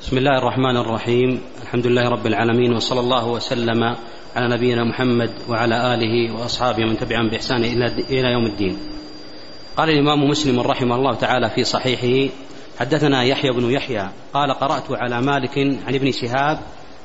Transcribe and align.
بسم 0.00 0.18
الله 0.18 0.38
الرحمن 0.38 0.76
الرحيم. 0.76 1.40
الحمد 1.62 1.86
لله 1.86 2.08
رب 2.08 2.26
العالمين 2.26 2.72
وصلى 2.72 3.00
الله 3.00 3.28
وسلم 3.28 3.96
على 4.36 4.56
نبينا 4.56 4.84
محمد 4.84 5.30
وعلى 5.48 5.94
آله 5.94 6.34
وأصحابه 6.34 6.84
من 6.84 6.96
تبعهم 6.96 7.28
بإحسان 7.28 7.64
إلى 8.10 8.32
يوم 8.32 8.46
الدين. 8.46 8.76
قال 9.76 9.90
الإمام 9.90 10.28
مسلم 10.28 10.60
رحمه 10.60 10.96
الله 10.96 11.14
تعالى 11.14 11.50
في 11.50 11.64
صحيحه 11.64 12.32
حدثنا 12.78 13.22
يحيى 13.22 13.50
بن 13.50 13.70
يحيى 13.70 14.08
قال 14.34 14.52
قرأت 14.52 14.92
على 14.92 15.20
مالك 15.20 15.58
عن 15.58 15.94
ابن 15.94 16.12
شهاب 16.12 16.58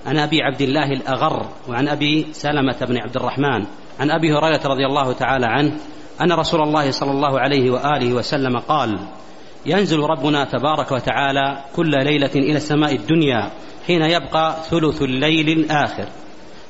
عن 0.05 0.17
أبي 0.17 0.41
عبد 0.41 0.61
الله 0.61 0.91
الأغر 0.91 1.45
وعن 1.69 1.87
أبي 1.87 2.27
سلمة 2.31 2.77
بن 2.81 2.97
عبد 2.97 3.15
الرحمن 3.15 3.65
عن 3.99 4.11
أبي 4.11 4.33
هريرة 4.33 4.61
رضي 4.67 4.85
الله 4.85 5.13
تعالى 5.13 5.45
عنه 5.45 5.71
أن 6.21 6.31
رسول 6.31 6.61
الله 6.61 6.91
صلى 6.91 7.11
الله 7.11 7.39
عليه 7.39 7.71
وآله 7.71 8.13
وسلم 8.13 8.59
قال 8.59 8.99
ينزل 9.65 9.99
ربنا 9.99 10.45
تبارك 10.45 10.91
وتعالى 10.91 11.63
كل 11.75 11.89
ليلة 11.89 12.31
إلى 12.35 12.57
السماء 12.57 12.95
الدنيا 12.95 13.51
حين 13.87 14.01
يبقى 14.01 14.55
ثلث 14.69 15.01
الليل 15.01 15.49
الآخر. 15.49 16.05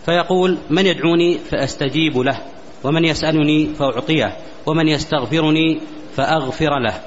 فيقول 0.06 0.58
من 0.70 0.86
يدعوني 0.86 1.38
فأستجيب 1.38 2.18
له 2.18 2.42
ومن 2.84 3.06
يسألني 3.06 3.66
فأعطيه 3.80 4.38
ومن 4.66 4.88
يستغفرني 4.88 5.80
فأغفر 6.16 6.80
له. 6.80 7.02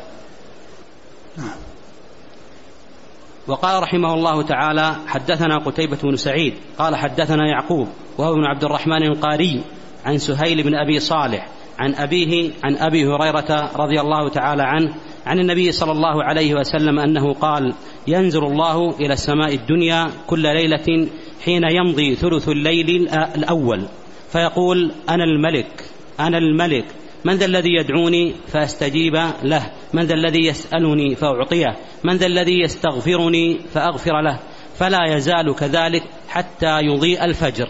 وقال 3.49 3.83
رحمه 3.83 4.15
الله 4.15 4.43
تعالى 4.43 4.97
حدثنا 5.07 5.59
قتيبة 5.59 5.99
بن 6.03 6.17
سعيد 6.17 6.55
قال 6.79 6.97
حدثنا 6.97 7.47
يعقوب 7.47 7.89
وهو 8.19 8.35
بن 8.35 8.45
عبد 8.45 8.65
الرحمن 8.65 9.03
القاري 9.03 9.63
عن 10.05 10.19
سهيل 10.19 10.63
بن 10.63 10.75
أبي 10.75 11.01
صالح 11.01 11.49
عن 11.79 11.95
أبيه 11.95 12.51
عن 12.65 12.77
أبي 12.77 13.07
هريرة 13.07 13.71
رضي 13.77 14.01
الله 14.01 14.29
تعالى 14.29 14.63
عنه 14.63 14.95
عن 15.29 15.39
النبي 15.39 15.73
صلى 15.73 15.93
الله 15.93 16.25
عليه 16.25 16.55
وسلم 16.55 16.99
أنه 16.99 17.35
قال 17.35 17.75
ينزل 18.07 18.45
الله 18.45 18.91
إلى 19.01 19.13
السماء 19.13 19.55
الدنيا 19.55 20.11
كل 20.27 20.43
ليلة 20.43 21.09
حين 21.45 21.63
يمضي 21.71 22.15
ثلث 22.15 22.49
الليل 22.49 23.09
الأول. 23.37 23.89
فيقول 24.33 24.93
أنا 25.09 25.25
الملك 25.25 25.85
أنا 26.21 26.39
الملك. 26.39 26.85
من 27.25 27.35
ذا 27.35 27.45
الذي 27.45 27.69
يدعوني 27.75 28.35
فأستجيب 28.53 29.15
له. 29.43 29.71
من 29.93 30.03
ذا 30.03 30.15
الذي 30.15 30.47
يسألني 30.47 31.15
فأعطيه. 31.15 31.77
من 32.05 32.17
ذا 32.17 32.27
الذي 32.27 32.61
يستغفرني 32.61 33.59
فأغفر 33.75 34.21
له. 34.21 34.39
فلا 34.79 35.17
يزال 35.17 35.55
كذلك 35.55 36.03
حتى 36.29 36.81
يضيء 36.81 37.25
الفجر. 37.25 37.69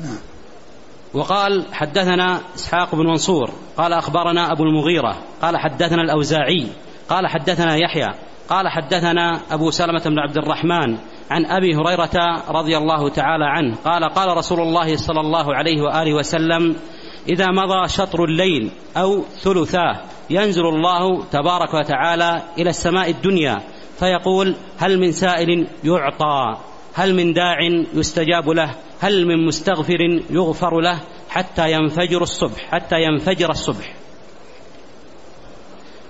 نعم. 0.00 0.31
وقال 1.14 1.66
حدثنا 1.72 2.40
إسحاق 2.54 2.94
بن 2.94 3.06
منصور 3.06 3.50
قال 3.76 3.92
أخبرنا 3.92 4.52
أبو 4.52 4.62
المغيرة 4.62 5.16
قال 5.42 5.56
حدثنا 5.56 6.02
الأوزاعي 6.02 6.66
قال 7.08 7.26
حدثنا 7.26 7.76
يحيى 7.76 8.08
قال 8.48 8.68
حدثنا 8.68 9.40
أبو 9.50 9.70
سلمة 9.70 10.02
بن 10.06 10.18
عبد 10.18 10.38
الرحمن 10.38 10.98
عن 11.30 11.46
أبي 11.46 11.76
هريرة 11.76 12.42
رضي 12.48 12.76
الله 12.76 13.08
تعالى 13.08 13.44
عنه 13.44 13.76
قال 13.84 14.04
قال 14.04 14.36
رسول 14.36 14.60
الله 14.60 14.96
صلى 14.96 15.20
الله 15.20 15.54
عليه 15.54 15.82
وآله 15.82 16.14
وسلم 16.14 16.76
إذا 17.28 17.46
مضى 17.46 17.88
شطر 17.88 18.24
الليل 18.24 18.70
أو 18.96 19.22
ثلثاه 19.40 20.00
ينزل 20.30 20.66
الله 20.66 21.24
تبارك 21.24 21.74
وتعالى 21.74 22.42
إلى 22.58 22.70
السماء 22.70 23.10
الدنيا 23.10 23.60
فيقول 23.98 24.54
هل 24.78 25.00
من 25.00 25.12
سائل 25.12 25.66
يعطى 25.84 26.56
هل 26.94 27.14
من 27.14 27.32
داع 27.32 27.56
يستجاب 27.94 28.50
له 28.50 28.74
هل 29.02 29.26
من 29.26 29.46
مستغفر 29.46 30.00
يغفر 30.30 30.80
له 30.80 31.00
حتى 31.30 31.72
ينفجر 31.72 32.22
الصبح 32.22 32.70
حتى 32.70 33.02
ينفجر 33.02 33.50
الصبح؟ 33.50 33.94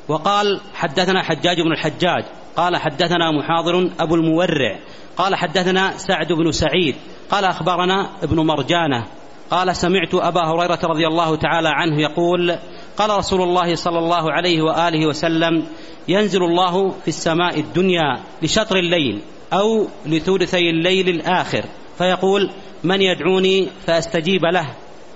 وقال 0.09 0.61
حدثنا 0.75 1.23
حجاج 1.23 1.61
بن 1.61 1.73
الحجاج 1.73 2.25
قال 2.57 2.77
حدثنا 2.77 3.31
محاضر 3.31 3.91
أبو 4.01 4.15
المورع 4.15 4.79
قال 5.17 5.35
حدثنا 5.35 5.97
سعد 5.97 6.33
بن 6.33 6.53
سعيد 6.53 6.95
قال 7.31 7.45
أخبرنا 7.45 8.11
ابن 8.23 8.41
مرجانة 8.41 9.07
قال 9.51 9.77
سمعت 9.77 10.15
أبا 10.15 10.41
هريرة 10.41 10.79
رضي 10.85 11.07
الله 11.07 11.37
تعالى 11.37 11.69
عنه 11.69 12.01
يقول 12.01 12.59
قال 12.97 13.19
رسول 13.19 13.43
الله 13.43 13.75
صلى 13.75 13.99
الله 13.99 14.33
عليه 14.33 14.63
وآله 14.63 15.07
وسلم 15.07 15.67
ينزل 16.09 16.43
الله 16.43 16.91
في 16.91 17.09
السماء 17.09 17.61
الدنيا 17.61 18.21
لشطر 18.43 18.77
الليل 18.77 19.21
أو 19.53 19.89
لثلثي 20.07 20.71
الليل 20.71 21.09
الآخر. 21.09 21.65
فيقول 21.99 22.51
من 22.85 23.03
يدعوني 23.03 23.69
فاستجيب 23.87 24.45
له 24.45 24.67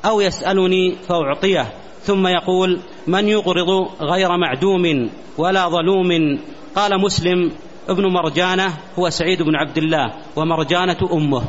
أو 0.05 0.21
يسألني 0.21 0.97
فأعطيه. 1.09 1.73
ثم 2.03 2.27
يقول 2.27 2.81
من 3.07 3.29
يقرض 3.29 3.89
غير 4.01 4.37
معدوم 4.37 5.11
ولا 5.39 5.69
ظلوم. 5.69 6.39
قال 6.77 7.01
مسلم 7.01 7.53
ابن 7.89 8.07
مرجانة 8.07 8.77
هو 8.99 9.11
سعيد 9.11 9.43
بن 9.43 9.57
عبد 9.57 9.79
الله 9.79 10.13
ومرجانة 10.37 10.99
أمه. 11.13 11.45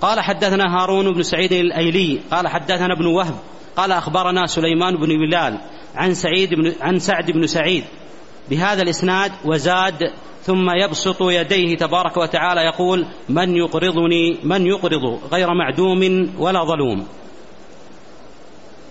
قال 0.00 0.20
حدثنا 0.20 0.76
هارون 0.76 1.12
بن 1.14 1.22
سعيد 1.22 1.52
الأيلي 1.52 2.20
قال 2.30 2.48
حدثنا 2.48 2.94
ابن 2.94 3.06
وهب 3.06 3.34
قال 3.76 3.92
أخبرنا 3.92 4.46
سليمان 4.46 4.96
بن 4.96 5.06
بلال 5.06 5.58
عن 5.96 6.14
سعيد 6.14 6.54
بن 6.54 6.72
عن 6.80 6.98
سعد 6.98 7.30
بن 7.30 7.46
سعيد. 7.46 7.84
بهذا 8.50 8.82
الإسناد 8.82 9.32
وزاد 9.44 10.12
ثم 10.42 10.70
يبسط 10.70 11.22
يديه 11.22 11.76
تبارك 11.76 12.16
وتعالى 12.16 12.60
يقول 12.60 13.06
من 13.28 13.56
يقرضني 13.56 14.38
من 14.44 14.66
يقرض 14.66 15.20
غير 15.32 15.54
معدوم 15.54 16.30
ولا 16.38 16.64
ظلوم. 16.64 17.06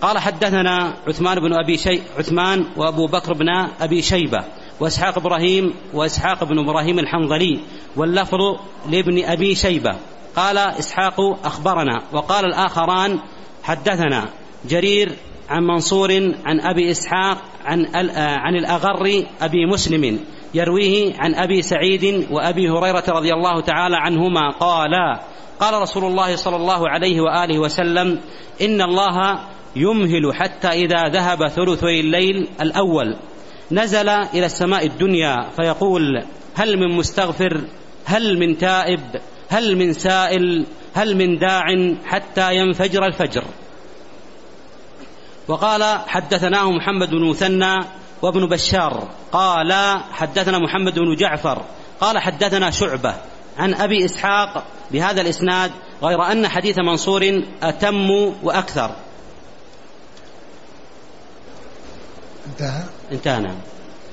قال 0.02 0.18
حدثنا 0.18 0.94
عثمان 1.08 1.40
بن 1.40 1.52
أبي 1.52 1.76
شي 1.76 2.00
عثمان 2.18 2.66
وأبو 2.76 3.06
بكر 3.06 3.32
بن 3.32 3.48
أبي 3.80 4.02
شيبة 4.02 4.44
وإسحاق 4.80 5.18
إبراهيم 5.18 5.74
وإسحاق 5.94 6.44
بن 6.44 6.58
إبراهيم 6.58 6.98
الحنظلي 6.98 7.60
واللفظ 7.96 8.38
لابن 8.90 9.24
أبي 9.24 9.54
شيبة. 9.54 9.96
قال 10.36 10.58
إسحاق 10.58 11.20
أخبرنا 11.46 12.02
وقال 12.12 12.44
الآخران 12.44 13.18
حدثنا 13.62 14.28
جرير 14.68 15.12
عن 15.50 15.62
منصور 15.62 16.12
عن 16.44 16.60
أبي 16.60 16.90
إسحاق 16.90 17.38
عن 17.64 17.86
عن 18.16 18.56
الأغر 18.56 19.24
أبي 19.42 19.66
مسلم. 19.66 20.18
يرويه 20.54 21.14
عن 21.18 21.34
أبي 21.34 21.62
سعيد 21.62 22.26
وأبي 22.30 22.70
هريرة 22.70 23.04
رضي 23.08 23.32
الله 23.32 23.60
تعالى 23.60 23.96
عنهما. 23.96 24.50
قالا 24.50 25.20
قال 25.60 25.82
رسول 25.82 26.04
الله 26.04 26.36
صلى 26.36 26.56
الله 26.56 26.88
عليه 26.88 27.20
وآله 27.20 27.58
وسلم 27.58 28.20
إن 28.62 28.82
الله 28.82 29.38
يمهل 29.76 30.34
حتى 30.34 30.68
إذا 30.68 31.08
ذهب 31.08 31.48
ثلثي 31.48 32.00
الليل 32.00 32.48
الأول. 32.60 33.16
نزل 33.72 34.08
إلى 34.08 34.46
السماء 34.46 34.86
الدنيا 34.86 35.48
فيقول 35.56 36.22
هل 36.54 36.76
من 36.78 36.96
مستغفر؟ 36.96 37.60
هل 38.04 38.38
من 38.38 38.58
تائب؟ 38.58 39.00
هل 39.48 39.76
من 39.76 39.92
سائل؟ 39.92 40.66
هل 40.94 41.16
من 41.16 41.38
داع 41.38 41.64
حتى 42.04 42.56
ينفجر 42.56 43.06
الفجر؟ 43.06 43.44
وقال 45.50 45.98
حدثناه 46.06 46.70
محمد 46.70 47.10
بن 47.10 47.30
مثنى 47.30 47.84
وابن 48.22 48.48
بشار 48.48 49.08
قال 49.32 50.00
حدثنا 50.12 50.58
محمد 50.58 50.94
بن 50.94 51.16
جعفر 51.16 51.62
قال 52.00 52.18
حدثنا 52.18 52.70
شعبة 52.70 53.14
عن 53.58 53.74
أبي 53.74 54.04
إسحاق 54.04 54.64
بهذا 54.90 55.20
الإسناد 55.20 55.70
غير 56.02 56.22
أن 56.22 56.48
حديث 56.48 56.78
منصور 56.78 57.42
أتم 57.62 58.10
وأكثر. 58.42 58.90
انتهى؟ 62.46 62.82
انتهى 63.12 63.40
نعم. 63.40 63.56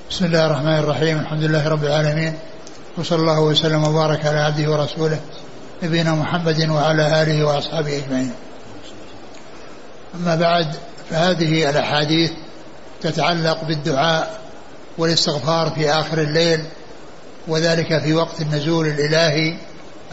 بسم 0.09 0.25
الله 0.25 0.45
الرحمن 0.45 0.79
الرحيم 0.79 1.19
الحمد 1.19 1.43
لله 1.43 1.67
رب 1.67 1.83
العالمين 1.83 2.37
وصلى 2.97 3.19
الله 3.19 3.39
وسلم 3.39 3.83
وبارك 3.83 4.25
على 4.25 4.39
عبده 4.39 4.71
ورسوله 4.71 5.19
نبينا 5.83 6.15
محمد 6.15 6.69
وعلى 6.69 7.23
آله 7.23 7.45
وأصحابه 7.45 7.97
أجمعين. 7.97 8.33
أما 10.15 10.35
بعد 10.35 10.75
فهذه 11.09 11.69
الأحاديث 11.69 12.31
تتعلق 13.01 13.63
بالدعاء 13.63 14.39
والاستغفار 14.97 15.69
في 15.69 15.91
آخر 15.91 16.21
الليل 16.21 16.63
وذلك 17.47 18.01
في 18.01 18.13
وقت 18.13 18.41
النزول 18.41 18.87
الإلهي 18.87 19.57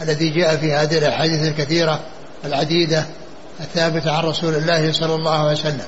الذي 0.01 0.29
جاء 0.29 0.57
في 0.57 0.73
هذه 0.73 0.97
الأحاديث 0.97 1.41
الكثيرة 1.41 1.99
العديدة 2.45 3.05
الثابتة 3.59 4.11
عن 4.11 4.23
رسول 4.23 4.55
الله 4.55 4.91
صلى 4.91 5.15
الله 5.15 5.31
عليه 5.31 5.51
وسلم. 5.51 5.85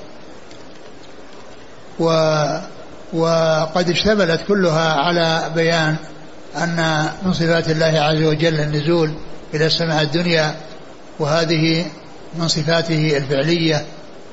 و 2.00 2.10
وقد 3.14 3.90
اشتملت 3.90 4.42
كلها 4.48 4.94
على 4.94 5.52
بيان 5.56 5.96
أن 6.58 7.10
من 7.24 7.34
صفات 7.34 7.70
الله 7.70 8.00
عز 8.00 8.24
وجل 8.24 8.60
النزول 8.60 9.14
إلى 9.54 9.66
السماء 9.66 10.02
الدنيا 10.02 10.56
وهذه 11.20 11.86
من 12.36 12.48
صفاته 12.48 13.18
الفعلية 13.18 13.86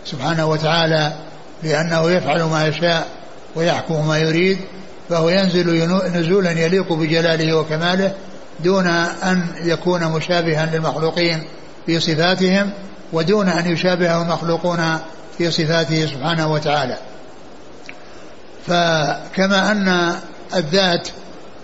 سبحانه 0.05 0.47
وتعالى 0.47 1.13
لأنه 1.63 2.11
يفعل 2.11 2.43
ما 2.43 2.67
يشاء 2.67 3.07
ويحكم 3.57 4.09
ما 4.09 4.19
يريد 4.19 4.59
فهو 5.11 5.29
ينزل 5.29 5.89
نزولا 6.15 6.51
يليق 6.51 6.93
بجلاله 6.93 7.57
وكماله 7.57 8.13
دون 8.61 8.87
أن 8.87 9.47
يكون 9.63 10.05
مشابها 10.05 10.67
للمخلوقين 10.67 11.43
في 11.87 12.01
صفاتهم 12.01 12.71
ودون 13.13 13.49
أن 13.49 13.73
يشابهه 13.73 14.23
المخلوقون 14.23 14.99
في 15.39 15.51
صفاته 15.51 16.07
سبحانه 16.07 16.53
وتعالى. 16.53 16.99
فكما 18.67 19.73
أن 19.73 20.15
الذات 20.55 21.09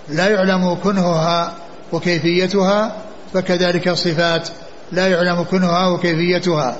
لا 0.09 0.29
يعلم 0.29 0.75
كنهها 0.75 1.53
وكيفيتها 1.93 2.97
فكذلك 3.35 3.89
الصفات 3.89 4.49
لا 4.93 5.09
يعلم 5.09 5.43
كنهها 5.43 5.87
وكيفيتها. 5.87 6.77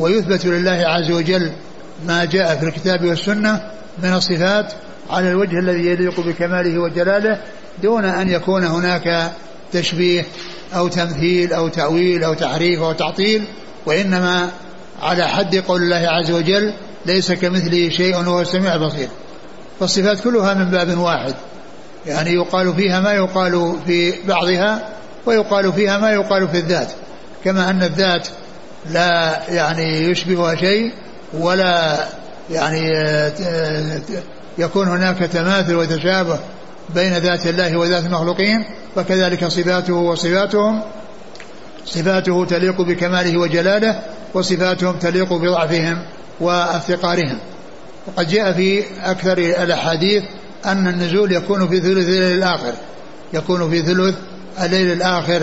ويثبت 0.00 0.46
لله 0.46 0.84
عز 0.86 1.10
وجل 1.10 1.52
ما 2.06 2.24
جاء 2.24 2.56
في 2.56 2.66
الكتاب 2.66 3.04
والسنة 3.04 3.70
من 4.02 4.12
الصفات 4.12 4.72
على 5.10 5.30
الوجه 5.30 5.58
الذي 5.58 5.86
يليق 5.86 6.20
بكماله 6.20 6.78
وجلاله 6.78 7.40
دون 7.82 8.04
أن 8.04 8.28
يكون 8.28 8.64
هناك 8.64 9.32
تشبيه 9.72 10.26
أو 10.74 10.88
تمثيل 10.88 11.52
أو 11.52 11.68
تأويل 11.68 12.24
أو 12.24 12.34
تحريف 12.34 12.80
أو 12.80 12.92
تعطيل 12.92 13.44
وإنما 13.86 14.50
على 15.02 15.28
حد 15.28 15.56
قول 15.56 15.82
الله 15.82 16.08
عز 16.08 16.30
وجل 16.30 16.72
ليس 17.06 17.32
كمثله 17.32 17.88
شيء 17.88 18.16
وهو 18.16 18.40
السميع 18.40 18.74
البصير. 18.74 19.08
فالصفات 19.80 20.20
كلها 20.20 20.54
من 20.54 20.64
باب 20.64 20.98
واحد 20.98 21.34
يعني 22.06 22.30
يقال 22.30 22.74
فيها 22.74 23.00
ما 23.00 23.12
يقال 23.12 23.76
في 23.86 24.12
بعضها 24.28 24.88
ويقال 25.26 25.72
فيها 25.72 25.98
ما 25.98 26.10
يقال 26.10 26.48
في 26.48 26.58
الذات 26.58 26.88
كما 27.44 27.70
أن 27.70 27.82
الذات 27.82 28.28
لا 28.90 29.40
يعني 29.48 30.00
يشبهها 30.10 30.54
شيء 30.54 30.92
ولا 31.34 32.06
يعني 32.50 32.90
يكون 34.58 34.88
هناك 34.88 35.18
تماثل 35.18 35.74
وتشابه 35.74 36.38
بين 36.94 37.12
ذات 37.12 37.46
الله 37.46 37.76
وذات 37.76 38.04
المخلوقين 38.04 38.64
فكذلك 38.96 39.46
صفاته 39.46 39.94
وصفاتهم. 39.94 40.80
صفاته 41.86 42.44
تليق 42.44 42.80
بكماله 42.80 43.38
وجلاله 43.38 44.02
وصفاتهم 44.34 44.96
تليق 44.96 45.32
بضعفهم 45.32 46.02
وافتقارهم 46.40 47.38
وقد 48.06 48.28
جاء 48.28 48.52
في 48.52 48.84
أكثر 49.02 49.38
الأحاديث 49.38 50.22
أن 50.66 50.88
النزول 50.88 51.32
يكون 51.32 51.68
في 51.68 51.80
ثلث 51.80 52.08
الليل 52.08 52.38
الآخر. 52.38 52.72
يكون 53.32 53.70
في 53.70 53.82
ثلث 53.82 54.14
الليل 54.62 54.92
الآخر. 54.92 55.42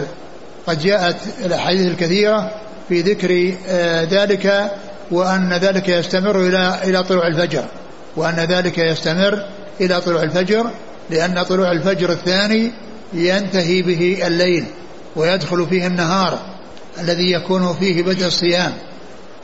قد 0.67 0.79
جاءت 0.79 1.15
الأحاديث 1.45 1.87
الكثيرة 1.91 2.51
في 2.89 3.01
ذكر 3.01 3.53
آه، 3.67 4.03
ذلك 4.03 4.71
وأن 5.11 5.53
ذلك 5.53 5.89
يستمر 5.89 6.47
إلى 6.47 6.79
إلى 6.83 7.03
طلوع 7.03 7.27
الفجر 7.27 7.65
وأن 8.15 8.35
ذلك 8.35 8.77
يستمر 8.77 9.45
إلى 9.81 10.01
طلوع 10.01 10.23
الفجر 10.23 10.71
لأن 11.09 11.43
طلوع 11.43 11.71
الفجر 11.71 12.11
الثاني 12.11 12.71
ينتهي 13.13 13.81
به 13.81 14.27
الليل 14.27 14.65
ويدخل 15.15 15.67
فيه 15.69 15.87
النهار 15.87 16.39
الذي 16.99 17.31
يكون 17.31 17.73
فيه 17.73 18.03
بدء 18.03 18.25
الصيام. 18.25 18.73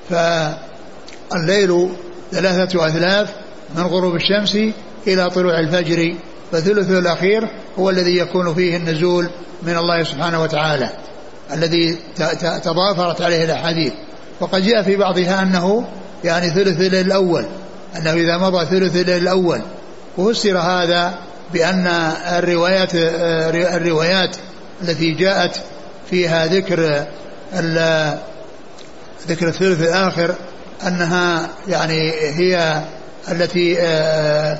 فالليل 0.10 1.90
ثلاثة 2.32 2.88
أثلاث 2.88 3.30
من 3.76 3.84
غروب 3.84 4.16
الشمس 4.16 4.58
إلى 5.08 5.30
طلوع 5.30 5.60
الفجر 5.60 6.16
فثلثه 6.52 7.00
الأخير 7.00 7.48
هو 7.80 7.90
الذي 7.90 8.18
يكون 8.18 8.54
فيه 8.54 8.78
النزول 8.78 9.30
من 9.64 9.78
الله 9.78 10.04
سبحانه 10.04 10.44
وتعالى. 10.44 10.90
الذي 11.54 11.98
تضافرت 12.64 13.22
عليه 13.22 13.46
الأحاديث. 13.46 13.94
وقد 14.40 14.62
جاء 14.62 14.84
في 14.84 14.96
بعضها 14.96 15.44
أنه 15.44 15.88
يعني 16.24 16.50
ثلث 16.50 16.82
الليل 16.82 16.96
الأول 16.96 17.46
أنه 17.98 18.14
إذا 18.14 18.38
مضى 18.38 18.66
ثلث 18.66 18.96
الليل 18.96 19.18
الأول 19.22 19.62
وفسر 20.18 20.58
هذا 20.58 21.14
بأن 21.54 21.88
الروايات 22.38 22.90
الروايات 23.76 24.36
التي 24.82 25.12
جاءت 25.12 25.62
فيها 26.10 26.46
ذكر 26.46 27.06
ذكر 29.28 29.48
الثلث 29.48 29.82
الآخر 29.82 30.36
أنها 30.88 31.50
يعني 31.68 32.12
هي 32.12 32.82
التي 33.32 33.78
آه، 33.80 34.58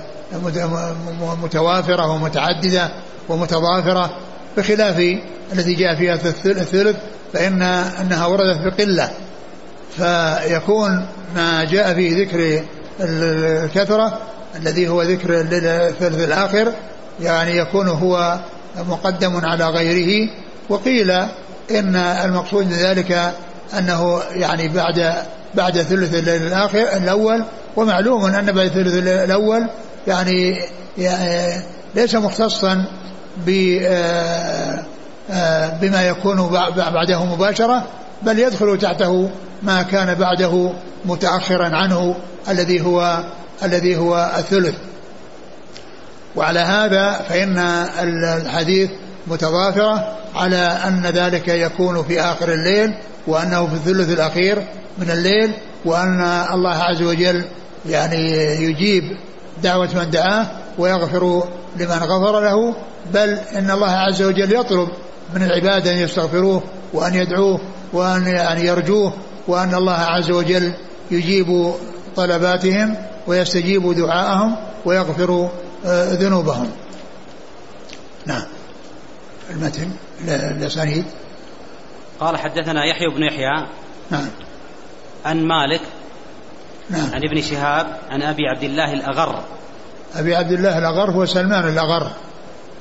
متوافرة 1.42 2.12
ومتعددة 2.12 2.92
ومتضافرة. 3.30 4.18
بخلاف 4.58 5.00
التي 5.54 5.74
جاء 5.74 5.96
فيها 5.98 6.14
الثلث 6.14 6.96
فإن 7.34 7.62
أنها 7.62 8.26
وردت 8.26 8.62
بقلة 8.66 9.12
فيكون 9.98 11.06
ما 11.36 11.64
جاء 11.64 11.94
فيه 11.94 12.24
ذكر 12.24 12.64
الكثرة 13.00 14.20
الذي 14.56 14.88
هو 14.88 15.02
ذكر 15.02 15.30
الثلث 15.52 16.24
الآخر 16.24 16.74
يعني 17.22 17.58
يكون 17.58 17.88
هو 17.88 18.40
مقدم 18.88 19.46
على 19.46 19.66
غيره. 19.66 20.30
وقيل 20.70 21.12
إن 21.72 21.96
المقصود 21.96 22.66
من 22.66 22.74
ذلك 22.74 23.34
أنه 23.78 24.22
يعني 24.32 24.68
بعد 24.68 25.14
بعد 25.56 25.82
ثلث 25.82 26.16
الليل 26.16 26.48
الآخر 26.48 26.98
الأول 26.98 27.44
ومعلوم 27.76 28.26
أن 28.26 28.52
بعد 28.52 28.68
ثلث 28.68 28.94
الليل 28.94 29.08
الأول 29.08 29.70
يعني, 30.08 30.56
يعني 30.98 31.62
ليس 31.96 32.16
مختصا 32.16 32.86
بما 35.82 36.08
يكون 36.08 36.50
بعده 36.76 37.26
مباشرة 37.26 37.84
بل 38.22 38.40
يدخل 38.40 38.78
تحته 38.78 39.30
ما 39.64 39.82
كان 39.84 40.14
بعده 40.14 40.74
متأخرا 41.06 41.76
عنه 41.76 42.16
الذي 42.50 42.82
هو 42.82 43.24
الذي 43.64 43.98
هو 43.98 44.32
الثلث. 44.38 44.76
وعلى 46.36 46.60
هذا 46.60 47.12
فإن 47.30 47.58
الحديث 48.38 48.90
متضافرة 49.28 50.18
على 50.36 50.58
أن 50.58 51.02
ذلك 51.02 51.48
يكون 51.48 52.04
في 52.04 52.22
آخر 52.22 52.54
الليل 52.54 52.94
وأنه 53.28 53.68
في 53.68 53.74
الثلث 53.74 54.10
الأخير 54.10 54.64
من 54.98 55.10
الليل 55.10 55.54
وأن 55.86 56.22
الله 56.52 56.76
عز 56.76 57.02
وجل 57.02 57.46
يعني 57.90 58.32
يجيب 58.64 59.18
دعوة 59.64 59.90
من 59.96 60.10
دعاه 60.10 60.48
ويغفر 60.78 61.44
لمن 61.76 61.98
غفر 61.98 62.40
له 62.40 62.76
بل 63.14 63.30
إن 63.56 63.72
الله 63.72 63.92
عز 63.92 64.22
وجل 64.22 64.54
يطلب 64.54 64.90
من 65.34 65.44
العباد 65.44 65.88
أن 65.88 65.98
يستغفروه 65.98 66.64
وأن 66.94 67.16
يدعوه 67.16 67.60
وأن 67.94 68.28
يعني 68.28 68.66
يرجوه 68.66 69.14
وأن 69.48 69.76
الله 69.76 69.98
عز 69.98 70.32
وجل 70.32 70.74
يجيب 71.12 71.74
طلباتهم 72.16 72.96
ويستجيب 73.28 73.94
دعاءهم 73.94 74.56
ويغفر 74.86 75.50
آه، 75.86 76.14
ذنوبهم. 76.14 76.72
نعم. 78.26 78.44
المتن 79.50 79.92
الأسانيد. 80.28 81.06
قال 82.20 82.38
حدثنا 82.38 82.86
يحيى 82.86 83.08
بن 83.08 83.24
يحيى 83.24 83.68
نعم. 84.12 84.28
عن 85.26 85.44
مالك 85.44 85.82
نعم. 86.90 87.14
عن 87.14 87.22
ابن 87.24 87.42
شهاب 87.42 88.00
عن 88.10 88.22
أبي 88.22 88.48
عبد 88.48 88.64
الله 88.64 88.94
الأغر 88.94 89.44
أبي 90.16 90.36
عبد 90.36 90.52
الله 90.52 90.78
الأغر 90.78 91.12
هو 91.12 91.26
سلمان 91.26 91.68
الأغر. 91.68 92.12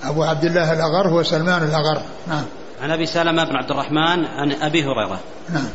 أبو 0.05 0.23
عبد 0.23 0.45
الله 0.45 0.73
الأغر 0.73 1.09
هو 1.09 1.23
سلمان 1.23 1.63
الأغر. 1.63 2.03
نعم. 2.29 2.45
عن 2.83 2.91
أبي 2.91 3.07
سلمة 3.07 3.45
بن 3.45 3.57
عبد 3.57 3.71
الرحمن 3.71 4.25
عن 4.25 4.53
أبي 4.53 4.83
هريرة. 4.83 5.21
نعم. 5.53 5.69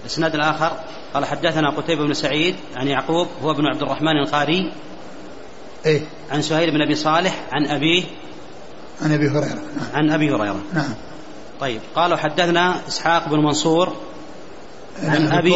الإسناد 0.00 0.34
الآخر 0.34 0.72
قال 1.14 1.24
حدثنا 1.24 1.70
قتيبة 1.70 2.06
بن 2.06 2.14
سعيد 2.14 2.56
عن 2.76 2.88
يعقوب 2.88 3.28
هو 3.42 3.50
ابن 3.50 3.66
عبد 3.66 3.82
الرحمن 3.82 4.16
القاري. 4.26 4.72
إيه؟ 5.86 6.00
عن 6.30 6.42
سهيل 6.42 6.70
بن 6.70 6.82
أبي 6.82 6.94
صالح 6.94 7.40
عن 7.52 7.66
أبيه. 7.66 8.04
عن 9.02 9.12
أبي 9.12 9.28
هريرة. 9.28 9.54
نعم. 9.54 9.86
عن 9.94 10.10
أبي 10.10 10.30
هريرة. 10.30 10.60
نعم. 10.74 10.94
طيب. 11.60 11.80
قالوا 11.96 12.16
حدثنا 12.16 12.88
إسحاق 12.88 13.28
بن 13.28 13.38
منصور 13.38 13.92
عن 15.02 15.32
أبي. 15.32 15.54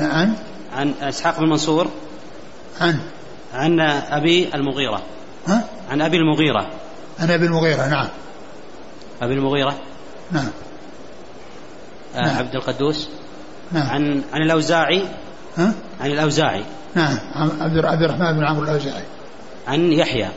عن 0.00 0.34
عن 0.72 0.94
إسحاق 1.02 1.40
بن 1.40 1.48
منصور. 1.48 1.88
عن 2.80 2.98
عن 3.54 3.80
أبي 4.10 4.54
المغيرة. 4.54 5.02
ها؟ 5.46 5.64
عن 5.90 6.02
أبي 6.02 6.16
المغيرة. 6.16 6.70
عن 7.20 7.30
أبي 7.30 7.46
المغيرة 7.46 7.86
نعم. 7.86 8.08
أبي 9.22 9.34
المغيرة. 9.34 9.78
نعم, 10.32 10.48
آه 12.16 12.20
نعم. 12.20 12.36
عبد 12.36 12.54
القدوس. 12.54 13.08
نعم. 13.72 13.86
عن 13.86 14.22
عن 14.32 14.42
الأوزاعي. 14.42 15.04
ها؟ 15.56 15.72
عن 16.00 16.10
الأوزاعي. 16.10 16.64
نعم. 16.94 17.18
عبد 17.60 18.02
الرحمن 18.02 18.32
بن 18.32 18.44
عمرو 18.44 18.64
الأوزاعي. 18.64 19.02
عن 19.68 19.92
يحيى. 19.92 20.28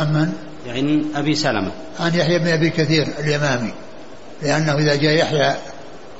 عن 0.00 0.12
من؟ 0.12 0.32
عن 0.66 1.04
أبي 1.14 1.34
سلمة. 1.34 1.70
عن 2.00 2.14
يحيى 2.14 2.38
بن 2.38 2.48
أبي 2.48 2.70
كثير 2.70 3.08
اليمامي. 3.18 3.72
لأنه 4.42 4.74
إذا 4.74 4.96
جاء 4.96 5.12
يحيى 5.12 5.54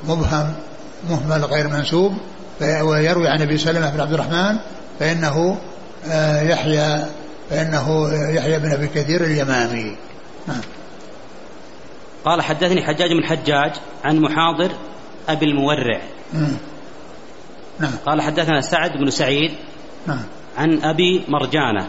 مبهم 0.09 0.55
مهمل 1.11 1.45
غير 1.45 1.69
منسوب 1.69 2.13
ويروي 2.61 3.29
عن 3.29 3.43
أبي 3.43 3.59
سلمة 3.59 3.91
بن 3.91 4.01
عبد 4.01 4.13
الرحمن 4.13 4.57
فإنه 4.99 5.59
آه، 6.07 6.43
يحيى 6.43 7.07
فإنه 7.51 8.13
يحيى 8.31 8.59
بن 8.59 8.73
أبي 8.73 8.87
كثير 8.87 9.25
اليمامي. 9.25 9.97
نعم 10.47 10.61
قال 12.25 12.43
حدثني 12.43 12.83
حجاج 12.83 13.13
بن 13.13 13.25
حجاج 13.25 13.73
عن 14.05 14.19
محاضر 14.19 14.71
أبي 15.29 15.47
المورع. 15.47 16.01
نعم. 17.79 17.93
قال 18.07 18.23
حدثنا 18.23 18.61
سعد 18.61 18.91
بن 18.93 19.11
سعيد 19.11 19.55
نعم 20.07 20.25
عن 20.57 20.83
أبي 20.83 21.25
مرجانة. 21.29 21.89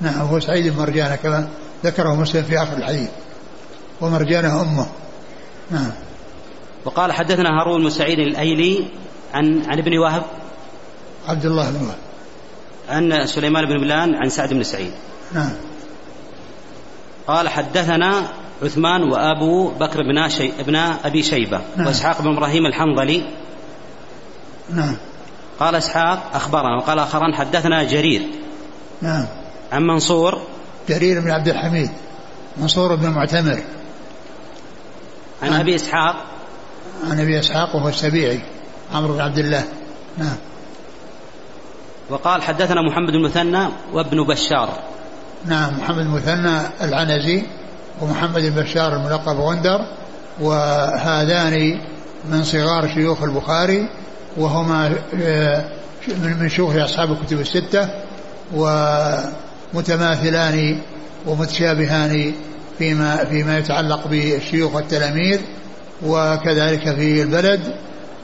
نعم 0.00 0.20
هو 0.20 0.40
سعيد 0.40 0.72
بن 0.72 0.78
مرجانة 0.78 1.16
كما 1.16 1.48
ذكره 1.84 2.14
مسلم 2.14 2.42
في 2.42 2.62
آخر 2.62 2.76
الحديث. 2.76 3.08
ومرجانة 4.00 4.60
أمه. 4.60 4.86
نعم 5.70 5.90
وقال 6.84 7.12
حدثنا 7.12 7.60
هارون 7.60 7.82
بن 7.82 7.90
سعيد 7.90 8.18
الأيلي 8.18 8.88
عن 9.34 9.62
عن 9.66 9.78
ابن 9.78 9.98
وهب. 9.98 10.22
عبد 11.28 11.44
الله 11.44 11.70
بن 11.70 11.86
وهب. 11.86 11.98
عن 12.88 13.26
سليمان 13.26 13.66
بن 13.66 13.80
بلان 13.80 14.14
عن 14.14 14.28
سعد 14.28 14.54
بن 14.54 14.62
سعيد. 14.62 14.92
نعم. 15.32 15.52
قال 17.26 17.48
حدثنا 17.48 18.28
عثمان 18.62 19.02
وأبو 19.02 19.68
بكر 19.68 20.02
بن, 20.02 20.28
شي... 20.28 20.52
بن 20.66 20.76
أبي 20.76 21.22
شيبة 21.22 21.60
نعم. 21.76 21.86
وإسحاق 21.86 22.22
بن 22.22 22.36
إبراهيم 22.36 22.66
الحنظلي. 22.66 23.24
نعم. 24.70 24.96
قال 25.60 25.74
إسحاق 25.74 26.30
أخبرنا 26.34 26.76
وقال 26.76 26.98
آخران 26.98 27.34
حدثنا 27.34 27.82
جرير. 27.82 28.22
نعم. 29.02 29.26
عن 29.72 29.82
منصور. 29.82 30.42
جرير 30.88 31.20
بن 31.20 31.30
عبد 31.30 31.48
الحميد. 31.48 31.90
منصور 32.56 32.94
بن 32.94 33.08
معتمر. 33.08 33.62
عن 35.42 35.50
نعم. 35.50 35.60
أبي 35.60 35.74
إسحاق. 35.74 36.24
عن 37.10 37.20
أبي 37.20 37.38
إسحاق 37.38 37.76
وهو 37.76 37.88
السبيعي 37.88 38.42
عمرو 38.94 39.14
بن 39.14 39.20
عبد 39.20 39.38
الله. 39.38 39.64
نعم. 40.18 40.36
وقال 42.10 42.42
حدثنا 42.42 42.82
محمد 42.82 43.12
بن 43.12 43.22
مثنى 43.22 43.68
وابن 43.92 44.24
بشار. 44.24 44.68
نعم 45.46 45.78
محمد 45.78 46.06
مثنى 46.06 46.60
العنزي 46.82 47.42
ومحمد 48.02 48.42
بن 48.42 48.62
بشار 48.62 48.96
الملقب 48.96 49.36
غندر 49.36 49.86
وهذان 50.40 51.80
من 52.30 52.44
صغار 52.44 52.88
شيوخ 52.94 53.22
البخاري 53.22 53.88
وهما 54.36 54.94
آه، 55.22 55.64
من 56.08 56.48
شيوخ 56.48 56.76
أصحاب 56.76 57.12
الكتب 57.12 57.40
الستة 57.40 57.88
ومتماثلان 59.74 60.78
ومتشابهان 61.26 62.32
فيما 62.78 63.24
فيما 63.24 63.58
يتعلق 63.58 64.06
بالشيوخ 64.06 64.74
والتلاميذ 64.74 65.40
وكذلك 66.06 66.94
في 66.94 67.22
البلد 67.22 67.74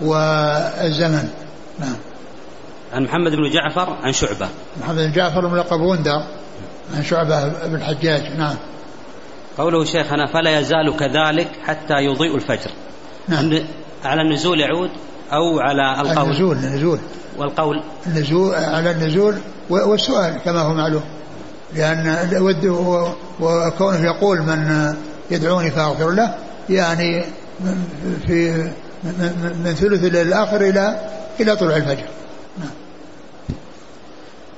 والزمن. 0.01 1.29
نعم. 1.79 1.97
عن 2.93 3.03
محمد 3.03 3.33
بن 3.33 3.51
جعفر 3.51 3.97
عن 4.03 4.13
شعبة. 4.13 4.49
محمد 4.81 4.99
بن 4.99 5.13
جعفر 5.13 5.47
الملقب 5.47 5.81
غندر 5.81 6.23
عن 6.97 7.03
شعبة 7.03 7.49
بن 7.49 7.75
الحجاج 7.75 8.23
نعم. 8.39 8.57
قوله 9.59 9.85
شيخنا 9.85 10.27
فلا 10.33 10.59
يزال 10.59 10.97
كذلك 10.97 11.49
حتى 11.65 11.95
يضيء 11.95 12.35
الفجر. 12.35 12.71
نعم. 13.29 13.59
على 14.05 14.23
النزول 14.23 14.61
يعود 14.61 14.91
أو 15.33 15.59
على 15.61 16.01
القول؟ 16.01 16.27
النزول 16.27 16.57
النزول. 16.57 16.99
والقول؟ 17.39 17.83
النزول 18.07 18.55
على 18.55 18.91
النزول 18.91 19.35
والسؤال 19.71 20.39
كما 20.45 20.61
هو 20.61 20.75
معلوم. 20.75 21.03
لأن 21.75 22.29
وكونه 23.41 24.05
يقول 24.05 24.43
من 24.43 24.95
يدعوني 25.31 25.71
فأغفر 25.71 26.11
له 26.11 26.35
يعني 26.71 27.25
في 28.27 28.71
من 29.65 29.75
ثلث 29.75 30.05
الليل 30.05 30.27
الآخر 30.27 30.61
إلى 30.61 30.99
إلى 31.41 31.57
طلوع 31.57 31.77
الفجر. 31.77 32.05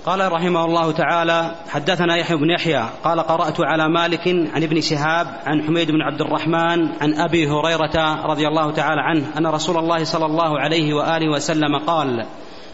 قال 0.06 0.32
رحمه 0.32 0.64
الله 0.64 0.92
تعالى 0.92 1.54
حدثنا 1.68 2.16
يحيى 2.16 2.37
بن 2.37 2.50
يحيى 2.50 2.88
قال 3.04 3.20
قرأت 3.20 3.61
على 3.61 3.88
مالك 3.88 4.28
عن 4.28 4.62
ابن 4.62 4.80
شهاب 4.80 5.26
عن 5.46 5.62
حميد 5.62 5.90
بن 5.90 6.02
عبد 6.02 6.20
الرحمن 6.20 6.88
عن 7.00 7.14
أبي 7.14 7.49
هريرة 7.49 8.26
رضي 8.26 8.49
الله 8.49 8.72
تعالى 8.72 9.00
عنه 9.00 9.38
أن 9.38 9.46
رسول 9.46 9.76
الله 9.76 10.04
صلى 10.04 10.26
الله 10.26 10.61
عليه 10.61 10.94
وآله 10.94 11.28
وسلم 11.28 11.78
قال 11.87 12.26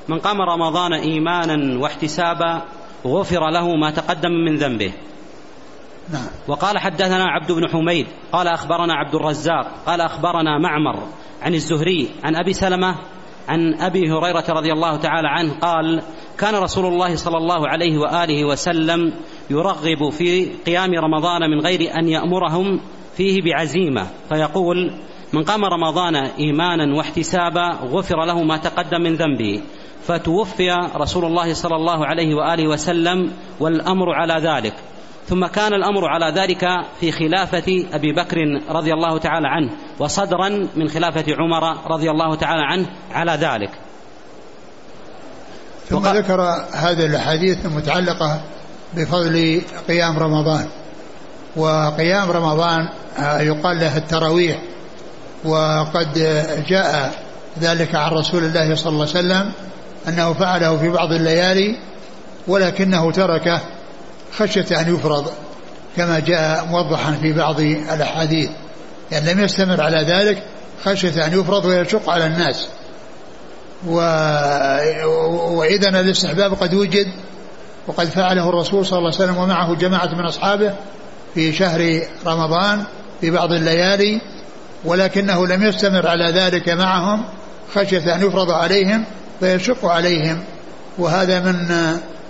من 0.09 0.19
قام 0.19 0.41
رمضان 0.41 0.93
إيمانا 0.93 1.79
واحتسابا 1.79 2.63
غفر 3.07 3.51
له 3.51 3.77
ما 3.77 3.91
تقدم 3.91 4.31
من 4.31 4.57
ذنبه 4.57 4.93
نعم. 6.13 6.27
وقال 6.49 6.79
حدثنا 6.79 7.25
عبد 7.25 7.53
بن 7.53 7.69
حميد 7.69 8.07
قال 8.33 8.49
أخبرنا 8.49 8.95
عبد 8.95 9.15
الرزاق 9.15 9.67
قال 9.87 10.01
أخبرنا 10.01 10.59
معمر 10.59 11.03
عن 11.43 11.55
الزهري 11.55 12.09
عن 12.25 12.37
أبي 12.37 12.53
سلمة 12.53 12.95
عن 13.49 13.75
أبي 13.75 14.13
هريرة 14.13 14.45
رضي 14.49 14.73
الله 14.73 14.97
تعالى 14.97 15.29
عنه 15.29 15.53
قال 15.53 16.03
كان 16.39 16.55
رسول 16.55 16.87
الله 16.87 17.17
صلى 17.17 17.37
الله 17.37 17.69
عليه 17.69 17.99
وآله 17.99 18.45
وسلم 18.45 19.13
يرغب 19.51 20.11
في 20.11 20.45
قيام 20.67 20.95
رمضان 20.95 21.51
من 21.51 21.61
غير 21.61 21.99
أن 21.99 22.09
يأمرهم 22.09 22.81
فيه 23.17 23.43
بعزيمة 23.43 24.07
فيقول 24.29 24.93
من 25.33 25.45
قام 25.45 25.65
رمضان 25.65 26.17
إيمانا 26.17 26.97
واحتسابا 26.97 27.69
غفر 27.69 28.25
له 28.25 28.43
ما 28.43 28.57
تقدم 28.57 29.01
من 29.01 29.15
ذنبه 29.15 29.63
فتوفي 30.03 30.71
رسول 30.97 31.25
الله 31.25 31.55
صلى 31.55 31.77
الله 31.77 32.07
عليه 32.07 32.35
وآله 32.35 32.69
وسلم 32.69 33.33
والأمر 33.61 34.13
على 34.13 34.35
ذلك. 34.35 34.75
ثم 35.29 35.47
كان 35.47 35.75
الأمر 35.75 36.07
على 36.07 36.41
ذلك 36.41 36.65
في 37.01 37.13
خلافة 37.13 37.87
أبي 37.93 38.13
بكر 38.13 38.37
رضي 38.69 38.93
الله 38.93 39.19
تعالى 39.19 39.49
عنه 39.49 39.71
وصدرا 39.99 40.49
من 40.77 40.89
خلافة 40.89 41.25
عمر 41.39 41.91
رضي 41.91 42.11
الله 42.11 42.35
تعالى 42.35 42.63
عنه 42.63 42.87
على 43.13 43.33
ذلك. 43.33 43.71
ثم 45.89 45.97
وق... 45.97 46.13
ذكر 46.13 46.41
هذه 46.73 47.07
الأحاديث 47.07 47.67
المتعلقة 47.67 48.41
بفضل 48.95 49.63
قيام 49.89 50.19
رمضان. 50.19 50.67
وقيام 51.57 52.31
رمضان 52.31 52.89
آه، 53.19 53.41
يقال 53.41 53.81
له 53.81 53.97
التراويح 53.97 54.63
وقد 55.45 56.13
جاء 56.69 57.13
ذلك 57.61 57.95
عن 57.95 58.13
رسول 58.13 58.45
الله 58.45 58.75
صلى 58.75 58.93
الله 58.93 59.09
عليه 59.09 59.19
وسلم 59.19 59.53
أنه 60.09 60.33
فعله 60.33 60.79
في 60.79 60.89
بعض 60.89 61.13
الليالي 61.13 61.79
ولكنه 62.49 63.13
تركه 63.13 63.61
خشية 64.33 64.81
أن 64.81 64.95
يفرض 64.95 65.33
كما 65.97 66.19
جاء 66.19 66.65
موضحا 66.65 67.13
في 67.23 67.33
بعض 67.33 67.61
الأحاديث. 67.61 68.51
يعني 69.13 69.33
لم 69.33 69.41
يستمر 69.41 69.81
على 69.83 69.99
ذلك 69.99 70.43
خشية 70.85 71.27
أن 71.27 71.41
يفرض 71.41 71.65
ويشق 71.65 72.11
على 72.11 72.27
الناس. 72.27 72.69
و... 73.87 73.95
وإذا 75.59 75.89
الاستحباب 75.89 76.55
قد 76.55 76.75
وجد 76.75 77.09
وقد 77.87 78.07
فعله 78.07 78.49
الرسول 78.49 78.87
صلى 78.87 78.99
الله 78.99 79.13
عليه 79.15 79.25
وسلم 79.25 79.37
ومعه 79.37 79.75
جماعة 79.75 80.15
من 80.15 80.25
أصحابه 80.27 80.75
في 81.35 81.53
شهر 81.53 82.01
رمضان 82.27 82.85
في 83.21 83.31
بعض 83.31 83.53
الليالي 83.53 84.21
ولكنه 84.85 85.47
لم 85.47 85.63
يستمر 85.63 86.09
على 86.09 86.31
ذلك 86.31 86.69
معهم 86.69 87.25
خشية 87.75 88.15
أن 88.15 88.27
يفرض 88.27 88.51
عليهم 88.51 89.05
فيشق 89.41 89.87
عليهم. 89.87 90.41
وهذا 90.99 91.41
من 91.41 91.69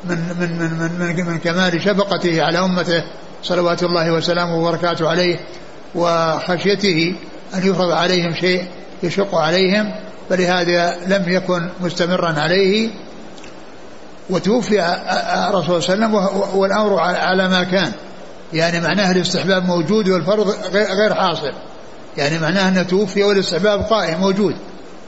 من 0.05 0.19
من 0.41 0.59
من 0.59 0.73
من, 0.79 1.17
من, 1.17 1.27
من 1.27 1.39
كمال 1.39 1.83
شفقته 1.83 2.43
على 2.43 2.59
أمته 2.59 3.05
صلوات 3.43 3.83
الله 3.83 4.13
وسلامه 4.13 4.57
وبركاته 4.59 5.09
عليه 5.09 5.41
وخشيته 5.95 7.15
أن 7.55 7.71
يفرض 7.71 7.91
عليهم 7.91 8.35
شيء 8.35 8.65
يشق 9.03 9.35
عليهم 9.35 9.95
فلهذا 10.31 10.97
لم 11.07 11.25
يكن 11.29 11.69
مستمرا 11.81 12.41
عليه. 12.41 12.91
وتوفي 14.31 14.85
الرسول 15.51 15.83
صلى 15.83 15.95
الله 15.95 16.07
عليه 16.07 16.17
وسلم 16.17 16.59
والامر 16.59 16.99
على 17.01 17.49
ما 17.49 17.65
كان. 17.65 17.93
يعني 18.53 18.81
معناه 18.81 19.11
الاستحباب 19.11 19.67
موجود 19.67 20.09
والفرض 20.09 20.55
غير 20.75 21.15
حاصل. 21.15 21.53
يعني 22.17 22.39
معناه 22.39 22.69
انه 22.69 22.83
توفي 22.83 23.23
والاستحباب 23.23 23.81
قائم 23.81 24.21
موجود 24.21 24.55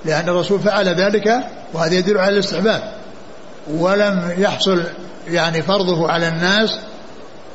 لأن 0.04 0.28
الرسول 0.28 0.60
فعل 0.60 0.88
ذلك 0.88 1.38
وهذا 1.72 1.94
يدل 1.94 2.18
على 2.18 2.32
الاستحباب. 2.32 2.99
ولم 3.68 4.34
يحصل 4.38 4.82
يعني 5.28 5.62
فرضه 5.62 6.10
على 6.10 6.28
الناس 6.28 6.78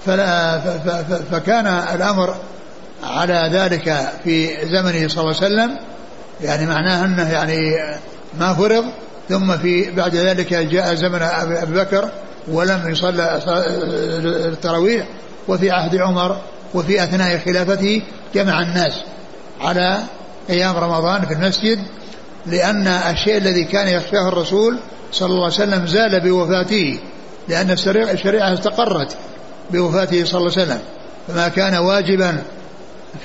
فلا 0.06 0.60
فكان 1.32 1.68
الأمر 1.68 2.36
على 3.04 3.50
ذلك 3.54 4.10
في 4.24 4.66
زمنه 4.66 5.08
صلى 5.08 5.22
الله 5.24 5.36
عليه 5.36 5.46
وسلم. 5.46 5.78
يعني 6.42 6.66
معناه 6.66 7.06
أنه 7.06 7.32
يعني 7.32 7.58
ما 8.40 8.54
فرض 8.54 8.86
ثم 9.30 9.58
في 9.58 9.92
بعد 9.92 10.16
ذلك 10.16 10.54
جاء 10.54 10.96
زمن 10.96 11.22
أبي 11.22 11.80
بكر 11.80 12.10
ولم 12.48 12.90
يصلى 12.90 13.42
التراويح 14.24 15.08
وفي 15.48 15.72
عهد 15.72 15.96
عمر 15.96 16.38
وفي 16.74 17.04
أثناء 17.04 17.42
خلافته 17.46 18.02
جمع 18.36 18.62
الناس 18.62 18.94
على 19.62 19.98
أيام 20.50 20.78
رمضان 20.78 21.22
في 21.22 21.34
المسجد. 21.34 21.80
لأن 22.48 22.88
الشيء 22.88 23.38
الذي 23.38 23.64
كان 23.64 23.88
يخشاه 23.88 24.28
الرسول 24.28 24.78
صلى 25.12 25.30
الله 25.30 25.44
عليه 25.44 25.54
وسلم 25.54 25.88
زال 25.88 26.20
بوفاته 26.20 27.00
لأن 27.48 27.72
الشريعة 27.72 28.54
استقرت 28.54 29.18
بوفاته 29.72 30.26
صلى 30.26 30.40
الله 30.40 30.52
عليه 30.52 30.64
وسلم. 30.64 30.80
فما 31.28 31.48
كان 31.48 31.76
واجبا 31.76 32.44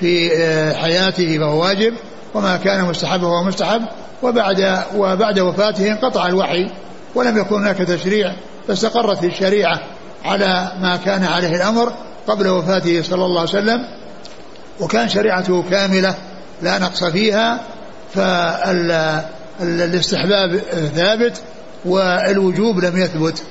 في 0.00 0.30
آه، 0.36 0.72
حياته 0.72 1.38
فهو 1.38 1.62
واجب 1.62 1.94
وما 2.34 2.56
كان 2.56 2.84
مستحبا 2.84 3.22
فهو 3.22 3.44
مستحب. 3.44 3.82
وبعد 4.22 4.84
وبعد 4.96 5.38
وفاته 5.38 5.92
انقطع 5.92 6.26
الوحي 6.26 6.70
ولم 7.14 7.38
يكن 7.38 7.54
هناك 7.54 7.76
تشريع 7.76 8.32
فاستقرت 8.68 9.24
الشريعة 9.24 9.80
على 10.24 10.72
ما 10.80 10.96
كان 10.96 11.24
عليه 11.24 11.56
الأمر 11.56 11.92
قبل 12.26 12.48
وفاته 12.48 13.02
صلى 13.02 13.24
الله 13.24 13.40
عليه 13.40 13.50
وسلم. 13.50 13.86
وكان 14.80 15.08
شريعته 15.08 15.64
كاملة 15.70 16.14
لا 16.62 16.78
نقص 16.78 17.04
فيها 17.04 17.60
فالاستحباب 18.14 20.56
ثابت 20.94 21.42
والوجوب 21.84 22.78
لم 22.78 22.96
يثبت. 22.96 23.42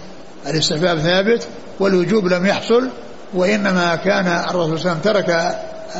الاستحباب 0.47 0.99
ثابت 0.99 1.47
والوجوب 1.79 2.27
لم 2.27 2.45
يحصل 2.45 2.89
وإنما 3.33 3.95
كان 3.95 4.27
الرسول 4.27 4.79
صلى 4.79 4.91
الله 4.91 5.01
عليه 5.05 5.09
وسلم 5.09 5.13
ترك 5.13 5.55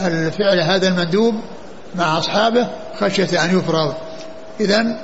الفعل 0.06 0.60
هذا 0.60 0.88
المندوب 0.88 1.36
مع 1.96 2.18
أصحابه 2.18 2.68
خشية 3.00 3.46
أن 3.46 3.60
يفرض 3.60 3.94
إذا 4.60 5.00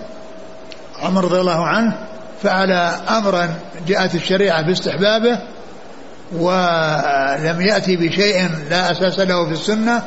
عمر 1.02 1.24
رضي 1.24 1.40
الله 1.40 1.66
عنه 1.66 1.98
فعل 2.44 2.72
أمرا 3.10 3.50
جاءت 3.88 4.16
الشريعة 4.16 4.62
باستحبابه 4.62 5.40
ولم 6.32 7.62
يأتي 7.62 7.96
بشيء 7.96 8.50
لا 8.70 8.92
أساس 8.92 9.20
له 9.20 9.46
في 9.46 9.52
السنة 9.52 10.04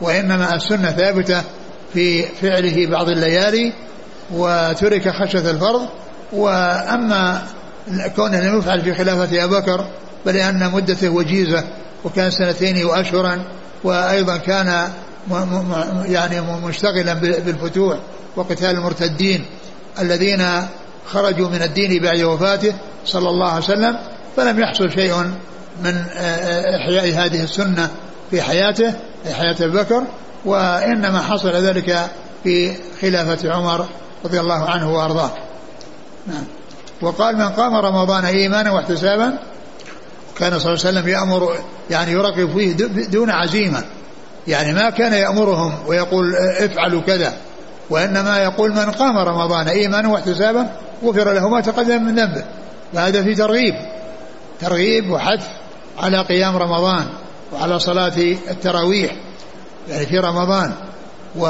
وإنما 0.00 0.54
السنة 0.54 0.90
ثابتة. 0.90 1.42
في 1.92 2.22
فعله 2.22 2.86
بعض 2.86 3.08
الليالي 3.08 3.72
وترك 4.30 5.08
خشية 5.08 5.50
الفرض. 5.50 5.88
وأما 6.32 7.42
كونه 8.16 8.40
لم 8.40 8.58
يفعل 8.58 8.82
في 8.82 8.94
خلافة 8.94 9.44
أبي 9.44 9.54
بكر 9.54 9.86
بل 10.26 10.36
أن 10.36 10.70
مدته 10.70 11.08
وجيزة 11.08 11.64
وكان 12.04 12.30
سنتين 12.30 12.84
وأشهرا 12.84 13.44
وأيضا 13.84 14.36
كان 14.36 14.88
يعني 16.04 16.40
مشتغلا 16.40 17.14
بالفتوح 17.14 17.98
وقتال 18.36 18.70
المرتدين 18.70 19.44
الذين 20.00 20.46
خرجوا 21.06 21.48
من 21.48 21.62
الدين 21.62 22.02
بعد 22.02 22.20
وفاته 22.20 22.74
صلى 23.06 23.28
الله 23.28 23.48
عليه 23.48 23.64
وسلم. 23.64 23.96
فلم 24.36 24.60
يحصل 24.60 24.90
شيء 24.90 25.14
من 25.84 26.04
إحياء 26.80 27.06
هذه 27.06 27.42
السنة 27.42 27.90
في 28.30 28.42
حياته 28.42 28.90
في 29.24 29.34
حياة 29.34 29.56
أبي 29.60 29.78
بكر. 29.78 30.02
وإنما 30.44 31.22
حصل 31.22 31.52
ذلك 31.52 32.10
في 32.44 32.74
خلافة 33.02 33.52
عمر 33.52 33.86
رضي 34.24 34.40
الله 34.40 34.70
عنه 34.70 34.94
وأرضاه. 34.94 35.30
نعم. 36.26 36.44
وقال 37.02 37.36
من 37.36 37.48
قام 37.48 37.76
رمضان 37.76 38.24
إيمانا 38.24 38.72
واحتسابا 38.72 39.38
كان 40.38 40.58
صلى 40.58 40.74
الله 40.74 40.86
عليه 40.86 40.98
وسلم 40.98 41.08
يأمر 41.08 41.54
يعني 41.90 42.12
يرغب 42.12 42.58
فيه 42.58 42.72
دون 43.06 43.30
عزيمة. 43.30 43.84
يعني 44.48 44.72
ما 44.72 44.90
كان 44.90 45.12
يأمرهم 45.12 45.74
ويقول 45.86 46.36
افعلوا 46.36 47.00
كذا 47.00 47.32
وإنما 47.90 48.42
يقول 48.42 48.70
من 48.72 48.90
قام 48.90 49.18
رمضان 49.18 49.68
إيمانا 49.68 50.08
واحتسابا 50.08 50.66
غفر 51.04 51.32
له 51.32 51.48
ما 51.48 51.60
تقدم 51.60 52.02
من 52.02 52.14
ذنبه. 52.14 52.44
فهذا 52.92 53.22
في 53.22 53.34
ترغيب 53.34 53.74
ترغيب 54.60 55.10
وحث 55.10 55.46
على 55.98 56.22
قيام 56.22 56.56
رمضان 56.56 57.06
وعلى 57.52 57.78
صلاة 57.78 58.12
التراويح. 58.50 59.12
يعني 59.88 60.06
في 60.06 60.18
رمضان. 60.18 60.72
و 61.36 61.46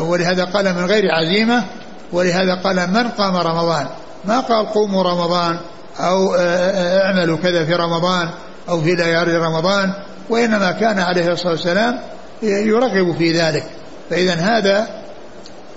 ولهذا 0.00 0.44
قال 0.44 0.74
من 0.74 0.84
غير 0.84 1.04
عزيمة 1.10 1.64
ولهذا 2.12 2.54
قال 2.54 2.90
من 2.90 3.08
قام 3.08 3.36
رمضان. 3.36 3.86
ما 4.24 4.40
قال 4.40 4.66
قوموا 4.66 5.02
رمضان 5.02 5.58
أو 5.98 6.34
اعملوا 6.34 7.38
كذا 7.38 7.64
في 7.64 7.74
رمضان 7.74 8.30
أو 8.68 8.80
في 8.80 8.94
ليالي 8.94 9.36
رمضان 9.36 9.92
وإنما 10.30 10.72
كان 10.72 10.98
عليه 10.98 11.32
الصلاة 11.32 11.52
والسلام 11.52 12.00
يرغب 12.42 13.16
في 13.18 13.32
ذلك. 13.40 13.64
فإذا 14.10 14.34
هذا 14.34 14.86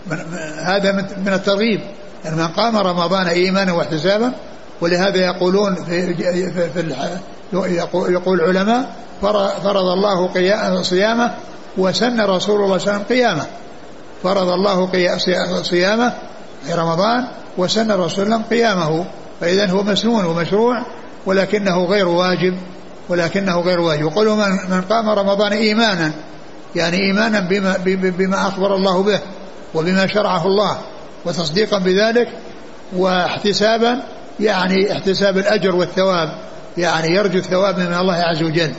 من 0.08 0.18
هذا 0.64 0.92
من 1.26 1.34
الترغيب. 1.34 1.82
يعني 2.26 2.36
من 2.36 2.48
قام 2.48 2.78
رمضان 2.78 3.28
إيمانا 3.28 3.74
واحتسابا 3.74 4.34
ولهذا 4.82 5.18
يقولون 5.18 5.76
في, 5.76 6.14
في, 6.16 6.70
في 6.70 6.82
يقول 7.94 8.42
العلماء 8.42 8.96
فرض 9.64 9.88
الله 9.88 10.82
صيامه 10.82 11.34
وسن 11.78 12.22
رسول 12.22 12.26
الله 12.26 12.38
صلى 12.38 12.54
الله 12.54 12.66
عليه 12.66 12.76
وسلم 12.76 13.04
قيامه. 13.10 13.46
فرض 14.24 14.50
الله 14.50 14.88
صيامه 15.62 16.14
في 16.66 16.74
رمضان 16.74 17.28
وسن 17.58 17.92
رسول 17.92 18.26
الله 18.26 18.42
قيامه. 18.50 19.06
فإذا 19.42 19.72
هو 19.72 19.84
مسنون 19.84 20.26
ومشروع 20.26 20.86
ولكنه 21.26 21.86
غير 21.86 22.08
واجب 22.08 22.58
ولكنه 23.10 23.60
غير 23.60 23.80
واجب. 23.80 24.02
يقول 24.02 24.28
من 24.70 24.82
قام 24.90 25.10
رمضان 25.10 25.52
إيمانا 25.52 26.12
يعني 26.76 26.98
إيمانا 26.98 27.40
بما, 27.40 27.78
بما 27.98 28.48
أخبر 28.48 28.76
الله 28.76 29.04
به 29.04 29.20
وبما 29.74 30.08
شرعه 30.08 30.46
الله 30.46 30.78
وتصديقا 31.26 31.78
بذلك 31.78 32.28
واحتسابا 32.96 34.00
يعني 34.40 34.92
احتساب 34.92 35.38
الأجر 35.38 35.76
والثواب. 35.76 36.38
يعني 36.78 37.16
يرجو 37.16 37.38
الثواب 37.40 37.80
من 37.80 37.94
الله 37.94 38.16
عز 38.16 38.44
وجل. 38.44 38.74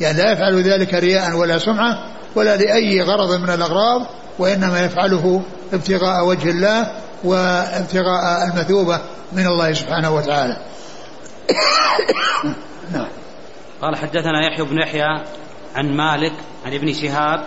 يعني 0.00 0.18
لا 0.18 0.32
يفعل 0.32 0.62
ذلك 0.62 0.94
رياء 0.94 1.36
ولا 1.36 1.58
سمعة 1.58 1.98
ولا 2.34 2.56
لأي 2.56 3.02
غرض 3.02 3.40
من 3.40 3.50
الأغراض 3.50 4.06
وإنما 4.38 4.84
يفعله 4.84 5.42
ابتغاء 5.72 6.26
وجه 6.26 6.50
الله 6.50 6.92
وابتغاء 7.24 8.48
المثوبة 8.52 9.00
من 9.32 9.46
الله 9.46 9.72
سبحانه 9.72 10.10
وتعالى. 10.10 10.56
نعم. 12.94 13.08
قال 13.82 13.96
حدثنا 13.96 14.46
يحيى 14.46 14.64
بن 14.64 14.78
يحيى 14.78 15.24
عن 15.74 15.96
مالك 15.96 16.32
عن 16.66 16.74
ابن 16.74 16.92
شهاب. 16.92 17.40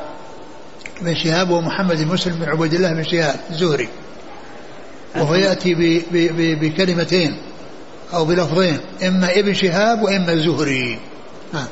ابن 1.02 1.16
شهاب 1.16 1.50
ومحمد 1.50 2.04
بن 2.04 2.14
مسلم 2.14 2.34
بن 2.34 2.50
عبد 2.50 2.74
الله 2.74 2.94
بن 2.94 3.04
شهاب 3.04 3.40
الزهري. 3.50 3.90
وهو 5.16 5.36
يأتي 5.36 6.04
بكلمتين. 6.62 7.38
أو 8.14 8.26
بلفظين 8.26 8.80
إما 9.08 9.40
ابن 9.40 9.54
شهاب 9.54 10.02
وإما 10.02 10.34
الزهري 10.34 11.00
نعم. 11.54 11.68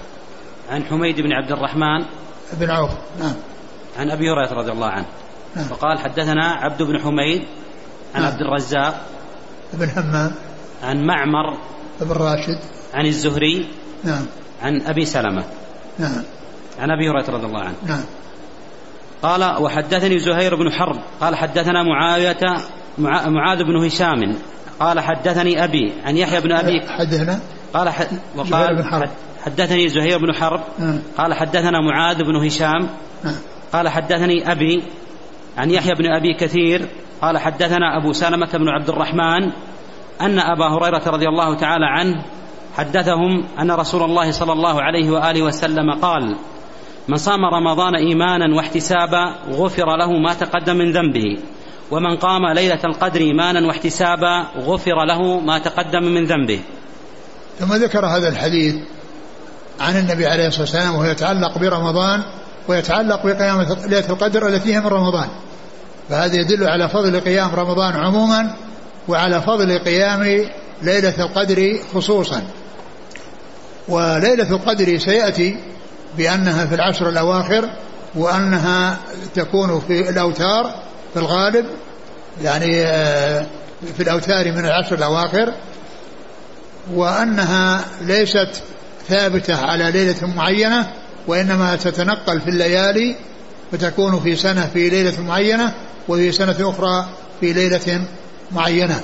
عن 0.69 0.83
حميد 0.83 1.21
بن 1.21 1.31
عبد 1.31 1.51
الرحمن. 1.51 2.05
بن 2.53 2.69
عوف 2.69 2.91
نعم. 3.19 3.35
عن 3.99 4.11
أبي 4.11 4.23
هريرة 4.29 4.53
رضي 4.53 4.71
الله 4.71 4.87
عنه. 4.87 5.05
نعم. 5.55 5.71
وقال 5.71 5.99
حدثنا 5.99 6.45
عبد 6.45 6.83
بن 6.83 6.99
حميد 6.99 7.41
عن 8.15 8.21
نعم. 8.21 8.31
عبد 8.31 8.41
الرزاق. 8.41 9.05
بن 9.73 9.89
همام 9.89 10.31
عن 10.83 11.05
معمر. 11.05 11.57
بن 12.01 12.11
راشد. 12.11 12.59
عن 12.93 13.05
الزهري. 13.05 13.67
نعم. 14.03 14.25
عن 14.61 14.81
أبي 14.81 15.05
سلمة. 15.05 15.43
نعم. 15.99 16.23
عن 16.79 16.91
أبي 16.91 17.09
هريرة 17.09 17.29
رضي 17.29 17.45
الله 17.45 17.61
عنه. 17.61 17.75
نعم. 17.85 18.03
قال 19.21 19.61
وحدثني 19.61 20.19
زهير 20.19 20.55
بن 20.55 20.71
حرب. 20.71 20.99
قال 21.21 21.35
حدثنا 21.35 21.83
معاوية 21.83 22.57
معاذ 23.27 23.63
بن 23.63 23.85
هشام. 23.85 24.37
قال 24.79 24.99
حدثني 24.99 25.63
أبي 25.63 25.93
عن 26.05 26.17
يحيى 26.17 26.41
بن 26.41 26.51
أبي 26.51 26.81
حدثنا 26.89 27.39
قال 27.73 27.89
حد 27.89 28.07
وقال 28.35 28.75
بن 28.75 28.83
حرب. 28.83 29.09
حدثني 29.45 29.89
زهير 29.89 30.17
بن 30.17 30.33
حرب. 30.33 30.61
نعم. 30.79 30.99
قال 31.17 31.33
حدثنا 31.33 31.81
معاذ 31.81 32.23
بن 32.23 32.45
هشام. 32.45 32.89
نعم. 33.23 33.35
قال 33.73 33.89
حدثني 33.89 34.51
أبي 34.51 34.83
عن 35.57 35.71
يحيى 35.71 35.93
بن 35.93 36.05
أبي 36.05 36.33
كثير. 36.39 36.87
قال 37.21 37.37
حدثنا 37.37 37.97
أبو 37.97 38.13
سلمة 38.13 38.49
بن 38.53 38.69
عبد 38.69 38.89
الرحمن 38.89 39.51
أن 40.21 40.39
أبا 40.39 40.67
هريرة 40.67 41.03
رضي 41.07 41.27
الله 41.27 41.55
تعالى 41.55 41.85
عنه 41.85 42.25
حدثهم 42.77 43.43
أن 43.61 43.71
رسول 43.71 44.03
الله 44.03 44.31
صلى 44.31 44.53
الله 44.53 44.81
عليه 44.81 45.11
وآله 45.11 45.41
وسلم 45.41 45.91
قال 46.01 46.35
من 47.07 47.17
صام 47.17 47.45
رمضان 47.45 47.95
إيمانا 47.95 48.55
واحتسابا 48.55 49.35
غفر 49.49 49.97
له 49.97 50.19
ما 50.19 50.33
تقدم 50.33 50.75
من 50.75 50.91
ذنبه. 50.91 51.37
ومن 51.91 52.17
قام 52.17 52.53
ليلة 52.53 52.79
القدر 52.85 53.21
إيمانا 53.21 53.67
واحتسابا 53.67 54.47
غفر 54.57 55.05
له 55.05 55.39
ما 55.39 55.59
تقدم 55.59 56.03
من 56.03 56.25
ذنبه. 56.25 56.59
ثم 57.59 57.73
ذكر 57.73 58.05
هذا 58.05 58.29
الحديث 58.29 58.75
عن 59.79 59.97
النبي 59.97 60.27
عليه 60.27 60.47
الصلاة 60.47 60.61
والسلام 60.61 60.95
وهو 60.95 61.05
يتعلق 61.11 61.57
برمضان 61.57 62.23
ويتعلق 62.67 63.25
بقيام 63.25 63.61
ليلة 63.85 64.09
القدر 64.09 64.47
التي 64.47 64.75
هي 64.75 64.79
من 64.79 64.87
رمضان. 64.87 65.27
فهذا 66.09 66.35
يدل 66.35 66.67
على 66.67 66.89
فضل 66.89 67.19
قيام 67.19 67.55
رمضان 67.55 67.95
عموما 67.95 68.53
وعلى 69.07 69.41
فضل 69.41 69.79
قيام 69.79 70.49
ليلة 70.81 71.25
القدر 71.25 71.79
خصوصا. 71.93 72.43
وليلة 73.87 74.51
القدر 74.51 74.97
سيأتي 74.97 75.57
بأنها 76.17 76.65
في 76.65 76.75
العشر 76.75 77.09
الأواخر 77.09 77.69
وأنها 78.15 78.97
تكون 79.35 79.79
في 79.87 80.09
الأوتار 80.09 80.87
في 81.13 81.19
الغالب 81.19 81.65
يعني 82.43 82.81
آه، 82.85 83.45
في 83.97 84.03
الأوتار 84.03 84.51
من 84.51 84.65
العشر 84.65 84.95
الأواخر 84.95 85.53
وأنها 86.93 87.85
ليست 88.01 88.49
ثابتة 89.09 89.65
على 89.65 89.91
ليلة 89.91 90.27
معينة 90.35 90.87
وإنما 91.27 91.75
تتنقل 91.75 92.41
في 92.41 92.49
الليالي 92.49 93.15
فتكون 93.71 94.19
في 94.19 94.35
سنة 94.35 94.69
في 94.73 94.89
ليلة 94.89 95.21
معينة 95.21 95.73
وفي 96.07 96.31
سنة 96.31 96.55
أخرى 96.61 97.05
في 97.39 97.53
ليلة 97.53 98.01
معينة. 98.51 99.01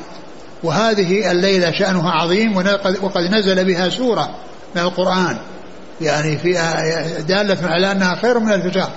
وهذه 0.63 1.31
الليلة 1.31 1.71
شأنها 1.71 2.11
عظيم 2.11 2.57
وقد 3.01 3.21
نزل 3.31 3.65
بها 3.65 3.89
سورة 3.89 4.35
من 4.75 4.81
القرآن. 4.81 5.37
يعني 6.01 6.37
في 6.37 6.53
دالة 7.27 7.57
على 7.67 7.91
أنها 7.91 8.15
خير 8.15 8.39
من 8.39 8.53
ألف 8.53 8.73
شهر. 8.73 8.91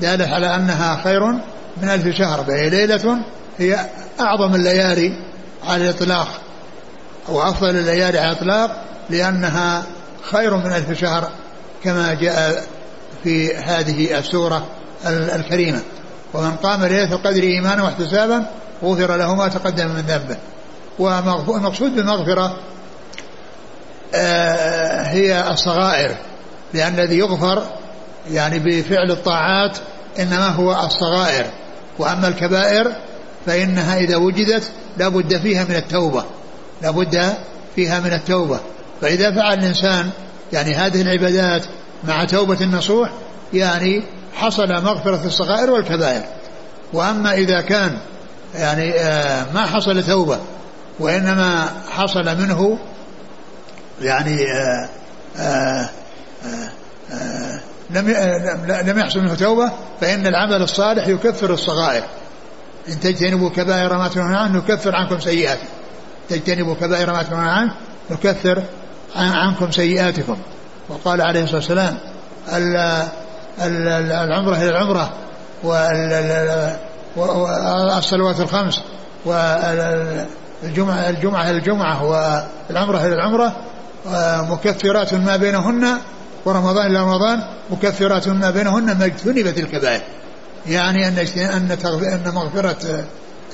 دالة 0.00 0.34
على 0.34 0.54
أنها 0.54 1.00
خير 1.04 1.20
من 1.76 1.88
ألف 1.88 2.16
شهر 2.16 2.44
فهي 2.44 2.70
ليلة 2.70 3.18
هي 3.58 3.86
أعظم 4.20 4.54
الليالي 4.54 5.12
على 5.64 5.90
الإطلاق 5.90 6.28
أو 7.28 7.42
أفضل 7.42 7.70
الليالي 7.70 8.18
على 8.18 8.32
الإطلاق 8.32 8.84
لأنها 9.10 9.82
خير 10.22 10.56
من 10.56 10.72
ألف 10.72 11.00
شهر 11.00 11.30
كما 11.84 12.14
جاء 12.14 12.64
في 13.24 13.56
هذه 13.56 14.18
السورة 14.18 14.66
الكريمة. 15.06 15.80
ومن 16.34 16.56
قام 16.56 16.84
ليلة 16.84 17.14
القدر 17.14 17.42
إيمانا 17.42 17.82
واحتسابا 17.82 18.46
غفر 18.84 19.16
له 19.16 19.34
ما 19.34 19.48
تقدم 19.48 19.88
من 19.88 20.00
ذنبه. 20.00 20.36
والمقصود 20.98 21.96
بالمغفرة 21.96 22.56
آه، 24.14 25.02
هي 25.02 25.50
الصغائر 25.50 26.16
لأن 26.74 26.94
الذي 26.94 27.18
يغفر 27.18 27.62
يعني 28.30 28.58
بفعل 28.58 29.10
الطاعات 29.10 29.78
إنما 30.20 30.48
هو 30.48 30.86
الصغائر 30.86 31.46
وأما 31.98 32.28
الكبائر 32.28 32.92
فإنها 33.46 33.98
إذا 33.98 34.16
وجدت 34.16 34.70
لا 34.96 35.08
بد 35.08 35.36
فيها 35.36 35.64
من 35.64 35.74
التوبة 35.74 36.24
لا 36.82 36.90
بد 36.90 37.34
فيها 37.76 38.00
من 38.00 38.12
التوبة. 38.12 38.60
فإذا 39.00 39.34
فعل 39.34 39.58
الإنسان 39.58 40.10
يعني 40.52 40.74
هذه 40.74 41.02
العبادات 41.02 41.62
مع 42.04 42.24
توبة 42.24 42.60
النصوح 42.60 43.10
يعني 43.52 44.02
حصل 44.34 44.68
مغفرة 44.68 45.26
الصغائر 45.26 45.70
والكبائر. 45.70 46.22
وأما 46.92 47.34
إذا 47.34 47.60
كان 47.60 47.98
يعني 48.54 48.94
آه، 48.94 49.46
ما 49.54 49.66
حصل 49.66 50.02
توبة 50.02 50.38
وإنما 50.98 51.70
حصل 51.90 52.24
منه 52.24 52.78
يعني 54.00 54.46
آه، 55.38 55.88
آآ 57.12 57.51
لم 57.92 58.08
لم 58.86 58.98
يحصل 58.98 59.20
منه 59.20 59.34
توبة 59.34 59.70
فإن 60.00 60.26
العمل 60.26 60.62
الصالح 60.62 61.08
يكفر 61.08 61.52
الصغائر. 61.52 62.02
إن 62.88 63.00
تجتنبوا 63.00 63.50
كبائر 63.50 63.98
ما 63.98 64.08
تنهون 64.08 64.34
عنه 64.34 64.58
نكفر 64.58 64.96
عنكم 64.96 65.20
سيئاتكم. 65.20 65.66
تجتنبوا 66.28 66.74
كبائر 66.74 67.12
ما 67.12 67.22
تنهون 67.22 67.46
عنه 67.46 67.74
نكفر 68.10 68.62
عنكم 69.16 69.70
سيئاتكم. 69.70 70.36
وقال 70.88 71.20
عليه 71.20 71.42
الصلاة 71.42 71.56
والسلام 71.56 71.98
العمرة 73.60 74.56
إلى 74.56 74.68
العمرة 74.68 75.12
والصلوات 77.16 78.40
الخمس 78.40 78.80
والجمعة 79.24 81.10
الجمعة 81.10 81.50
الجمعة 81.50 82.04
والعمرة 82.04 83.06
إلى 83.06 83.14
العمرة 83.14 83.56
مكفرات 84.50 85.14
ما 85.14 85.36
بينهن 85.36 85.98
ورمضان 86.44 86.86
إلى 86.90 87.00
رمضان 87.00 87.42
مكفرات 87.70 88.28
ما 88.28 88.50
بينهن 88.50 88.98
ما 88.98 89.04
اجتنبت 89.04 89.58
الكبائر. 89.58 90.02
يعني 90.66 91.08
أن 91.08 91.18
أن 91.36 91.78
أن 92.02 92.34
مغفرة 92.34 93.04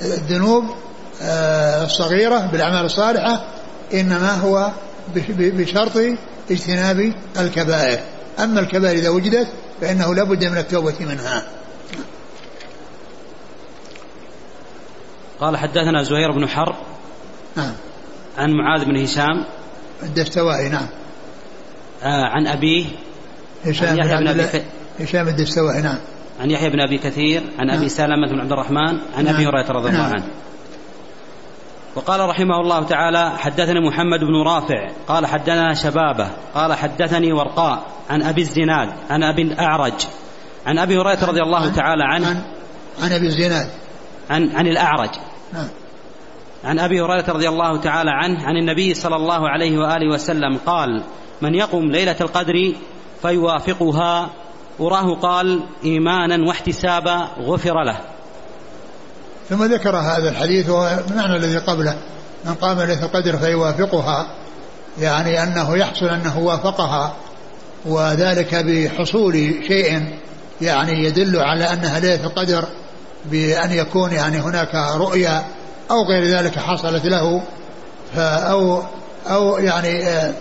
الذنوب 0.03 0.65
آه، 1.23 1.85
الصغيرة 1.85 2.39
بالأعمال 2.39 2.85
الصالحة 2.85 3.45
إنما 3.95 4.33
هو 4.33 4.71
بشرط 5.39 6.17
اجتناب 6.51 7.13
الكبائر. 7.39 7.99
أما 8.39 8.61
الكبائر 8.61 8.99
إذا 8.99 9.09
وجدت 9.09 9.49
فإنه 9.81 10.15
لا 10.15 10.23
بد 10.23 10.45
من 10.45 10.59
التوبة 10.59 10.95
منها. 11.01 11.43
قال 15.41 15.57
حدثنا 15.57 16.03
زهير 16.03 16.33
بن 16.33 16.49
حرب 16.49 16.75
نعم. 17.57 17.73
عن 18.39 18.51
معاذ 18.51 18.85
بن 18.85 19.03
هشام. 19.03 19.45
الدستوائي 20.03 20.69
نعم. 20.69 20.83
آه 20.83 20.98
عن 22.03 22.47
أبيه 22.47 22.87
هشام 23.65 23.97
بن 23.97 24.29
أبي 24.29 24.63
هشام 25.01 25.29
الدستوائي 25.29 25.83
نعم 25.83 25.99
عن 26.41 26.51
يحيى 26.51 26.71
بن 26.71 26.81
أبي 26.81 26.99
كثير 26.99 27.43
عن 27.59 27.67
نعم. 27.67 27.77
أبي 27.77 27.89
سلمة 27.89 28.29
بن 28.31 28.41
عبد 28.41 28.53
الرحمن 28.53 28.99
عن 29.17 29.25
نعم. 29.25 29.35
أبي 29.35 29.47
هريرة 29.47 29.73
رضي 29.73 29.89
الله 29.89 30.03
نعم. 30.03 30.13
عنه 30.13 30.29
وقال 31.95 32.21
رحمه 32.21 32.61
الله 32.61 32.85
تعالى 32.85 33.39
حدثني 33.39 33.81
محمد 33.89 34.21
بن 34.21 34.43
رافع 34.47 34.91
قال 35.09 35.27
حدثنا 35.27 35.75
شبابة 35.75 36.31
قال 36.55 36.75
حدثني 36.75 37.33
ورقاء 37.33 37.87
عن 38.11 38.23
أبي 38.23 38.41
الزناد 38.41 38.89
عن 39.11 39.23
أبي 39.23 39.43
الأعرج 39.43 40.07
عن 40.67 40.79
أبي 40.79 40.99
هريرة 40.99 41.25
رضي 41.25 41.43
الله 41.43 41.73
تعالى 41.73 42.05
عنه 42.05 42.29
عن, 42.29 42.43
عن 43.03 43.13
أبي 43.13 43.27
الزناد 43.27 43.69
عن 44.31 44.57
عن 44.57 44.67
الأعرج 44.67 45.11
نعم 45.53 45.69
عن 46.69 46.79
أبي 46.79 47.01
هريرة 47.01 47.25
رضي 47.29 47.49
الله 47.49 47.81
تعالى 47.81 48.11
عنه 48.11 48.45
عن 48.45 48.57
النبي 48.57 48.95
صلى 48.95 49.17
الله 49.17 49.49
عليه 49.49 49.79
وآله 49.79 50.15
وسلم 50.15 50.59
قال 50.67 51.03
من 51.43 51.55
يقم 51.55 51.91
ليلة 51.91 52.17
القدر 52.21 52.73
فيوافقها. 53.23 54.31
وراه 54.79 55.15
قال 55.15 55.63
إيمانا 55.85 56.49
واحتسابا 56.49 57.29
غفر 57.41 57.85
له. 57.85 58.01
ثم 59.49 59.65
ذكر 59.65 59.97
هذا 59.97 60.31
الحديث 60.31 60.71
ومعنى 60.71 61.37
الذي 61.37 61.59
قبله 61.59 61.99
من 62.45 62.55
قام 62.55 62.79
ليلة 62.79 63.05
القدر 63.05 63.37
فيوافقها 63.37 64.27
يعني 64.99 65.43
أنه 65.43 65.77
يحصل 65.77 66.07
أنه 66.07 66.39
وافقها 66.39 67.13
وذلك 67.87 68.55
بحصول 68.55 69.35
شيء 69.69 70.19
يعني 70.61 71.05
يدل 71.05 71.37
على 71.37 71.65
أنها 71.73 72.01
ليلة 72.01 72.27
القدر 72.27 72.65
بأن 73.25 73.73
يكون 73.73 74.13
يعني 74.13 74.39
هناك 74.39 74.75
رؤيا 74.97 75.45
أو 75.91 76.05
غير 76.05 76.25
ذلك 76.25 76.59
حصلت 76.59 77.05
له 77.05 77.43
أو 78.17 78.83
أو 79.27 79.59
يعني 79.59 80.09
آه، 80.09 80.33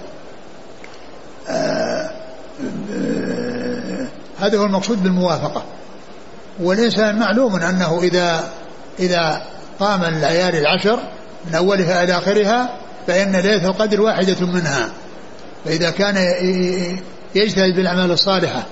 آآ 1.50 2.12
آه، 2.94 4.08
هذا 4.40 4.58
هو 4.58 4.66
المقصود 4.66 5.04
بالموافقة. 5.04 5.64
والإنسان 6.60 7.20
معلوم 7.20 7.56
أنه 7.56 8.00
اذا 8.04 8.44
إذا 9.00 9.42
قام 9.80 10.04
الليالي 10.04 10.60
العشر 10.60 11.00
من 11.46 11.56
أولها 11.56 12.04
إلى 12.04 12.18
آخرها 12.18 12.70
فإن 13.08 13.36
ليلة 13.36 13.66
القدر 13.70 14.02
واحدة 14.02 14.46
منها. 14.46 14.90
فإذا 15.66 15.90
كان 15.90 16.18
يجتهد 17.36 17.76
بالأعمال 17.76 18.12
الصالحة 18.12 18.64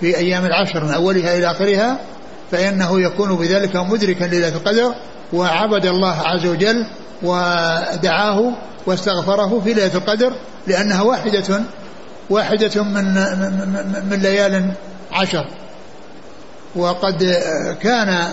في 0.00 0.16
أيام 0.16 0.46
العشر 0.46 0.84
من 0.84 0.90
أولها 0.90 1.38
إلى 1.38 1.50
آخرها 1.50 1.98
فإنه 2.50 3.00
يكون 3.00 3.36
بذلك 3.36 3.76
مدركا 3.76 4.24
ليلة 4.24 4.48
القدر 4.48 4.94
وعبد 5.32 5.86
الله 5.86 6.14
عز 6.14 6.46
وجل 6.46 6.86
ودعاه 7.22 8.52
واستغفره 8.86 9.60
في 9.64 9.74
ليلة 9.74 9.94
القدر 9.94 10.32
لأنها 10.66 11.02
واحدة 11.02 11.62
واحدة 12.30 12.82
من 12.82 13.04
من 14.10 14.18
ليال 14.22 14.72
عشر. 15.12 15.46
وقد 16.76 17.42
كان 17.82 18.28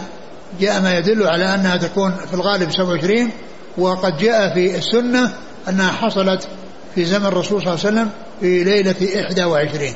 جاء 0.59 0.81
ما 0.81 0.97
يدل 0.97 1.27
على 1.27 1.55
أنها 1.55 1.77
تكون 1.77 2.11
في 2.11 2.33
الغالب 2.33 2.71
27 2.71 3.31
وقد 3.77 4.17
جاء 4.17 4.53
في 4.53 4.77
السنة 4.77 5.33
أنها 5.69 5.91
حصلت 5.91 6.47
في 6.95 7.05
زمن 7.05 7.25
الرسول 7.25 7.61
صلى 7.61 7.73
الله 7.73 7.85
عليه 7.85 7.97
وسلم 7.97 8.09
في 8.39 8.63
ليلة 8.63 9.45
21 9.45 9.93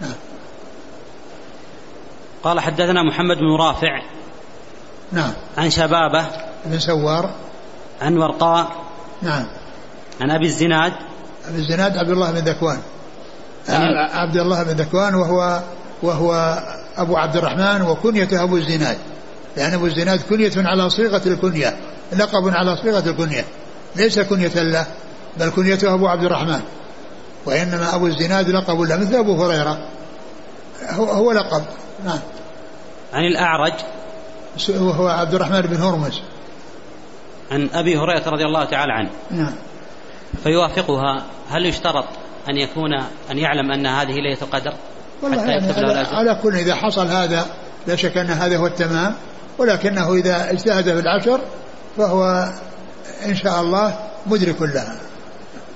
نعم. 0.00 0.10
قال 2.44 2.60
حدثنا 2.60 3.02
محمد 3.02 3.36
بن 3.36 3.56
رافع 3.60 4.02
نعم. 5.12 5.32
عن 5.58 5.70
شبابه. 5.70 6.26
بن 6.64 6.78
سوار. 6.78 7.30
عن 8.02 8.16
ورقاء. 8.16 8.68
نعم. 9.22 9.46
عن 10.20 10.30
أبي 10.30 10.46
الزناد. 10.46 10.92
أبي 11.48 11.58
الزناد 11.58 11.96
عبد 11.96 12.10
الله 12.10 12.30
بن 12.30 12.38
ذكوان. 12.38 12.78
عبد 14.14 14.36
الله 14.36 14.62
بن 14.62 14.70
ذكوان 14.70 15.14
وهو 15.14 15.60
وهو 16.02 16.58
أبو 16.96 17.16
عبد 17.16 17.36
الرحمن 17.36 17.82
وكنيته 17.82 18.42
أبو 18.42 18.56
الزناد. 18.56 18.98
لأن 19.56 19.72
أبو 19.72 19.86
الزناد 19.86 20.20
كنية 20.30 20.52
على 20.56 20.90
صيغة 20.90 21.22
الكنية. 21.26 21.76
لقب 22.12 22.48
على 22.48 22.76
صيغة 22.76 23.10
الكنية. 23.10 23.44
ليس 23.96 24.20
كنية 24.20 24.62
له 24.62 24.86
بل 25.36 25.50
كنيته 25.50 25.94
أبو 25.94 26.08
عبد 26.08 26.24
الرحمن. 26.24 26.60
وإنما 27.46 27.94
أبو 27.94 28.06
الزناد 28.06 28.48
لقب 28.48 28.80
له 28.80 28.96
مثل 28.96 29.14
أبو 29.14 29.44
هريرة. 29.44 29.88
هو, 30.90 31.04
هو 31.04 31.32
لقب. 31.32 31.64
نعم. 32.04 32.18
عن 33.12 33.24
الأعرج. 33.24 33.72
وهو 34.68 35.08
عبد 35.08 35.34
الرحمن 35.34 35.60
بن 35.60 35.76
هرمز. 35.76 36.20
عن 37.50 37.68
أبي 37.74 37.96
هريرة 37.96 38.28
رضي 38.28 38.44
الله 38.44 38.64
تعالى 38.64 38.92
عنه. 38.92 39.10
نعم. 39.30 39.54
فيوافقها 40.42 41.24
هل 41.50 41.66
يشترط 41.66 42.04
أن 42.48 42.56
يكون 42.56 42.94
أن 43.30 43.38
يعلم 43.38 43.72
أن 43.72 43.86
هذه 43.86 44.12
ليلة 44.12 44.38
القدر؟ 44.42 44.72
والله 45.22 45.44
يعني 45.44 45.72
على, 45.72 46.06
على 46.12 46.40
كل 46.42 46.56
إذا 46.56 46.74
حصل 46.74 47.06
هذا 47.06 47.46
لا 47.86 47.96
شك 47.96 48.16
أن 48.16 48.30
هذا 48.30 48.56
هو 48.56 48.66
التمام. 48.66 49.14
ولكنه 49.58 50.14
إذا 50.14 50.50
اجتهد 50.50 50.84
في 50.84 51.00
العشر 51.00 51.40
فهو 51.96 52.52
إن 53.26 53.36
شاء 53.36 53.60
الله 53.60 53.98
مدرك 54.26 54.62
لها. 54.62 54.96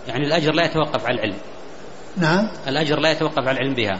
يعني 0.09 0.27
الأجر 0.27 0.53
لا 0.53 0.65
يتوقف 0.65 1.07
على 1.07 1.15
العلم. 1.15 1.37
نعم. 2.17 2.49
الأجر 2.69 2.99
لا 2.99 3.11
يتوقف 3.11 3.39
على 3.39 3.51
العلم 3.51 3.75
بها. 3.75 3.99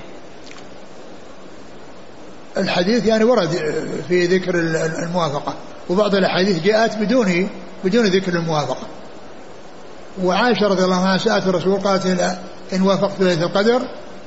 الحديث 2.57 3.07
يعني 3.07 3.25
ورد 3.25 3.49
في 4.09 4.27
ذكر 4.27 4.55
الموافقة 5.05 5.55
وبعض 5.89 6.15
الأحاديث 6.15 6.63
جاءت 6.63 6.97
بدون 6.97 7.49
بدون 7.85 8.07
ذكر 8.07 8.33
الموافقة. 8.33 8.87
وعائشة 10.23 10.69
رضي 10.69 10.85
الله 10.85 10.97
عنها 10.97 11.19
سألت 11.19 11.47
الرسول 11.47 11.81
قالت 11.81 12.07
إن 12.73 12.83
وافقت 12.83 13.21
ليلة 13.21 13.47
القدر 13.47 13.83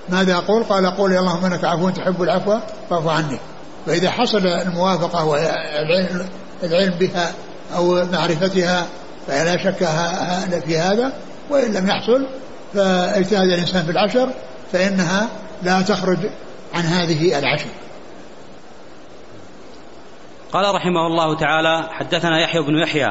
ماذا 0.10 0.34
أقول؟ 0.34 0.64
قال 0.64 0.86
قول 0.98 1.18
اللهم 1.18 1.46
إنك 1.46 1.64
عفو 1.64 1.90
تحب 1.90 2.22
العفو 2.22 2.58
فاعف 2.90 3.08
عني. 3.08 3.40
فإذا 3.86 4.10
حصل 4.10 4.48
الموافقة 4.48 5.26
والعلم 5.26 6.96
بها 7.00 7.32
أو 7.76 8.06
معرفتها 8.06 8.88
فلا 9.28 9.58
شك 9.58 9.88
في 10.66 10.78
هذا 10.78 11.14
وإن 11.50 11.74
لم 11.74 11.88
يحصل 11.88 12.28
فاجتهد 12.74 13.48
الإنسان 13.48 13.84
في 13.84 13.92
العشر 13.92 14.30
فإنها 14.72 15.28
لا 15.64 15.82
تخرج 15.82 16.18
عن 16.74 16.84
هذه 16.84 17.40
العشر. 17.40 17.70
قال 20.54 20.76
رحمه 20.76 21.08
الله 21.08 21.36
تعالى 21.36 21.90
حدثنا 21.92 22.40
يحيى 22.40 22.62
بن 22.62 22.80
يحيى 22.80 23.10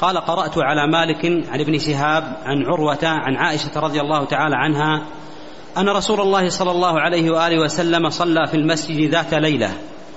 قال 0.00 0.18
قرأت 0.18 0.58
على 0.58 0.86
مالك 0.86 1.24
عن 1.24 1.60
ابن 1.60 1.78
شهاب 1.78 2.36
عن 2.44 2.66
عروة 2.66 2.98
عن 3.02 3.36
عائشة 3.36 3.80
رضي 3.80 4.00
الله 4.00 4.24
تعالى 4.24 4.56
عنها 4.56 5.02
أن 5.78 5.88
رسول 5.88 6.20
الله 6.20 6.48
صلى 6.48 6.70
الله 6.70 7.00
عليه 7.00 7.30
وآله 7.30 7.58
وسلم 7.60 8.10
صلى 8.10 8.46
في 8.46 8.56
المسجد 8.56 9.10
ذات 9.10 9.34
ليلة 9.34 9.70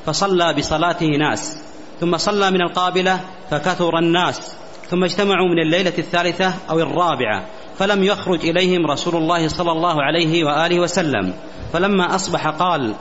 فصلى 0.06 0.54
بصلاته 0.54 1.06
ناس 1.06 1.58
ثم 2.00 2.18
صلى 2.18 2.52
من 2.52 2.62
القابلة 2.62 3.20
فكثر 3.52 4.00
الناس 4.00 4.56
ثم 4.90 5.04
اجتمعوا 5.04 5.48
من 5.48 5.60
الليلة 5.60 5.94
الثالثة 5.98 6.54
أو 6.70 6.80
الرابعة 6.80 7.46
فلم 7.78 8.04
يخرج 8.04 8.46
إليهم 8.46 8.86
رسول 8.86 9.16
الله 9.16 9.48
صلى 9.48 9.72
الله 9.72 10.04
عليه 10.04 10.44
وآله 10.44 10.80
وسلم 10.80 11.34
فلما 11.74 12.16
أصبح 12.16 12.48
قال 12.48 12.96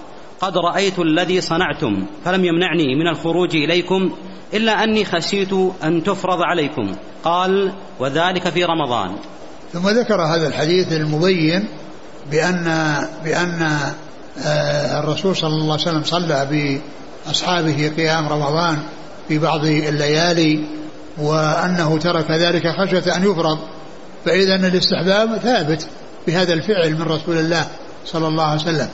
قد 0.44 0.58
رأيت 0.58 0.98
الذي 0.98 1.40
صنعتم 1.40 2.06
فلم 2.24 2.44
يمنعني 2.44 2.94
من 2.94 3.08
الخروج 3.08 3.56
إليكم 3.56 4.12
إلا 4.54 4.84
أني 4.84 5.04
خشيت 5.04 5.52
أن 5.84 6.02
تفرض 6.02 6.42
عليكم. 6.42 6.96
قال 7.24 7.72
وذلك 8.00 8.48
في 8.48 8.64
رمضان. 8.64 9.16
ثم 9.72 9.88
ذكر 9.88 10.22
هذا 10.22 10.46
الحديث 10.46 10.92
المبين 10.92 11.68
بأن 12.30 12.96
بأن 13.24 13.78
آه، 14.44 15.00
الرسول 15.00 15.36
صلى 15.36 15.54
الله 15.54 15.72
عليه 15.72 15.82
وسلم 15.82 16.02
صلى 16.04 16.80
بأصحابه 17.26 17.92
قيام 17.96 18.28
رمضان 18.28 18.78
في 19.28 19.38
بعض 19.38 19.64
الليالي 19.64 20.64
وأنه 21.18 21.98
ترك 21.98 22.30
ذلك 22.30 22.62
خشية 22.68 23.16
أن 23.16 23.30
يفرض. 23.30 23.58
فإذا 24.24 24.54
الاستحباب 24.54 25.38
ثابت 25.38 25.86
بهذا 26.26 26.52
الفعل 26.52 26.92
من 26.92 27.02
رسول 27.02 27.38
الله 27.38 27.66
صلى 28.04 28.28
الله 28.28 28.44
عليه 28.44 28.62
وسلم. 28.62 28.88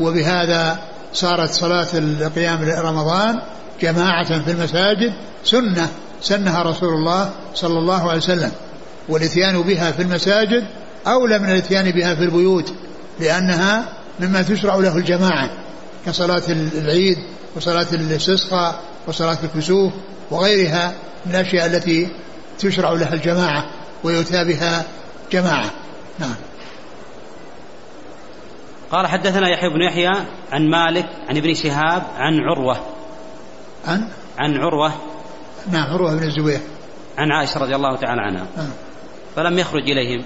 وبهذا 0.00 0.78
صارت 1.12 1.50
صلاة 1.50 1.88
القيام 1.94 2.62
رمضان 2.62 3.40
جماعة 3.82 4.44
في 4.44 4.50
المساجد 4.50 5.12
سنة 5.44 5.88
سنها 6.22 6.62
رسول 6.62 6.88
الله 6.88 7.30
صلى 7.54 7.78
الله 7.78 8.08
عليه 8.08 8.18
وسلم. 8.18 8.52
والإتيان 9.08 9.62
بها 9.62 9.90
في 9.90 10.02
المساجد 10.02 10.64
أولى 11.06 11.38
من 11.38 11.50
الإتيان 11.50 11.90
بها 11.90 12.14
في 12.14 12.20
البيوت 12.20 12.72
لأنها 13.20 13.84
مما 14.20 14.42
تشرع 14.42 14.76
له 14.76 14.96
الجماعة 14.96 15.50
كصلاة 16.06 16.42
العيد 16.48 17.18
وصلاة 17.56 17.86
الاستسقاء 17.92 18.80
وصلاة 19.06 19.38
الكسوف 19.44 19.92
وغيرها 20.30 20.92
من 21.26 21.34
الأشياء 21.34 21.66
التي 21.66 22.08
تشرع 22.58 22.92
لها 22.92 23.14
الجماعة 23.14 23.64
ويؤتى 24.04 24.44
بها 24.44 24.84
جماعة. 25.32 25.70
نعم. 26.18 26.34
قال 28.90 29.06
حدثنا 29.06 29.48
يحيى 29.48 29.68
بن 29.68 29.82
يحيى 29.82 30.26
عن 30.52 30.70
مالك 30.70 31.06
عن 31.28 31.36
ابن 31.36 31.54
شهاب 31.54 32.02
عن 32.16 32.40
عروة. 32.40 32.76
عن؟ 33.86 34.08
عن 34.38 34.56
عروة. 34.56 34.92
نعم 35.72 35.92
عروة 35.92 36.16
بن 36.16 36.22
الزبير. 36.22 36.60
عن 37.18 37.32
عائشة 37.32 37.60
رضي 37.60 37.76
الله 37.76 37.96
تعالى 37.96 38.20
عنها. 38.20 38.46
نعم. 38.56 38.70
فلم 39.36 39.58
يخرج 39.58 39.90
إليهم. 39.90 40.24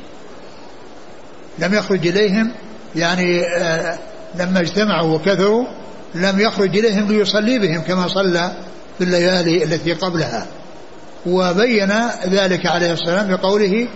لم 1.58 1.74
يخرج 1.74 2.06
إليهم 2.06 2.52
يعني 2.96 3.40
آه 3.58 3.98
لما 4.34 4.60
اجتمعوا 4.60 5.14
وكثروا 5.14 5.64
لم 6.14 6.40
يخرج 6.40 6.78
إليهم 6.78 7.08
ليصلي 7.08 7.58
بهم 7.58 7.80
كما 7.80 8.08
صلى 8.08 8.52
في 8.98 9.04
الليالي 9.04 9.64
التي 9.64 9.92
قبلها. 9.92 10.46
وبين 11.26 11.92
ذلك 12.28 12.66
عليه 12.66 12.92
الصلاة 12.92 13.14
والسلام 13.14 13.36
بقوله 13.36 13.88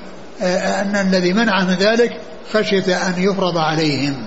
آه 0.42 0.82
أن 0.82 0.96
الذي 0.96 1.32
منع 1.32 1.64
من 1.64 1.74
ذلك 1.74 2.20
خشية 2.52 3.08
أن 3.08 3.14
يفرض 3.18 3.58
عليهم. 3.58 4.26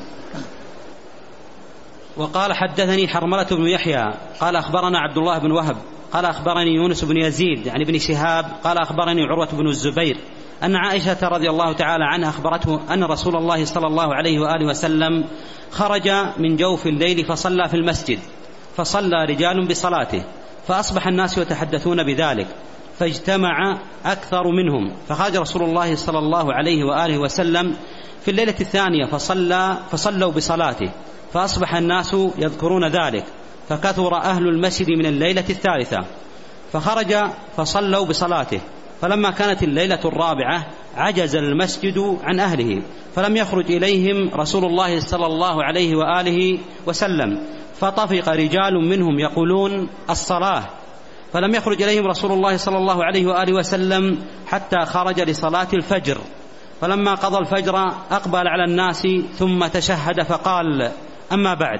وقال 2.17 2.53
حدثني 2.53 3.07
حرملة 3.07 3.47
بن 3.51 3.67
يحيى 3.67 4.13
قال 4.39 4.55
أخبرنا 4.55 4.99
عبد 4.99 5.17
الله 5.17 5.37
بن 5.37 5.51
وهب 5.51 5.77
قال 6.13 6.25
أخبرني 6.25 6.75
يونس 6.75 7.03
بن 7.03 7.17
يزيد 7.17 7.67
عن 7.67 7.81
ابن 7.81 7.99
شهاب 7.99 8.45
قال 8.63 8.77
أخبرني 8.77 9.23
عروة 9.23 9.49
بن 9.53 9.67
الزبير 9.67 10.17
أن 10.63 10.75
عائشة 10.75 11.27
رضي 11.27 11.49
الله 11.49 11.73
تعالى 11.73 12.03
عنها 12.05 12.29
أخبرته 12.29 12.93
أن 12.93 13.03
رسول 13.03 13.35
الله 13.35 13.65
صلى 13.65 13.87
الله 13.87 14.15
عليه 14.15 14.39
وآله 14.39 14.65
وسلم 14.65 15.23
خرج 15.71 16.09
من 16.37 16.55
جوف 16.55 16.87
الليل 16.87 17.25
فصلى 17.25 17.69
في 17.69 17.73
المسجد 17.73 18.19
فصلى 18.77 19.25
رجال 19.25 19.67
بصلاته 19.67 20.23
فأصبح 20.67 21.07
الناس 21.07 21.37
يتحدثون 21.37 22.03
بذلك 22.03 22.47
فاجتمع 22.99 23.77
أكثر 24.05 24.47
منهم 24.47 24.93
فخرج 25.09 25.37
رسول 25.37 25.63
الله 25.63 25.95
صلى 25.95 26.19
الله 26.19 26.53
عليه 26.53 26.83
وآله 26.83 27.17
وسلم 27.17 27.75
في 28.21 28.31
الليلة 28.31 28.55
الثانية 28.61 29.05
فصلى 29.05 29.77
فصلوا 29.91 30.31
بصلاته 30.31 30.91
فأصبح 31.35 31.75
الناس 31.75 32.13
يذكرون 32.37 32.87
ذلك 32.87 33.23
فكثر 33.69 34.15
أهل 34.15 34.47
المسجد 34.47 34.89
من 34.89 35.05
الليلة 35.05 35.43
الثالثة 35.49 36.05
فخرج 36.73 37.15
فصلوا 37.57 38.05
بصلاته 38.05 38.61
فلما 39.01 39.31
كانت 39.31 39.63
الليلة 39.63 39.99
الرابعة 40.05 40.65
عجز 40.95 41.35
المسجد 41.35 42.17
عن 42.23 42.39
أهله 42.39 42.81
فلم 43.15 43.37
يخرج 43.37 43.71
إليهم 43.71 44.29
رسول 44.33 44.65
الله 44.65 44.99
صلى 44.99 45.25
الله 45.25 45.63
عليه 45.63 45.95
وآله 45.95 46.59
وسلم 46.87 47.39
فطفق 47.79 48.29
رجال 48.29 48.73
منهم 48.89 49.19
يقولون 49.19 49.89
الصلاة 50.09 50.63
فلم 51.33 51.55
يخرج 51.55 51.81
إليهم 51.81 52.07
رسول 52.07 52.31
الله 52.31 52.57
صلى 52.57 52.77
الله 52.77 53.03
عليه 53.03 53.27
وآله 53.27 53.53
وسلم 53.53 54.17
حتى 54.47 54.85
خرج 54.85 55.21
لصلاة 55.21 55.67
الفجر 55.73 56.17
فلما 56.81 57.15
قضى 57.15 57.37
الفجر 57.37 57.77
أقبل 58.11 58.47
على 58.47 58.63
الناس 58.63 59.07
ثم 59.37 59.67
تشهد 59.67 60.23
فقال 60.23 60.91
أما 61.31 61.53
بعد 61.53 61.79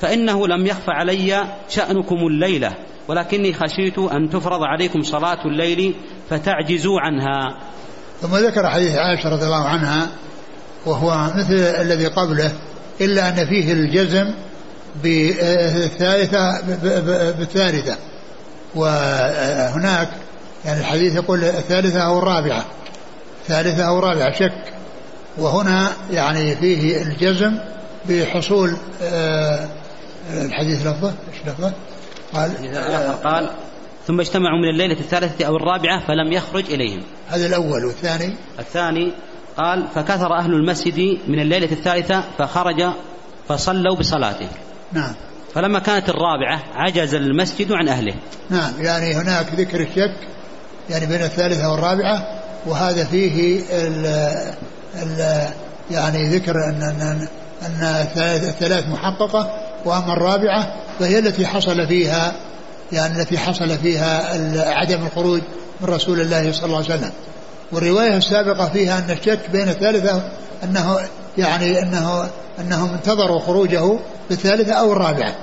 فإنه 0.00 0.48
لم 0.48 0.66
يخف 0.66 0.88
علي 0.88 1.44
شأنكم 1.68 2.16
الليلة 2.16 2.74
ولكني 3.08 3.54
خشيت 3.54 3.98
أن 3.98 4.30
تفرض 4.30 4.62
عليكم 4.62 5.02
صلاة 5.02 5.46
الليل 5.46 5.94
فتعجزوا 6.30 7.00
عنها. 7.00 7.58
ثم 8.22 8.36
ذكر 8.36 8.68
حديث 8.68 8.94
عائشة 8.94 9.30
رضي 9.30 9.44
الله 9.44 9.64
عنها 9.64 10.08
وهو 10.86 11.30
مثل 11.36 11.54
الذي 11.54 12.06
قبله 12.06 12.52
إلا 13.00 13.28
أن 13.28 13.46
فيه 13.46 13.72
الجزم 13.72 14.34
بالثالثة 15.02 16.60
بالثالثة. 17.38 17.96
وهناك 18.74 20.08
يعني 20.64 20.80
الحديث 20.80 21.14
يقول 21.14 21.44
الثالثة 21.44 22.00
أو 22.00 22.18
الرابعة. 22.18 22.64
ثالثة 23.46 23.82
أو 23.82 23.98
رابعة 23.98 24.32
شك. 24.32 24.72
وهنا 25.38 25.92
يعني 26.10 26.56
فيه 26.56 27.02
الجزم 27.02 27.58
بحصول 28.08 28.76
آه، 29.02 29.68
الحديث 30.30 30.86
لفظه 30.86 31.08
إيش 31.32 31.46
لفظه؟ 31.46 31.72
قال 32.34 32.52
قال 33.24 33.50
ثم 34.06 34.20
اجتمعوا 34.20 34.58
من 34.58 34.68
الليلة 34.68 35.00
الثالثة 35.00 35.44
أو 35.44 35.56
الرابعة 35.56 36.06
فلم 36.06 36.32
يخرج 36.32 36.72
إليهم. 36.72 37.02
هذا 37.28 37.46
الأول 37.46 37.84
والثاني؟ 37.84 38.34
الثاني 38.58 39.12
قال 39.56 39.88
فكثر 39.94 40.38
أهل 40.38 40.52
المسجد 40.52 41.18
من 41.28 41.40
الليلة 41.40 41.72
الثالثة 41.72 42.24
فخرج 42.38 42.84
فصلوا 43.48 43.96
بصلاته. 43.96 44.48
نعم. 44.92 45.14
فلما 45.54 45.78
كانت 45.78 46.08
الرابعة 46.08 46.62
عجز 46.74 47.14
المسجد 47.14 47.72
عن 47.72 47.88
أهله. 47.88 48.14
نعم 48.50 48.72
يعني 48.78 49.14
هناك 49.14 49.46
ذكر 49.54 49.80
الشك 49.80 50.28
يعني 50.90 51.06
بين 51.06 51.22
الثالثة 51.22 51.72
والرابعة 51.72 52.40
وهذا 52.66 53.04
فيه 53.04 53.62
ال 53.70 54.06
ال 55.02 55.48
يعني 55.90 56.28
ذكر 56.28 56.64
أن, 56.64 57.28
أن, 57.62 58.06
الثلاث 58.16 58.88
محققة 58.88 59.54
وأما 59.84 60.12
الرابعة 60.12 60.74
فهي 61.00 61.18
التي 61.18 61.46
حصل 61.46 61.86
فيها 61.86 62.32
يعني 62.92 63.20
التي 63.20 63.38
حصل 63.38 63.78
فيها 63.78 64.32
عدم 64.74 65.06
الخروج 65.06 65.40
من 65.80 65.88
رسول 65.88 66.20
الله 66.20 66.52
صلى 66.52 66.64
الله 66.64 66.76
عليه 66.76 66.86
وسلم. 66.86 67.12
والرواية 67.72 68.16
السابقة 68.16 68.68
فيها 68.68 68.98
أن 68.98 69.10
الشك 69.10 69.50
بين 69.52 69.68
الثالثة 69.68 70.22
أنه 70.64 70.98
يعني 71.38 71.82
أنه 71.82 72.28
أنهم 72.60 72.94
انتظروا 72.94 73.40
خروجه 73.40 73.98
في 74.28 74.30
الثالثة 74.30 74.72
أو 74.72 74.92
الرابعة. 74.92 75.34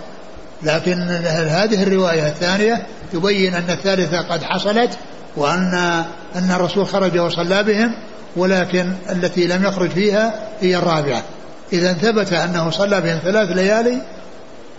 لكن 0.63 1.01
هذه 1.29 1.83
الرواية 1.83 2.27
الثانية 2.27 2.85
تبين 3.13 3.55
أن 3.55 3.69
الثالثة 3.69 4.21
قد 4.21 4.43
حصلت 4.43 4.89
وأن 5.37 6.03
أن 6.35 6.51
الرسول 6.51 6.87
خرج 6.87 7.19
وصلى 7.19 7.63
بهم 7.63 7.95
ولكن 8.35 8.93
التي 9.09 9.47
لم 9.47 9.65
يخرج 9.65 9.89
فيها 9.89 10.33
هي 10.61 10.77
الرابعة؟ 10.77 11.23
إذا 11.73 11.93
ثبت 11.93 12.33
أنه 12.33 12.69
صلى 12.69 13.01
بهم 13.01 13.19
ثلاث 13.23 13.49
ليالي 13.49 14.01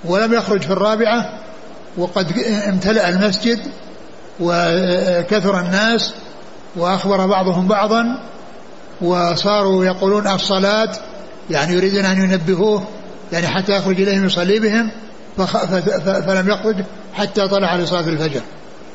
ولم 0.05 0.33
يخرج 0.33 0.63
في 0.63 0.71
الرابعة 0.71 1.39
وقد 1.97 2.39
امتلأ 2.69 3.09
المسجد 3.09 3.59
وكثر 4.41 5.61
الناس 5.61 6.15
وأخبر 6.77 7.27
بعضهم 7.27 7.69
بعضا 7.69 8.05
وصاروا 9.01 9.85
يقولون 9.85 10.27
الصلاة 10.27 10.93
يعني 11.51 11.75
يريدون 11.75 12.05
أن 12.05 12.25
ينبهوه 12.25 12.85
يعني 13.33 13.47
حتى 13.47 13.73
يخرج 13.73 14.01
إليهم 14.01 14.27
يصلي 14.27 14.59
بهم 14.59 14.91
فلم 16.27 16.49
يخرج 16.49 16.77
حتى 17.15 17.49
طلع 17.49 17.77
لصلاة 17.77 18.09
الفجر. 18.09 18.41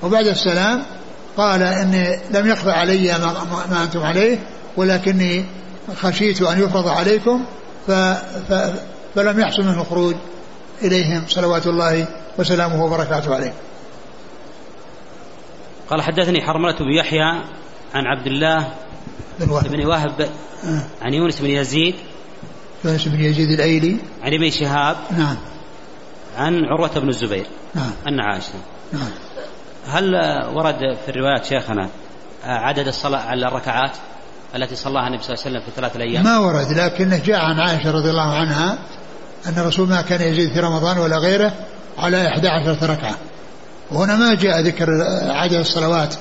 وبعد 0.04 0.28
السلام 0.28 0.84
قال 1.38 1.64
إني 1.64 2.20
لم 2.32 2.48
يخفى 2.48 2.72
علي 2.72 3.08
ما, 3.08 3.34
ما 3.72 3.84
أنتم 3.84 4.04
عليه 4.04 4.38
ولكني 4.78 5.46
خشيت 6.02 6.42
أن 6.42 6.64
يفرض 6.64 6.88
عليكم 6.88 7.46
ف 7.88 7.92
ف 8.50 8.74
فلم 9.16 9.40
يحصل 9.40 9.64
منه 9.64 9.82
الخروج 9.82 10.16
إليهم 10.82 11.24
صلوات 11.28 11.68
الله 11.68 12.08
وسلامه 12.38 12.84
وبركاته 12.84 13.36
عليه. 13.36 13.54
قال 15.90 16.02
حدثني 16.02 16.42
حرملة 16.42 16.78
بن 16.78 16.92
يحيى 16.92 17.44
عن 17.94 18.06
عبد 18.06 18.28
الله 18.28 18.74
بن 19.40 19.50
وهب, 19.50 19.68
بن 19.68 19.86
وهب 19.86 20.22
آه. 20.22 20.82
عن 21.02 21.14
يونس 21.14 21.40
بن 21.40 21.50
يزيد. 21.50 21.96
يونس 22.86 23.08
بن 23.08 23.22
يزيد 23.22 23.50
الأيلي. 23.50 23.98
عن 24.22 24.34
ابن 24.34 24.50
شهاب. 24.50 24.98
نعم. 25.18 25.38
عن 26.38 26.66
عروة 26.66 27.00
بن 27.00 27.10
الزبير. 27.10 27.46
نعم. 27.76 27.92
أن 28.08 28.20
عائشة. 28.20 28.54
نعم. 28.94 29.12
هل 29.88 30.16
ورد 30.54 30.98
في 31.06 31.10
الروايات 31.10 31.46
شيخنا 31.46 31.90
عدد 32.44 32.88
الصلاة 32.88 33.20
على 33.20 33.48
الركعات؟ 33.48 33.92
التي 34.56 34.76
صلاها 34.76 35.08
النبي 35.08 35.24
صلى 35.24 35.34
الله 35.34 35.46
عليه 35.46 35.58
وسلم 35.58 35.62
في 35.66 35.72
ثلاثة 35.76 35.96
الأيام. 35.96 36.24
ما 36.24 36.38
ورد 36.38 36.72
لكنه 36.72 37.18
جاء 37.26 37.40
عن 37.40 37.60
عائشة 37.60 37.92
رضي 37.92 38.10
الله 38.10 38.34
عنها 38.34 38.78
أن 39.48 39.54
الرسول 39.58 39.90
ما 39.90 40.02
كان 40.02 40.22
يزيد 40.22 40.54
في 40.54 40.60
رمضان 40.60 40.98
ولا 40.98 41.18
غيره 41.18 41.54
على 41.98 42.28
11 42.28 42.90
ركعة. 42.90 43.16
وهنا 43.92 44.16
ما 44.16 44.36
جاء 44.36 44.62
ذكر 44.62 45.04
عدد 45.30 45.54
الصلوات 45.54 46.16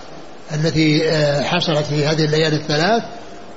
التي 0.54 1.10
آه، 1.10 1.42
حصلت 1.42 1.86
في 1.86 2.06
هذه 2.06 2.24
الليالي 2.24 2.56
الثلاث 2.56 3.02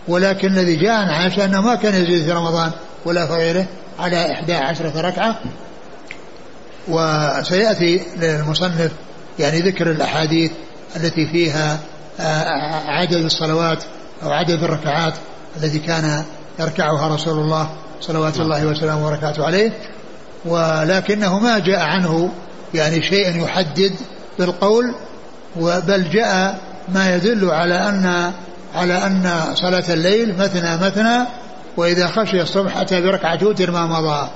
ولكن 0.08 0.48
الذي 0.48 0.76
جاء 0.76 0.92
عن 0.92 1.10
عائشة 1.10 1.46
أنه 1.46 1.62
ما 1.62 1.76
كان 1.76 2.04
يزيد 2.04 2.24
في 2.24 2.32
رمضان 2.32 2.72
ولا 3.06 3.28
في 3.28 3.34
غيره 3.34 3.66
على 4.00 4.32
11 4.32 5.06
ركعة. 5.06 5.40
وسيأتي 6.88 8.02
للمصنف 8.18 8.92
يعني 9.40 9.60
ذكر 9.62 9.92
الأحاديث 9.92 10.52
التي 10.96 11.28
فيها 11.32 11.80
آه، 12.20 12.44
عدد 12.88 13.14
الصلوات 13.14 13.84
أو 14.24 14.32
عدد 14.32 14.64
الركعات 14.64 15.14
التي 15.58 15.80
كان 15.80 16.24
يركعها 16.60 17.16
رسول 17.16 17.40
الله 17.40 17.70
صلوات 18.02 18.38
نعم. 18.38 18.46
الله 18.46 18.66
وسلامه 18.66 19.08
وبركاته 19.08 19.46
عليه. 19.46 19.72
ولكنه 20.46 21.40
ما 21.40 21.60
جاء 21.60 21.80
عنه 21.80 22.32
يعني 22.74 23.02
شيء 23.02 23.44
يحدد 23.44 23.96
بالقول 24.40 24.96
بل 25.58 26.10
جاء 26.10 26.60
ما 26.90 27.16
يدل 27.16 27.50
على 27.52 27.90
أن 27.90 28.32
على 28.76 28.94
أن 29.06 29.42
صلاة 29.56 29.94
الليل 29.94 30.38
مثنى 30.38 30.78
مثنى 30.78 31.26
وإذا 31.78 32.08
خشي 32.08 32.42
الصبح 32.42 32.78
أتى 32.78 33.02
بركعة 33.02 33.36
توتر 33.36 33.72
ما 33.72 33.86
مضى. 33.86 34.30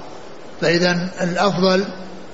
فإذا 0.62 1.10
الأفضل 1.22 1.86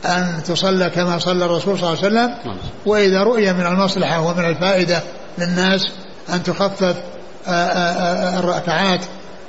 أن 0.05 0.43
تصلى 0.47 0.89
كما 0.89 1.19
صلى 1.19 1.45
الرسول 1.45 1.79
صلى 1.79 1.89
الله 1.89 2.05
عليه 2.05 2.07
وسلم 2.07 2.53
وإذا 2.85 3.23
رؤي 3.23 3.53
من 3.53 3.65
المصلحة 3.65 4.21
ومن 4.21 4.45
الفائدة 4.45 5.01
للناس 5.37 5.87
أن 6.33 6.43
تخفف 6.43 6.95
الركعات 7.47 8.99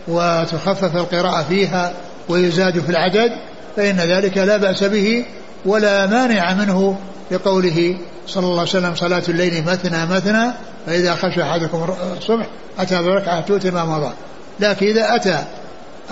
وتخفف 0.09 0.96
القراءة 0.96 1.42
فيها 1.42 1.92
ويزاد 2.29 2.81
في 2.81 2.90
العدد 2.90 3.31
فإن 3.76 3.96
ذلك 3.96 4.38
لا 4.38 4.57
بأس 4.57 4.85
به 4.85 5.24
ولا 5.64 6.07
مانع 6.07 6.55
منه 6.55 6.98
لقوله 7.31 7.96
صلى 8.26 8.44
الله 8.44 8.59
عليه 8.59 8.70
وسلم 8.70 8.94
صلاة 8.94 9.22
الليل 9.29 9.64
مثنى 9.64 10.07
مثنى 10.07 10.50
فإذا 10.87 11.14
خشى 11.14 11.42
أحدكم 11.42 11.94
الصبح 12.16 12.46
أتى 12.79 13.03
بركعة 13.03 13.40
توتر 13.40 13.70
ما 13.70 13.85
مضى. 13.85 14.12
لكن 14.61 14.87
إذا 14.87 15.16
أتى 15.16 15.38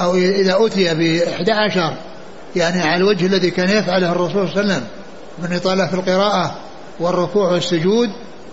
أو 0.01 0.14
إذا 0.14 0.57
أتي 0.67 0.95
بإحدى 0.95 1.53
عشر 1.53 1.95
يعني 2.57 2.81
على 2.81 2.97
الوجه 2.97 3.27
الذي 3.27 3.51
كان 3.51 3.69
يفعله 3.69 4.12
الرسول 4.12 4.49
صلى 4.49 4.61
الله 4.61 4.75
عليه 4.75 4.75
وسلم 4.75 4.87
من 5.38 5.57
إطالة 5.57 5.87
في 5.87 5.95
القراءة 5.95 6.55
والركوع 7.01 7.53
والسجود 7.53 8.11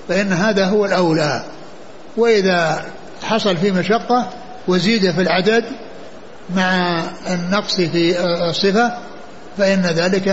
فإن 0.08 0.34
هذا 0.34 0.66
هو 0.66 0.86
الأولى. 0.86 1.44
وإذا 2.18 2.86
حصل 3.26 3.58
في 3.58 3.72
مشقة 3.72 4.30
وزيد 4.68 5.12
في 5.12 5.22
العدد 5.22 5.66
مع 6.56 7.04
النقص 7.28 7.76
في 7.76 8.20
الصفة 8.50 8.98
فإن 9.58 9.82
ذلك 9.82 10.28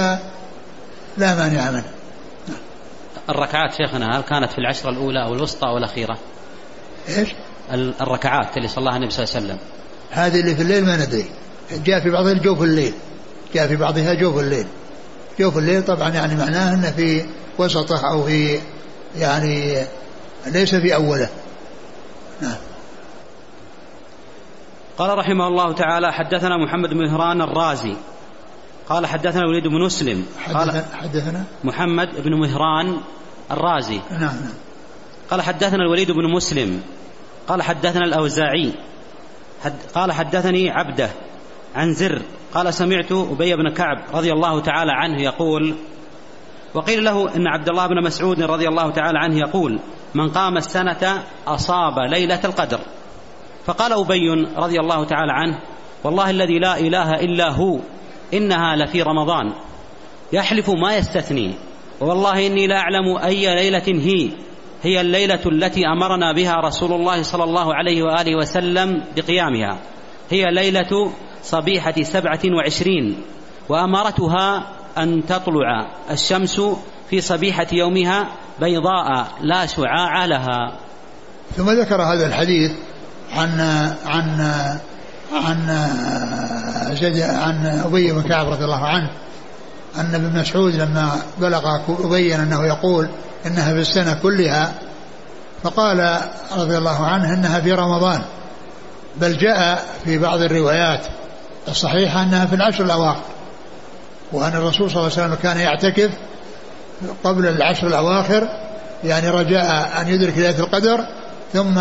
لا 1.19 1.35
مانع 1.35 1.71
منه. 1.71 1.85
الركعات 3.31 3.75
شيخنا 3.75 4.19
هل 4.19 4.23
كانت 4.23 4.53
في 4.53 4.59
العشرة 4.59 4.91
الأولى 4.91 5.23
أو 5.25 5.35
الوسطى 5.35 5.67
أو 5.67 5.79
الأخيرة؟ 5.79 6.19
إيش؟ 7.09 7.29
الركعات 8.01 8.57
اللي 8.57 8.69
صلاها 8.69 8.97
النبي 8.97 9.11
صلى 9.11 9.25
الله 9.25 9.37
عليه 9.37 9.47
وسلم. 9.47 9.59
هذه 10.11 10.41
اللي 10.41 10.57
في 10.57 10.63
الليل 10.63 10.85
ما 10.85 10.97
ندري. 10.97 11.25
جاء 11.85 12.01
في 12.01 12.11
بعضها 12.11 12.33
جوف 12.33 12.63
الليل. 12.63 12.95
جاء 13.55 13.69
في 13.69 13.77
بعضها 13.77 14.15
جوف 14.15 14.39
الليل. 14.39 14.67
جوف 15.41 15.59
الليل 15.59 15.85
طبعا 15.85 16.09
يعني 16.09 16.35
معناه 16.35 16.75
أنه 16.75 16.91
في 16.91 17.25
وسطه 17.59 18.11
أو 18.11 18.23
في 18.23 18.59
يعني 19.19 19.85
ليس 20.47 20.75
في 20.75 20.95
أوله. 20.95 21.29
نعم. 22.41 22.57
قال 24.99 25.19
رحمه 25.19 25.49
الله 25.49 25.73
تعالى 25.73 26.13
حدثنا 26.13 26.57
محمد 26.57 26.91
بن 26.91 26.97
مهران 26.97 27.43
الرازي. 27.43 27.97
قال 28.89 29.07
حدثنا 29.07 29.43
الوليد 29.43 29.67
بن 29.67 29.85
مسلم. 29.85 30.27
قال 30.55 30.85
حدثنا؟ 30.93 31.45
محمد 31.65 32.09
بن 32.25 32.35
مهران 32.35 33.01
الرازي. 33.51 34.01
نعم 34.11 34.21
نعم. 34.21 34.55
قال 35.31 35.43
حدثنا 35.43 35.83
الوليد 35.83 36.11
بن 36.11 36.33
مسلم. 36.35 36.83
قال 37.49 37.63
حدثنا 37.63 38.05
الأوزاعي. 38.05 38.73
حد 39.65 39.75
قال 39.95 40.13
حدثني 40.13 40.71
عبده 40.71 41.11
عن 41.75 41.95
زر. 41.95 42.23
قال 42.55 42.75
سمعت 42.75 43.13
أبي 43.13 43.57
بن 43.57 43.75
كعب 43.75 43.99
رضي 44.15 44.33
الله 44.33 44.61
تعالى 44.61 44.93
عنه 44.93 45.23
يقول 45.23 45.75
وقيل 46.75 47.05
له 47.05 47.37
إن 47.37 47.47
عبد 47.47 47.69
الله 47.69 47.87
بن 47.87 48.05
مسعود 48.05 48.43
رضي 48.43 48.69
الله 48.69 48.91
تعالى 48.91 49.19
عنه 49.19 49.39
يقول 49.39 49.79
من 50.15 50.29
قام 50.31 50.57
السنة 50.57 51.25
أصاب 51.47 51.99
ليلة 51.99 52.41
القدر. 52.45 52.81
فقال 53.67 53.93
أبي 53.93 54.31
رضي 54.57 54.81
الله 54.81 55.05
تعالى 55.05 55.33
عنه 55.33 55.59
والله 56.05 56.31
الذي 56.31 56.59
لا 56.59 56.79
إله 56.79 57.11
إلا 57.11 57.51
هو 57.51 57.79
إنها 58.35 58.77
لفي 58.77 59.03
رمضان 59.03 59.53
يحلف 60.33 60.71
ما 60.71 60.97
يستثني 60.97 61.55
والله 62.01 62.47
إني 62.47 62.67
لا 62.67 62.77
أعلم 62.79 63.17
أي 63.25 63.55
ليلة 63.55 63.83
هي 63.87 64.31
هي 64.83 65.01
الليلة 65.01 65.41
التي 65.47 65.87
أمرنا 65.87 66.33
بها 66.33 66.55
رسول 66.55 66.93
الله 66.93 67.23
صلى 67.23 67.45
الله 67.45 67.75
عليه 67.75 68.03
وآله 68.03 68.37
وسلم 68.37 69.05
بقيامها 69.17 69.79
هي 70.31 70.45
ليلة 70.51 71.13
صبيحة 71.43 72.03
سبعة 72.03 72.41
وعشرين 72.57 73.23
وأمرتها 73.69 74.67
أن 74.99 75.27
تطلع 75.27 75.87
الشمس 76.11 76.61
في 77.11 77.21
صبيحة 77.21 77.67
يومها 77.73 78.29
بيضاء 78.61 79.29
لا 79.41 79.67
شعاع 79.67 80.25
لها. 80.25 80.79
ثم 81.57 81.71
ذكر 81.71 82.03
هذا 82.03 82.27
الحديث 82.27 82.73
عن 83.33 83.61
عن 84.07 84.41
عن 85.33 85.71
عن 87.21 87.67
أبي 87.85 88.13
بن 88.13 88.23
كعب 88.23 88.49
رضي 88.49 88.65
الله 88.65 88.87
عنه 88.87 89.11
أن 89.97 90.15
ابن 90.15 90.41
مسعود 90.41 90.75
لما 90.75 91.11
بلغ 91.39 91.81
ابين 91.89 92.41
أنه 92.41 92.67
يقول 92.67 93.09
إنها 93.47 93.73
في 93.73 93.81
السنة 93.81 94.19
كلها 94.23 94.73
فقال 95.63 96.21
رضي 96.57 96.79
الله 96.79 97.07
عنه 97.07 97.35
إنها 97.35 97.61
في 97.61 97.73
رمضان 97.73 98.23
بل 99.17 99.39
جاء 99.39 99.87
في 100.05 100.19
بعض 100.19 100.41
الروايات 100.41 101.07
الصحيحة 101.69 102.23
إنها 102.23 102.47
في 102.47 102.55
العشر 102.55 102.85
الأواخر 102.85 103.23
وأن 104.33 104.53
الرسول 104.53 104.91
صلى 104.91 105.01
الله 105.01 105.13
عليه 105.13 105.27
وسلم 105.27 105.35
كان 105.35 105.57
يعتكف 105.57 106.11
قبل 107.25 107.47
العشر 107.47 107.87
الأواخر 107.87 108.49
يعني 109.05 109.31
رجاء 109.31 110.01
أن 110.01 110.09
يدرك 110.09 110.39
ليلة 110.39 110.59
القدر 110.59 111.07
ثم 111.53 111.81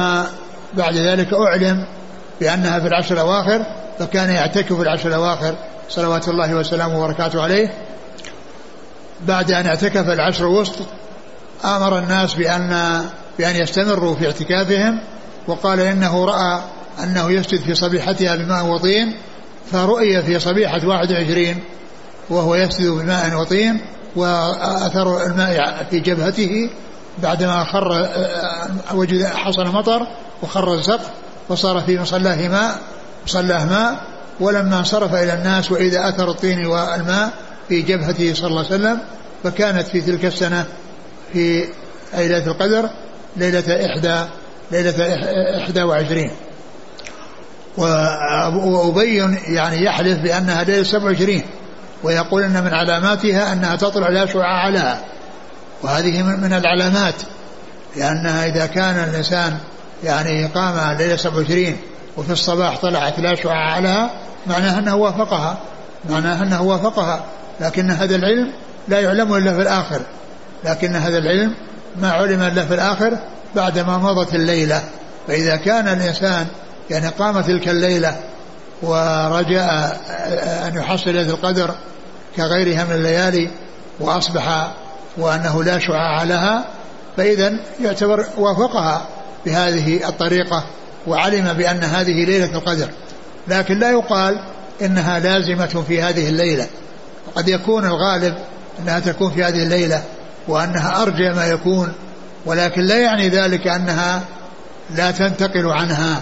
بعد 0.73 0.95
ذلك 0.95 1.34
أعلم 1.34 1.86
بأنها 2.41 2.79
في 2.79 2.88
العشر 2.88 3.15
الأواخر 3.15 3.65
فكان 3.99 4.29
يعتكف 4.29 4.73
في 4.73 4.81
العشر 4.81 5.10
الأواخر 5.10 5.55
صلوات 5.89 6.27
الله 6.27 6.55
وسلامه 6.55 7.03
وبركاته 7.03 7.41
عليه. 7.41 7.73
بعد 9.27 9.51
أن 9.51 9.65
اعتكف 9.65 10.10
العشر 10.10 10.45
الوسط 10.45 10.75
أمر 11.65 11.99
الناس 11.99 12.34
بأن 12.34 13.01
بأن 13.38 13.55
يستمروا 13.55 14.15
في 14.15 14.25
اعتكافهم 14.25 14.99
وقال 15.47 15.79
إنه 15.79 16.25
رأى 16.25 16.62
أنه 17.03 17.31
يسجد 17.31 17.62
في 17.62 17.75
صبيحتها 17.75 18.36
بماء 18.36 18.65
وطين 18.65 19.15
فرؤي 19.71 20.21
في 20.21 20.39
صبيحة 20.39 20.88
21 20.88 21.55
وهو 22.29 22.55
يسجد 22.55 22.89
بماء 22.89 23.36
وطين 23.36 23.81
وأثر 24.15 25.25
الماء 25.25 25.88
في 25.89 25.99
جبهته 25.99 26.69
بعدما 27.17 27.63
خر 27.63 28.10
وجد 28.93 29.26
حصل 29.26 29.67
مطر 29.67 30.08
وخر 30.43 30.74
السقف 30.74 31.10
وصار 31.50 31.82
في 31.82 32.00
مصلاة 32.00 32.47
ماء 32.47 32.80
مصلاة 33.26 33.65
ماء 33.65 34.04
ولما 34.39 34.80
انصرف 34.80 35.13
إلى 35.13 35.34
الناس 35.34 35.71
وإذا 35.71 36.10
أثر 36.10 36.32
الطين 36.32 36.65
والماء 36.65 37.30
في 37.69 37.82
جبهته 37.82 38.34
صلى 38.34 38.47
الله 38.47 38.65
عليه 38.65 38.76
وسلم 38.76 39.00
فكانت 39.43 39.88
في 39.88 40.02
تلك 40.02 40.26
السنة 40.26 40.65
في 41.34 41.67
ليلة 42.17 42.47
القدر 42.47 42.89
ليلة 43.38 43.86
إحدى 43.86 44.30
ليلة 44.71 45.16
إحدى 45.64 45.84
وعشرين. 45.84 46.32
وأبي 47.78 49.16
يعني 49.47 49.86
يحلف 49.86 50.20
بأنها 50.20 50.64
ليلة 50.64 50.84
سبع 50.84 51.05
وعشرين 51.05 51.43
ويقول 52.03 52.43
أن 52.43 52.64
من 52.64 52.74
علاماتها 52.74 53.53
أنها 53.53 53.76
تطلع 53.76 54.09
لا 54.09 54.26
شعاع 54.26 54.70
لها. 54.70 55.01
وهذه 55.84 56.21
من 56.21 56.53
العلامات 56.53 57.15
لأنها 57.95 58.45
إذا 58.45 58.65
كان 58.65 59.09
الإنسان 59.09 59.57
يعني 60.03 60.45
قام 60.45 60.97
ليلة 60.97 61.15
27 61.15 61.77
وفي 62.17 62.32
الصباح 62.32 62.77
طلعت 62.77 63.19
لا 63.19 63.36
شعاع 63.36 63.79
لها 63.79 64.11
معناها 64.47 64.79
أنه 64.79 64.95
وافقها 64.95 65.57
معناها 66.09 66.43
أنه 66.43 66.61
وافقها 66.61 67.23
لكن 67.59 67.91
هذا 67.91 68.15
العلم 68.15 68.51
لا 68.88 68.99
يعلم 68.99 69.34
إلا 69.34 69.53
في 69.53 69.61
الآخر. 69.61 70.01
لكن 70.63 70.95
هذا 70.95 71.17
العلم 71.17 71.55
ما 72.01 72.11
علم 72.11 72.41
إلا 72.41 72.65
في 72.65 72.73
الآخر 72.73 73.17
بعدما 73.55 73.97
مضت 73.97 74.36
الليلة. 74.36 74.84
فإذا 75.27 75.55
كان 75.55 75.88
الإنسان 75.88 76.47
يعني 76.89 77.07
قام 77.07 77.41
تلك 77.41 77.69
الليلة 77.69 78.15
ورجاء 78.82 80.01
أن 80.67 80.75
يحصل 80.75 81.09
ليلة 81.09 81.29
القدر 81.29 81.75
كغيرها 82.38 82.84
من 82.84 82.91
الليالي 82.91 83.49
وأصبح 83.99 84.71
وأنه 85.18 85.64
لا 85.64 85.80
شعاع 85.80 86.24
لها 86.24 86.66
فإذا 87.18 87.53
يعتبر 87.82 88.26
وافقها 88.38 89.07
بهذه 89.45 90.09
الطريقة 90.09 90.64
وعلم 91.07 91.53
بأن 91.53 91.84
هذه 91.84 92.26
ليلة 92.26 92.57
القدر. 92.57 92.89
لكن 93.47 93.80
لا 93.80 93.91
يقال 93.91 94.43
إنها 94.82 95.20
لازمة 95.20 95.84
في 95.88 96.01
هذه 96.01 96.30
الليلة. 96.30 96.68
وقد 97.28 97.47
يكون 97.47 97.86
الغالب 97.86 98.36
أنها 98.80 98.99
تكون 98.99 99.32
في 99.32 99.43
هذه 99.43 99.64
الليلة 99.64 100.03
وأنها 100.47 101.01
أرجى 101.01 101.30
ما 101.30 101.45
يكون 101.45 101.93
ولكن 102.45 102.82
لا 102.82 102.99
يعني 102.99 103.30
ذلك 103.30 103.68
أنها 103.68 104.22
لا 104.95 105.12
تنتقل 105.12 105.66
عنها 105.66 106.22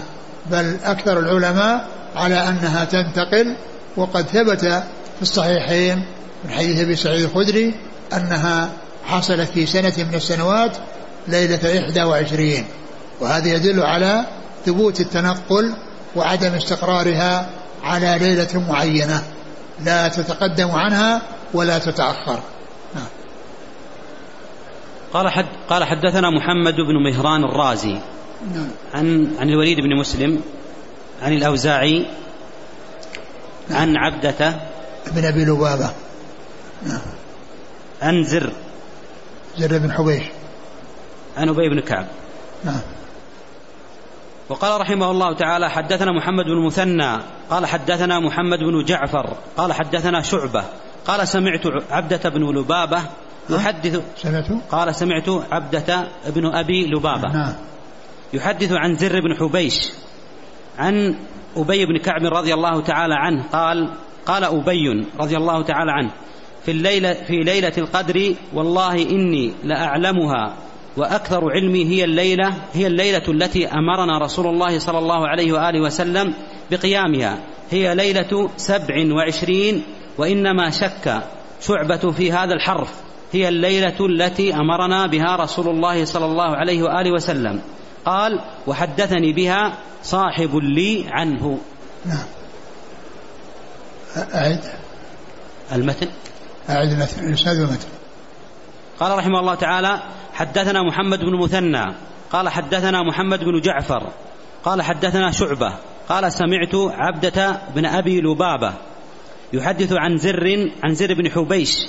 بل 0.50 0.76
أكثر 0.84 1.18
العلماء 1.18 1.88
على 2.16 2.48
أنها 2.48 2.84
تنتقل. 2.84 3.56
وقد 3.96 4.26
ثبت 4.26 4.60
في 5.16 5.22
الصحيحين 5.22 6.04
من 6.44 6.50
حديث 6.50 6.80
أبي 6.80 6.96
سعيد 6.96 7.24
الخدري 7.24 7.74
أنها 8.12 8.70
حصلت 9.04 9.50
في 9.50 9.66
سنة 9.66 9.92
من 9.98 10.14
السنوات 10.14 10.76
ليلة 11.28 11.84
إحدى 11.84 12.02
وعشرين 12.02 12.64
وهذا 13.20 13.54
يدل 13.54 13.82
على 13.82 14.26
ثبوت 14.66 15.00
التنقل 15.00 15.74
وعدم 16.16 16.54
استقرارها 16.54 17.50
على 17.82 18.18
ليلة 18.20 18.64
معينة 18.68 19.22
لا 19.84 20.08
تتقدم 20.08 20.70
عنها 20.70 21.22
ولا 21.54 21.78
تتأخر 21.78 22.40
نعم. 22.94 23.06
قال 25.12 25.28
حد 25.28 25.46
قال 25.68 25.84
حدثنا 25.84 26.30
محمد 26.30 26.74
بن 26.74 27.02
مهران 27.10 27.44
الرازي 27.44 27.98
نعم. 28.54 28.68
عن 28.94 29.36
عن 29.38 29.48
الوليد 29.48 29.76
بن 29.80 30.00
مسلم 30.00 30.40
عن 31.22 31.32
الأوزاعي 31.32 32.06
نعم. 33.68 33.80
عن 33.80 33.96
عبدة 33.96 34.60
بن 35.06 35.24
أبي 35.24 35.44
لبابة. 35.44 35.90
عن 38.02 38.24
زر 38.24 38.52
زر 39.58 39.78
بن 39.78 39.92
حبيش. 39.92 40.22
عن 41.36 41.48
أبي 41.48 41.68
بن 41.68 41.80
كعب. 41.80 42.06
نعم. 42.64 42.80
وقال 44.48 44.80
رحمه 44.80 45.10
الله 45.10 45.34
تعالى 45.34 45.70
حدثنا 45.70 46.12
محمد 46.12 46.44
بن 46.44 46.52
المثنى 46.52 47.18
قال 47.50 47.66
حدثنا 47.66 48.20
محمد 48.20 48.58
بن 48.58 48.84
جعفر 48.84 49.36
قال 49.56 49.72
حدثنا 49.72 50.22
شعبة 50.22 50.64
قال 51.06 51.28
سمعت 51.28 51.66
عبدة 51.90 52.30
بن 52.30 52.58
لبابة 52.58 53.02
يحدث 53.50 54.02
سمعت 54.16 54.46
قال 54.70 54.94
سمعت 54.94 55.28
عبدة 55.52 56.08
بن 56.26 56.46
أبي 56.46 56.86
لبابة. 56.86 57.32
نعم. 57.32 57.54
يحدث 58.32 58.72
عن 58.72 58.96
زر 58.96 59.20
بن 59.20 59.36
حبيش 59.40 59.74
عن 60.78 61.16
أبي 61.56 61.86
بن 61.86 61.98
كعب 61.98 62.24
رضي 62.24 62.54
الله 62.54 62.82
تعالى 62.82 63.14
عنه 63.14 63.44
قال 63.52 63.90
قال 64.26 64.44
أبي 64.44 65.06
رضي 65.20 65.36
الله 65.36 65.62
تعالى 65.62 65.92
عنه 65.92 66.10
في 66.64 66.70
الليلة 66.70 67.12
في 67.12 67.36
ليلة 67.36 67.72
القدر 67.78 68.34
والله 68.54 69.02
إني 69.02 69.52
لأعلمها 69.64 70.56
وأكثر 70.96 71.50
علمي 71.50 71.84
هي 71.84 72.04
الليلة 72.04 72.54
هي 72.72 72.86
الليلة 72.86 73.22
التي 73.28 73.66
أمرنا 73.68 74.18
رسول 74.18 74.46
الله 74.46 74.78
صلى 74.78 74.98
الله 74.98 75.28
عليه 75.28 75.52
وآله 75.52 75.80
وسلم 75.80 76.34
بقيامها. 76.70 77.38
هي 77.70 77.94
ليلة 77.94 78.50
سبع 78.56 79.14
وعشرين 79.14 79.82
وإنما 80.18 80.70
شك 80.70 81.22
شعبة 81.60 82.10
في 82.10 82.32
هذا 82.32 82.54
الحرف. 82.54 82.94
هي 83.32 83.48
الليلة 83.48 84.06
التي 84.06 84.54
أمرنا 84.54 85.06
بها 85.06 85.36
رسول 85.36 85.68
الله 85.68 86.04
صلى 86.04 86.24
الله 86.26 86.56
عليه 86.56 86.82
وآله 86.82 87.12
وسلم. 87.12 87.60
قال 88.04 88.40
وحدثني 88.66 89.32
بها 89.32 89.78
صاحب 90.02 90.56
لي 90.56 91.04
عنه. 91.08 91.58
نعم. 92.06 92.26
أعد. 94.34 94.60
المتن؟ 95.72 96.08
أعد 96.70 97.08
الإسناد 97.18 97.56
والمتن 97.58 97.88
قال 99.00 99.18
رحمه 99.18 99.40
الله 99.40 99.54
تعالى 99.54 100.02
حدثنا 100.34 100.82
محمد 100.82 101.18
بن 101.18 101.38
مثنى. 101.42 101.94
قال 102.32 102.48
حدثنا 102.48 103.02
محمد 103.02 103.44
بن 103.44 103.60
جعفر. 103.60 104.12
قال 104.64 104.82
حدثنا 104.82 105.30
شعبة. 105.30 105.74
قال 106.08 106.32
سمعت 106.32 106.74
عبدة 106.74 107.60
بن 107.74 107.86
أبي 107.86 108.20
لبابة 108.20 108.72
يحدث 109.52 109.92
عن 109.92 110.16
زر 110.16 110.70
عن 110.84 110.94
زر 110.94 111.14
بن 111.14 111.30
حبيش 111.30 111.86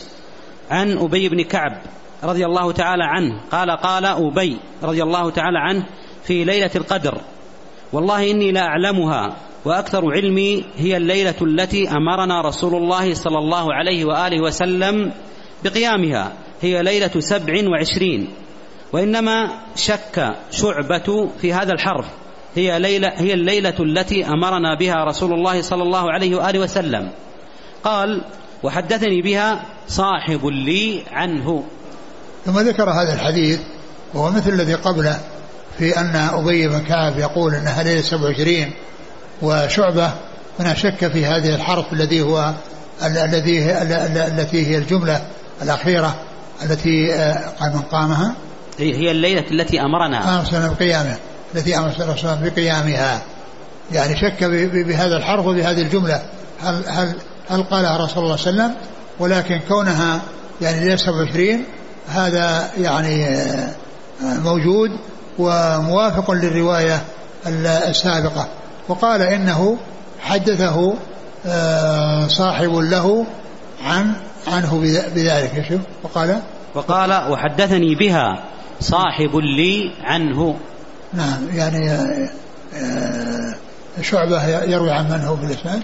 عن 0.71 0.97
أبي 0.97 1.29
بن 1.29 1.43
كعب 1.43 1.81
رضي 2.23 2.45
الله 2.45 2.71
تعالى 2.71 3.03
عنه. 3.03 3.41
قال 3.51 3.71
قال 3.71 4.05
أبي 4.05 4.57
رضي 4.83 5.03
الله 5.03 5.29
تعالى 5.29 5.59
عنه 5.59 5.85
في 6.23 6.43
ليلة 6.43 6.71
القدر 6.75 7.21
والله 7.93 8.31
إني 8.31 8.51
لا 8.51 8.61
أعلمها. 8.61 9.35
وأكثر 9.65 10.11
علمي 10.11 10.65
هي 10.77 10.97
الليلة 10.97 11.35
التي 11.41 11.89
أمرنا 11.89 12.41
رسول 12.41 12.75
الله 12.75 13.13
صلى 13.13 13.37
الله 13.37 13.73
عليه 13.73 14.05
وآله 14.05 14.41
وسلم 14.41 15.11
بقيامها. 15.63 16.33
هي 16.61 16.83
ليلة 16.83 17.11
سبع 17.19 17.53
وعشرين. 17.69 18.27
وإنما 18.93 19.49
شك 19.75 20.35
شعبة 20.51 21.29
في 21.41 21.53
هذا 21.53 21.73
الحرف. 21.73 22.05
هي 22.55 22.79
ليلة 22.79 23.11
هي 23.15 23.33
الليلة 23.33 23.75
التي 23.79 24.25
أمرنا 24.25 24.75
بها 24.79 25.05
رسول 25.05 25.33
الله 25.33 25.61
صلى 25.61 25.83
الله 25.83 26.11
عليه 26.11 26.35
وآله 26.35 26.59
وسلم. 26.59 27.11
قال 27.83 28.21
وحدثني 28.63 29.21
بها 29.21 29.65
صاحب 29.87 30.45
لي 30.45 31.03
عنه. 31.11 31.63
ثم 32.45 32.59
ذكر 32.59 32.89
هذا 32.89 33.13
الحديث 33.13 33.59
وهو 34.13 34.31
مثل 34.31 34.49
الذي 34.49 34.73
قبله 34.73 35.19
في 35.77 35.99
أن 35.99 36.15
أبي 36.15 36.67
بن 36.67 36.79
كعب 36.79 37.19
يقول 37.19 37.55
أنها 37.55 37.83
ليلة 37.83 38.01
27 38.01 38.73
وشعبة 39.41 40.11
هنا 40.59 40.73
شك 40.73 41.07
في 41.07 41.25
هذه 41.25 41.55
الحرف 41.55 41.93
الذي 41.93 42.21
هو 42.21 42.53
الذي 43.03 43.71
التي 44.27 44.67
هي 44.67 44.77
الجملة 44.77 45.21
الأخيرة 45.61 46.15
التي 46.63 47.13
آه، 47.13 47.49
قام 47.59 47.73
من 47.75 47.81
قامها. 47.81 48.35
هي 48.79 49.11
الليلة 49.11 49.51
التي 49.51 49.81
أمرنا. 49.81 50.39
أمرنا 50.39 50.75
بقيامها. 50.79 51.17
التي 51.55 51.77
أمر 51.77 51.91
صلى 51.91 52.03
الله 52.03 52.17
عليه 52.17 52.23
وسلم 52.23 52.49
بقيامها. 52.49 53.21
يعني 53.91 54.15
شك 54.17 54.43
بهذا 54.73 55.17
الحرف 55.17 55.45
وبهذه 55.45 55.81
الجملة. 55.81 56.21
هل 56.61 56.83
هل 56.87 57.13
هل 57.49 57.63
قالها 57.63 57.97
رسول 57.97 58.23
الله 58.23 58.35
صلى 58.35 58.49
الله 58.51 58.63
عليه 58.63 58.73
وسلم؟ 58.73 58.75
ولكن 59.19 59.59
كونها 59.67 60.21
يعني 60.61 60.79
ليلة 60.79 60.95
27 60.95 61.63
هذا 62.09 62.71
يعني 62.77 63.25
آه، 63.25 63.69
موجود 64.21 64.89
وموافق 65.39 66.31
للرواية 66.31 67.01
السابقة. 67.87 68.47
وقال 68.91 69.21
إنه 69.21 69.77
حدثه 70.19 70.93
آه، 71.45 72.27
صاحب 72.27 72.75
له 72.75 73.25
عن 73.83 74.13
عنه 74.47 74.79
بذلك 75.15 75.79
وقال 76.03 76.39
وقال 76.75 77.31
وحدثني 77.31 77.95
بها 77.95 78.43
صاحب 78.79 79.35
لي 79.35 79.91
عنه. 80.03 80.55
نعم 81.13 81.47
يعني 81.53 81.91
آه، 81.91 83.55
شعبة 84.01 84.47
يروي 84.63 84.91
عن 84.91 85.11
من 85.11 85.21
هو 85.25 85.37
في 85.37 85.43
الإسناد 85.43 85.83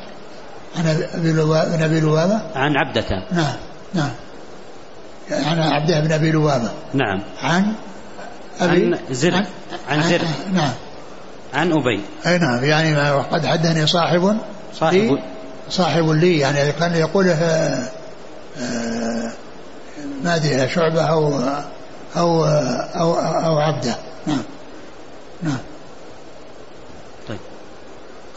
عن 0.77 0.85
أبي 1.81 1.99
لبابة 1.99 2.41
عن 2.55 2.77
عبدة. 2.77 3.25
نعم 3.31 3.55
نعم. 3.93 4.11
عن 5.31 5.59
عبدة 5.59 5.99
بن 5.99 6.11
أبي 6.11 6.31
لبابة 6.31 6.69
نعم. 6.93 7.21
عن 7.43 7.73
أبي؟ 8.61 8.85
عن 8.85 8.97
زر. 9.11 9.33
عن, 9.35 9.45
عن 9.89 10.01
زر. 10.01 10.21
نعم. 10.53 10.71
عن 11.53 11.71
أبي. 11.71 12.01
أي 12.25 12.37
نعم 12.37 12.63
يعني 12.63 13.11
وقد 13.11 13.45
حدثني 13.45 13.87
صاحب 13.87 14.37
صاحب. 14.73 15.19
صاحب 15.69 16.09
لي 16.09 16.39
يعني 16.39 16.71
كان 16.71 16.95
يقول 16.95 17.27
آه، 17.27 17.89
آه، 18.59 19.31
ما 20.23 20.35
أدري 20.35 20.69
شعبة 20.69 21.01
أو 21.01 21.39
أو 22.17 22.45
أو 22.95 23.13
أو 23.19 23.57
عبده. 23.59 23.95
نعم 24.27 24.43
نعم. 25.43 25.57
طيب. 27.27 27.39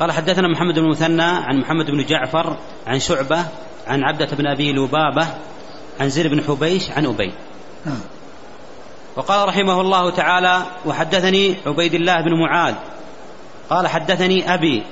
قال 0.00 0.12
حدثنا 0.12 0.48
محمد 0.48 0.74
بن 0.74 0.84
المثنى 0.84 1.22
عن 1.22 1.56
محمد 1.56 1.86
بن 1.86 2.04
جعفر 2.06 2.56
عن 2.86 2.98
شعبة 2.98 3.44
عن 3.86 4.02
عبدة 4.02 4.36
بن 4.36 4.46
أبي 4.46 4.72
لبابة 4.72 5.26
عن 6.00 6.08
زيد 6.08 6.26
بن 6.26 6.42
حبيش 6.42 6.90
عن 6.90 7.06
أبي. 7.06 7.32
نعم. 7.86 8.00
وقال 9.20 9.48
رحمه 9.48 9.80
الله 9.80 10.10
تعالى 10.10 10.62
وحدثني 10.86 11.56
عبيد 11.66 11.94
الله 11.94 12.20
بن 12.20 12.40
معاذ. 12.40 12.74
قال 13.70 13.88
حدثني 13.88 14.54
أبي. 14.54 14.82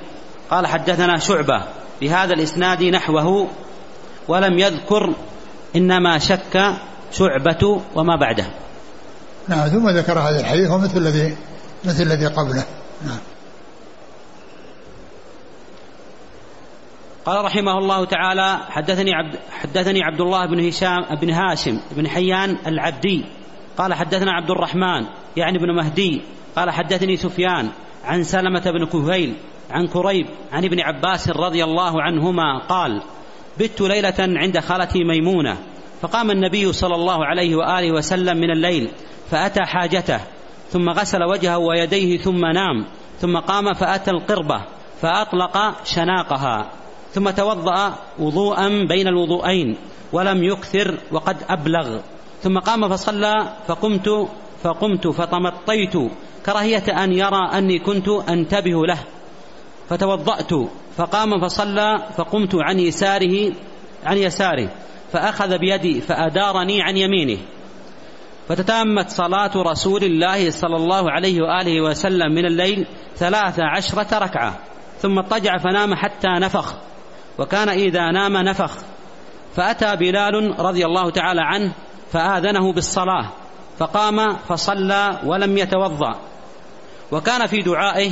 قال 0.51 0.67
حدثنا 0.67 1.17
شعبة. 1.17 1.63
بهذا 2.01 2.33
الإسناد 2.33 2.83
نحوه 2.83 3.47
ولم 4.27 4.59
يذكر 4.59 5.13
إنما 5.75 6.19
شك 6.19 6.73
شعبة 7.11 7.81
وما 7.95 8.15
بعده. 8.15 8.45
نعم 9.47 9.67
ثم 9.67 9.89
ذكر 9.89 10.19
هذا 10.19 10.39
الحديث 10.39 10.69
ومثل 10.69 10.97
الذي 10.97 11.37
مثل 11.85 12.03
الذي 12.03 12.25
قبله. 12.27 12.65
نعم. 13.05 13.19
قال 17.25 17.45
رحمه 17.45 17.77
الله 17.77 18.05
تعالى 18.05 18.59
حدثني 18.69 19.13
عبد 19.13 19.39
حدثني 19.51 20.03
عبد 20.03 20.21
الله 20.21 20.45
بن 20.45 20.67
هشام 20.67 21.15
بن 21.21 21.29
هاشم 21.29 21.79
بن 21.91 22.07
حيان 22.07 22.57
العبدي. 22.67 23.38
قال 23.79 23.93
حدثنا 23.93 24.31
عبد 24.31 24.51
الرحمن 24.51 25.05
يعني 25.37 25.57
بن 25.57 25.75
مهدي. 25.75 26.21
قال 26.55 26.71
حدثني 26.71 27.17
سفيان 27.17 27.69
عن 28.05 28.23
سلمة 28.23 28.71
بن 28.71 28.85
كهيل 28.85 29.33
عن 29.71 29.87
كريب 29.87 30.25
عن 30.51 30.65
ابن 30.65 30.79
عباس 30.79 31.29
رضي 31.29 31.63
الله 31.63 32.01
عنهما 32.01 32.59
قال 32.69 33.01
بت 33.59 33.81
ليلة 33.81 34.15
عند 34.19 34.59
خالتي 34.59 35.03
ميمونة 35.03 35.57
فقام 36.01 36.31
النبي 36.31 36.73
صلى 36.73 36.95
الله 36.95 37.25
عليه 37.25 37.55
وآله 37.55 37.91
وسلم 37.91 38.37
من 38.37 38.51
الليل 38.51 38.91
فأتى 39.31 39.61
حاجته 39.61 40.19
ثم 40.69 40.89
غسل 40.89 41.23
وجهه 41.23 41.57
ويديه 41.57 42.17
ثم 42.17 42.45
نام 42.45 42.85
ثم 43.19 43.37
قام 43.37 43.73
فأتى 43.73 44.11
القربة 44.11 44.61
فأطلق 45.01 45.85
شناقها 45.85 46.71
ثم 47.11 47.29
توضأ 47.29 47.95
وضوءا 48.19 48.67
بين 48.67 49.07
الوضوءين 49.07 49.77
ولم 50.13 50.43
يكثر 50.43 50.97
وقد 51.11 51.37
أبلغ. 51.49 51.99
ثم 52.43 52.59
قام 52.59 52.89
فصلى 52.89 53.53
فقمت 53.67 54.29
فقمت 54.63 55.07
فتمطيت 55.07 55.93
كراهية 56.45 57.03
أن 57.03 57.13
يرى 57.13 57.49
أني 57.53 57.79
كنت 57.79 58.07
أنتبه 58.29 58.85
له. 58.85 58.99
فتوضأت 59.89 60.51
فقام 60.97 61.41
فصلى 61.41 62.03
فقمت 62.17 62.55
عن 62.55 62.79
يساره 62.79 63.51
عن 64.05 64.17
يساره 64.17 64.69
فأخذ 65.11 65.57
بيدي 65.57 66.01
فأدارني 66.01 66.81
عن 66.81 66.97
يمينه. 66.97 67.37
فتتامت 68.49 69.09
صلاة 69.09 69.51
رسول 69.55 70.03
الله 70.03 70.51
صلى 70.51 70.75
الله 70.75 71.11
عليه 71.11 71.41
وآله 71.41 71.81
وسلم 71.81 72.31
من 72.31 72.45
الليل 72.45 72.85
ثلاث 73.15 73.59
عشرة 73.59 74.19
ركعة 74.19 74.59
ثم 74.99 75.19
اضطجع 75.19 75.57
فنام 75.57 75.95
حتى 75.95 76.27
نفخ 76.27 76.73
وكان 77.39 77.69
إذا 77.69 78.11
نام 78.11 78.37
نفخ. 78.37 78.71
فأتى 79.55 79.95
بلال 79.95 80.59
رضي 80.59 80.85
الله 80.85 81.09
تعالى 81.09 81.41
عنه 81.41 81.73
فآذنه 82.11 82.73
بالصلاة 82.73 83.29
فقام 83.79 84.35
فصلى 84.35 85.19
ولم 85.25 85.57
يتوضأ. 85.57 86.15
وكان 87.11 87.47
في 87.47 87.61
دعائه 87.61 88.11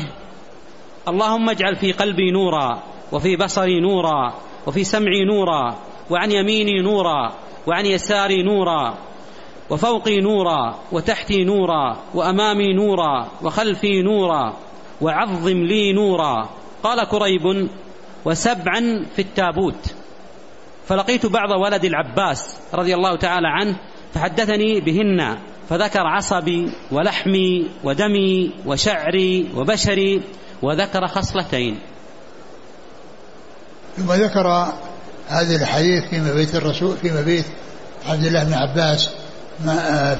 اللهم 1.08 1.50
اجعل 1.50 1.76
في 1.76 1.92
قلبي 1.92 2.32
نورا 2.32 2.84
وفي 3.12 3.36
بصري 3.36 3.80
نورا 3.80 4.34
وفي 4.68 4.84
سمعي 4.84 5.26
نورا 5.26 5.76
وعن 6.10 6.32
يميني 6.32 6.82
نورا 6.82 7.34
وعن 7.68 7.86
يساري 7.86 8.44
نورا 8.44 8.98
وفوقي 9.70 10.18
نورا 10.18 10.76
وتحتي 10.92 11.44
نورا 11.44 11.98
وأمامي 12.14 12.74
نورا 12.74 13.28
وخلفي 13.44 14.02
نورا 14.02 14.54
وعظم 15.02 15.64
لي 15.64 15.94
نورا. 15.94 16.50
قال 16.84 17.04
كريب 17.04 17.70
وسبعا 18.26 19.06
في 19.16 19.22
التابوت. 19.22 19.94
فلقيت 20.88 21.26
بعض 21.26 21.52
ولد 21.52 21.86
العباس 21.86 22.56
رضي 22.74 22.96
الله 22.96 23.18
تعالى 23.18 23.48
عنه 23.48 23.78
فحدثني 24.14 24.82
بهن 24.82 25.38
فذكر 25.70 26.08
عصبي 26.08 26.72
ولحمي 26.92 27.70
ودمي 27.84 28.52
وشعري 28.66 29.50
وبشري 29.56 30.22
وذكر 30.62 31.08
خصلتين. 31.08 31.80
ثم 33.98 34.14
ذكر 34.14 34.74
هذه 35.28 35.56
الحديث 35.56 36.04
في 36.10 36.20
مبيت 36.20 36.56
الرسول 36.56 36.98
في 36.98 37.12
مبيت 37.12 37.46
عبد 38.08 38.26
الله 38.26 38.44
بن 38.44 38.54
عباس 38.54 39.10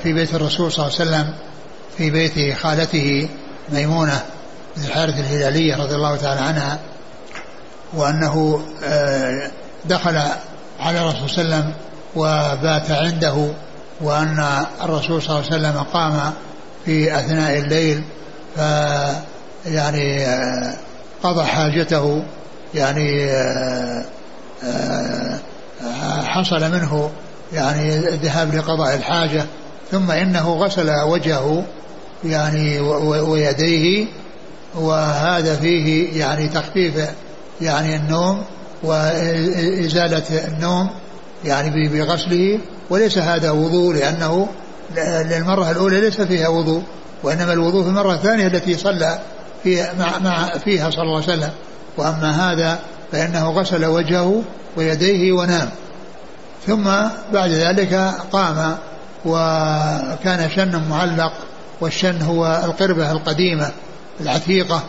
في 0.04 0.14
بيت 0.14 0.36
الرسول 0.36 0.72
صلى 0.72 0.88
الله 0.88 1.00
عليه 1.00 1.10
وسلم 1.10 1.34
في 1.98 2.10
بيت 2.10 2.58
خالته 2.58 3.30
ميمونة 3.70 4.22
بن 4.78 4.84
الحارث 4.84 5.20
الهلالية 5.20 5.76
رضي 5.76 5.96
الله 5.96 6.16
تعالى 6.16 6.42
عنها 6.42 6.80
وأنه 7.94 8.66
آه، 8.84 9.52
دخل 9.86 10.22
على 10.80 11.02
الرسول 11.02 11.30
صلى 11.30 11.42
الله 11.42 11.56
عليه 11.56 11.66
وسلم 11.66 11.74
وبات 12.16 12.92
عنده 12.92 13.48
وأن 14.02 14.66
الرسول 14.84 15.22
صلى 15.22 15.40
الله 15.40 15.52
عليه 15.52 15.58
وسلم 15.58 15.84
قام 15.94 16.34
في 16.86 17.20
أثناء 17.20 17.58
الليل 17.58 18.04
ف 18.56 18.60
يعني 19.66 20.26
آه، 20.26 20.74
قضى 21.24 21.46
حاجته 21.46 22.24
يعني 22.76 23.26
آه، 23.32 24.06
حصل 26.24 26.72
منه 26.72 27.12
يعني 27.54 27.96
الذهاب 27.96 28.56
لقضاء 28.56 28.96
الحاجة 28.96 29.46
ثم 29.92 30.12
إنه 30.12 30.54
غسل 30.54 31.02
وجهه 31.02 31.64
يعني 32.24 32.80
ويديه 33.00 34.08
وهذا 34.76 35.56
فيه 35.56 36.20
يعني 36.20 36.48
تخفيف 36.48 36.94
يعني 37.62 37.96
النوم 37.96 38.44
وإزالة 38.84 40.48
النوم 40.48 40.90
يعني 41.46 41.90
بغسله 41.90 42.60
وليس 42.90 43.18
هذا 43.18 43.52
وضوء 43.52 43.94
لأنه 43.94 44.48
للمرة 44.98 45.72
الأولى 45.72 46.02
ليس 46.02 46.22
فيها 46.22 46.48
وضوء 46.48 46.84
وإنما 47.24 47.54
الوضوء 47.54 47.84
في 47.84 47.90
المرة 47.90 48.14
الثانية 48.14 48.48
التي 48.48 48.78
صلى 48.78 49.20
فيها, 49.64 49.94
مع 50.00 50.20
مع 50.20 50.48
فيها 50.48 50.90
صلى 50.90 51.04
الله 51.04 51.22
عليه 51.22 51.34
وسلم. 51.34 51.52
وأما 51.98 52.52
هذا 52.52 52.80
فإنه 53.12 53.50
غسل 53.50 53.86
وجهه 53.86 54.44
ويديه 54.78 55.32
ونام. 55.32 55.70
ثم 56.68 56.84
بعد 57.34 57.50
ذلك 57.50 58.14
قام 58.32 58.78
وكان 59.26 60.50
شن 60.56 60.82
معلق 60.90 61.34
والشن 61.82 62.22
هو 62.22 62.62
القربة 62.66 63.12
القديمة 63.12 63.72
العتيقة 64.22 64.84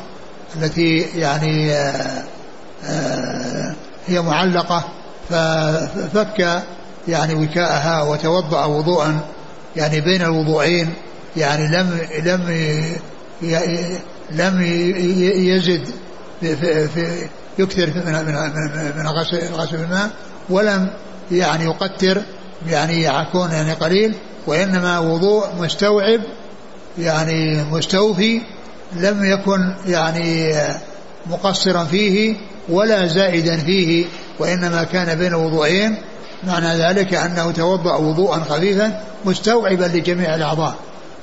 التي 0.56 0.98
يعني 0.98 1.72
آه، 1.72 2.22
هي 4.06 4.20
معلقة 4.20 4.84
ففك 5.30 6.62
يعني 7.08 7.34
وكاءها 7.34 8.02
وتوضأ 8.02 8.64
وضوءا 8.64 9.20
يعني 9.76 10.00
بين 10.00 10.22
الوضوءين 10.22 10.94
يعني 11.36 11.68
لم 11.68 12.00
لم 12.24 12.40
لم 14.30 14.62
يزد 15.46 15.88
في, 16.40 16.88
في 16.88 17.28
يكثر 17.58 17.86
من 17.86 18.12
من 18.26 18.34
من 18.96 19.06
غسل 19.06 19.52
غسل 19.52 19.76
الماء 19.76 20.10
ولم 20.50 20.90
يعني 21.30 21.64
يقتر 21.64 22.22
يعني 22.66 23.04
يكون 23.04 23.50
يعني 23.50 23.72
قليل 23.72 24.14
وإنما 24.46 24.98
وضوء 24.98 25.46
مستوعب 25.58 26.20
يعني 26.98 27.64
مستوفي 27.64 28.42
لم 28.96 29.24
يكن 29.24 29.74
يعني 29.86 30.54
مقصرا 31.26 31.84
فيه 31.84 32.36
ولا 32.68 33.06
زائدا 33.06 33.56
فيه 33.56 34.06
وإنما 34.38 34.84
كان 34.84 35.18
بين 35.18 35.34
وضوئين. 35.34 35.96
معنى 36.46 36.76
ذلك 36.76 37.14
أنه 37.14 37.50
توضأ 37.50 37.96
وضوءا 37.96 38.38
خفيفا 38.38 39.00
مستوعبا 39.24 39.84
لجميع 39.84 40.34
الأعضاء. 40.34 40.74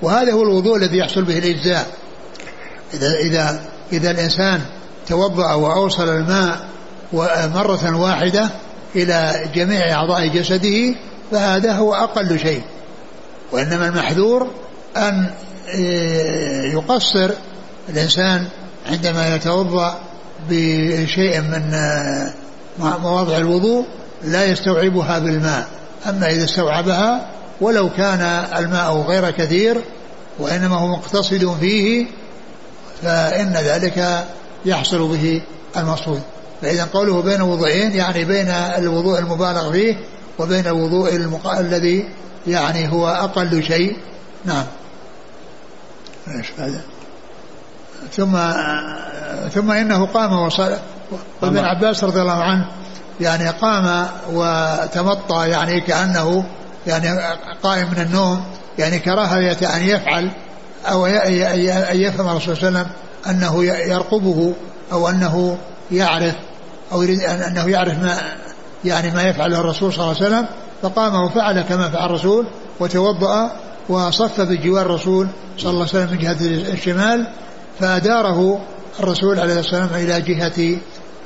وهذا 0.01 0.33
هو 0.33 0.43
الوضوء 0.43 0.77
الذي 0.77 0.97
يحصل 0.97 1.23
به 1.23 1.37
الإجزاء. 1.37 1.87
إذا 2.93 3.11
إذا 3.13 3.59
إذا 3.93 4.11
الإنسان 4.11 4.61
توضأ 5.07 5.53
وأوصل 5.53 6.09
الماء 6.09 6.67
مرة 7.53 8.01
واحدة 8.01 8.49
إلى 8.95 9.49
جميع 9.55 9.93
أعضاء 9.93 10.27
جسده 10.27 10.95
فهذا 11.31 11.71
هو 11.73 11.93
أقل 11.93 12.39
شيء. 12.39 12.61
وإنما 13.51 13.87
المحذور 13.87 14.47
أن 14.97 15.29
يقصر 16.73 17.31
الإنسان 17.89 18.47
عندما 18.85 19.35
يتوضأ 19.35 19.99
بشيء 20.49 21.41
من 21.41 21.77
مواضع 22.79 23.37
الوضوء 23.37 23.85
لا 24.23 24.45
يستوعبها 24.45 25.19
بالماء 25.19 25.67
أما 26.09 26.31
إذا 26.31 26.43
استوعبها 26.43 27.27
ولو 27.61 27.89
كان 27.89 28.21
الماء 28.57 28.97
غير 28.97 29.31
كثير 29.31 29.81
وإنما 30.39 30.75
هو 30.75 30.87
مقتصد 30.87 31.57
فيه 31.59 32.05
فإن 33.01 33.53
ذلك 33.53 34.25
يحصل 34.65 35.07
به 35.07 35.41
المقصود. 35.77 36.21
فإذا 36.61 36.87
قوله 36.93 37.21
بين 37.21 37.41
وضوئين 37.41 37.91
يعني 37.91 38.25
بين 38.25 38.49
الوضوء 38.49 39.19
المبالغ 39.19 39.71
فيه 39.71 39.95
وبين 40.39 40.67
الوضوء 40.67 41.15
المق... 41.15 41.47
الذي 41.47 42.09
يعني 42.47 42.91
هو 42.91 43.07
أقل 43.07 43.63
شيء. 43.63 43.97
نعم. 44.45 44.65
إيش 46.27 46.51
هذا؟ 46.57 46.81
ثم 48.11 48.37
ثم 49.49 49.71
إنه 49.71 50.05
قام 50.05 50.33
وصلى 50.33 50.79
وابن 51.41 51.57
عباس 51.57 52.03
رضي 52.03 52.21
الله 52.21 52.43
عنه 52.43 52.67
يعني 53.21 53.49
قام 53.49 54.07
وتمطى 54.31 55.49
يعني 55.49 55.81
كأنه 55.81 56.45
يعني 56.87 57.19
قائم 57.63 57.91
من 57.91 58.01
النوم 58.01 58.43
يعني 58.79 58.99
كراهية 58.99 59.75
أن 59.75 59.81
يفعل 59.81 60.31
أو 60.85 61.05
أن 61.05 61.97
يفهم 62.01 62.27
الرسول 62.27 62.57
صلى 62.57 62.67
الله 62.67 62.79
عليه 62.79 62.87
وسلم 62.87 62.87
أنه 63.29 63.65
يرقبه 63.65 64.53
أو 64.91 65.09
أنه 65.09 65.57
يعرف 65.91 66.35
أو 66.91 67.01
يريد 67.03 67.21
أنه 67.21 67.69
يعرف 67.69 68.03
ما 68.03 68.17
يعني 68.85 69.11
ما 69.11 69.23
يفعله 69.23 69.59
الرسول 69.59 69.93
صلى 69.93 70.03
الله 70.03 70.15
عليه 70.15 70.25
وسلم 70.25 70.45
فقام 70.81 71.15
وفعل 71.15 71.61
كما 71.61 71.89
فعل 71.89 72.05
الرسول 72.05 72.45
وتوضأ 72.79 73.51
وصف 73.89 74.41
بجوار 74.41 74.85
الرسول 74.85 75.27
صلى 75.57 75.69
الله 75.69 75.87
عليه 75.93 76.03
وسلم 76.03 76.11
من 76.11 76.17
جهة 76.17 76.73
الشمال 76.73 77.27
فأداره 77.79 78.61
الرسول 78.99 79.39
عليه 79.39 79.59
الصلاة 79.59 79.81
والسلام 79.81 80.03
إلى 80.03 80.21
جهة 80.21 80.79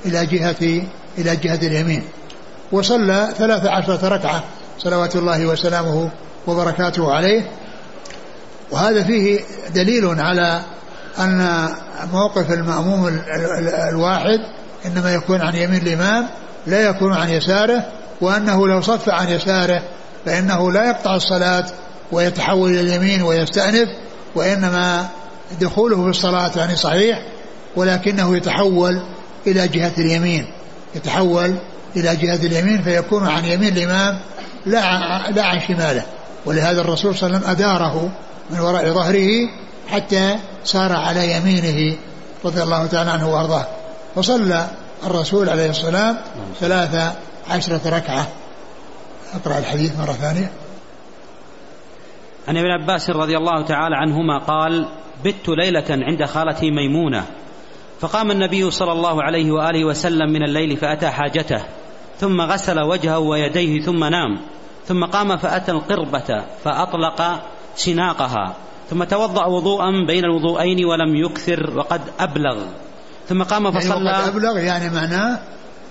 إلى 0.05 0.25
جهة 0.25 0.81
إلى 1.17 1.35
جهة 1.35 1.67
اليمين. 1.67 2.03
وصلى 2.71 3.29
ثلاث 3.37 3.65
عشرة 3.65 4.07
ركعة 4.07 4.43
صلوات 4.79 5.15
الله 5.15 5.45
وسلامه 5.45 6.09
وبركاته 6.47 7.11
عليه. 7.13 7.51
وهذا 8.71 9.03
فيه 9.03 9.39
دليل 9.75 10.19
على 10.19 10.61
أن 11.19 11.69
موقف 12.13 12.51
المأموم 12.51 13.21
الواحد 13.89 14.39
إنما 14.85 15.13
يكون 15.13 15.41
عن 15.41 15.55
يمين 15.55 15.81
الإمام 15.81 16.27
لا 16.67 16.81
يكون 16.81 17.13
عن 17.13 17.29
يساره 17.29 17.85
وأنه 18.21 18.67
لو 18.67 18.81
صف 18.81 19.09
عن 19.09 19.29
يساره 19.29 19.81
فإنه 20.25 20.71
لا 20.71 20.85
يقطع 20.85 21.15
الصلاة 21.15 21.65
ويتحول 22.11 22.69
إلى 22.69 22.79
اليمين 22.79 23.21
ويستأنف 23.21 23.89
وإنما 24.35 25.07
دخوله 25.61 26.03
في 26.03 26.09
الصلاة 26.09 26.51
يعني 26.55 26.75
صحيح 26.75 27.25
ولكنه 27.75 28.37
يتحول 28.37 29.01
إلى 29.47 29.67
جهة 29.67 29.93
اليمين. 29.97 30.47
يتحول 30.95 31.55
إلى 31.95 32.15
جهة 32.15 32.45
اليمين 32.45 32.81
فيكون 32.81 33.27
عن 33.27 33.45
يمين 33.45 33.77
الإمام 33.77 34.19
لا 34.65 35.31
لا 35.31 35.43
عن 35.45 35.59
شماله. 35.67 36.03
ولهذا 36.45 36.81
الرسول 36.81 37.15
صلى 37.15 37.27
الله 37.27 37.37
عليه 37.37 37.47
وسلم 37.47 37.65
أداره 37.65 38.11
من 38.49 38.59
وراء 38.59 38.89
ظهره 38.89 39.49
حتى 39.87 40.35
صار 40.65 40.93
على 40.93 41.31
يمينه 41.31 41.97
رضي 42.45 42.63
الله 42.63 42.85
تعالى 42.85 43.11
عنه 43.11 43.33
وأرضاه. 43.33 43.67
فصلى 44.15 44.67
الرسول 45.03 45.49
عليه 45.49 45.69
السلام 45.69 46.17
ثلاث 46.59 47.15
عشرة 47.49 47.81
ركعة. 47.85 48.27
أقرأ 49.35 49.57
الحديث 49.57 49.99
مرة 49.99 50.13
ثانية. 50.13 50.51
عن 52.47 52.57
ابن 52.57 52.67
عباس 52.67 53.09
رضي 53.09 53.37
الله 53.37 53.65
تعالى 53.65 53.95
عنهما 53.95 54.39
قال 54.39 54.85
بت 55.23 55.49
ليلة 55.49 55.85
عند 55.89 56.25
خالتي 56.25 56.71
ميمونة 56.71 57.25
فقام 57.99 58.31
النبي 58.31 58.71
صلى 58.71 58.91
الله 58.91 59.23
عليه 59.23 59.51
وآله 59.51 59.85
وسلم 59.85 60.29
من 60.29 60.43
الليل 60.43 60.77
فأتى 60.77 61.07
حاجته 61.09 61.61
ثم 62.19 62.41
غسل 62.41 62.79
وجهه 62.79 63.19
ويديه 63.19 63.81
ثم 63.81 64.03
نام 64.03 64.39
ثم 64.87 65.05
قام 65.05 65.37
فأتى 65.37 65.71
القربة 65.71 66.43
فأطلق 66.63 67.41
شناقها 67.77 68.55
ثم 68.89 69.03
توضأ 69.03 69.45
وضوءا 69.45 70.05
بين 70.07 70.25
الوضوءين 70.25 70.85
ولم 70.85 71.15
يكثر 71.15 71.77
وقد 71.77 72.01
أبلغ 72.19 72.57
ثم 73.29 73.43
قام 73.43 73.71
فصلى. 73.71 74.09
يعني 74.09 74.27
أبلغ 74.27 74.57
يعني 74.57 74.89
معناه 74.89 75.39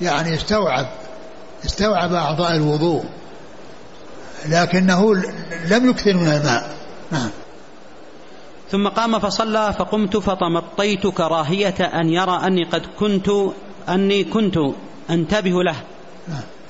يعني 0.00 0.34
استوعب 0.34 0.86
استوعب 1.64 2.12
أعضاء 2.12 2.56
الوضوء 2.56 3.04
لكنه 4.48 5.14
لم 5.70 5.90
يكثر 5.90 6.14
من 6.14 6.28
الماء. 6.28 6.70
نعم. 7.10 7.30
ثم 8.70 8.88
قام 8.88 9.18
فصلى 9.18 9.74
فقمت 9.78 10.16
فتمطيت 10.16 11.06
كراهية 11.06 11.74
أن 11.80 12.08
يرى 12.08 12.40
أني 12.46 12.64
قد 12.64 12.82
كنت 12.98 13.30
أني 13.88 14.24
كنت 14.24 14.58
أنتبه 15.10 15.62
له. 15.62 15.76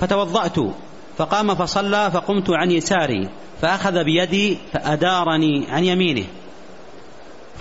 فتوضأت. 0.01 0.57
فقام 1.19 1.55
فصلى 1.55 2.11
فقمت 2.11 2.51
عن 2.51 2.71
يساري 2.71 3.29
فأخذ 3.63 4.05
بيدي 4.05 4.59
فأدارني 4.73 5.67
عن 5.71 5.85
يمينه. 5.85 6.25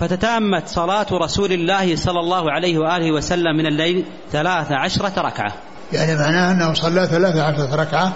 فتتامت 0.00 0.68
صلاة 0.68 1.06
رسول 1.12 1.52
الله 1.52 1.96
صلى 1.96 2.20
الله 2.20 2.52
عليه 2.52 2.78
وآله 2.78 3.12
وسلم 3.12 3.56
من 3.56 3.66
الليل 3.66 4.04
ثلاث 4.32 4.72
عشرة 4.72 5.22
ركعة. 5.22 5.52
يعني 5.92 6.16
معناه 6.16 6.52
أنه 6.52 6.74
صلى 6.74 7.06
ثلاث 7.06 7.36
عشرة 7.36 7.74
ركعة 7.74 8.12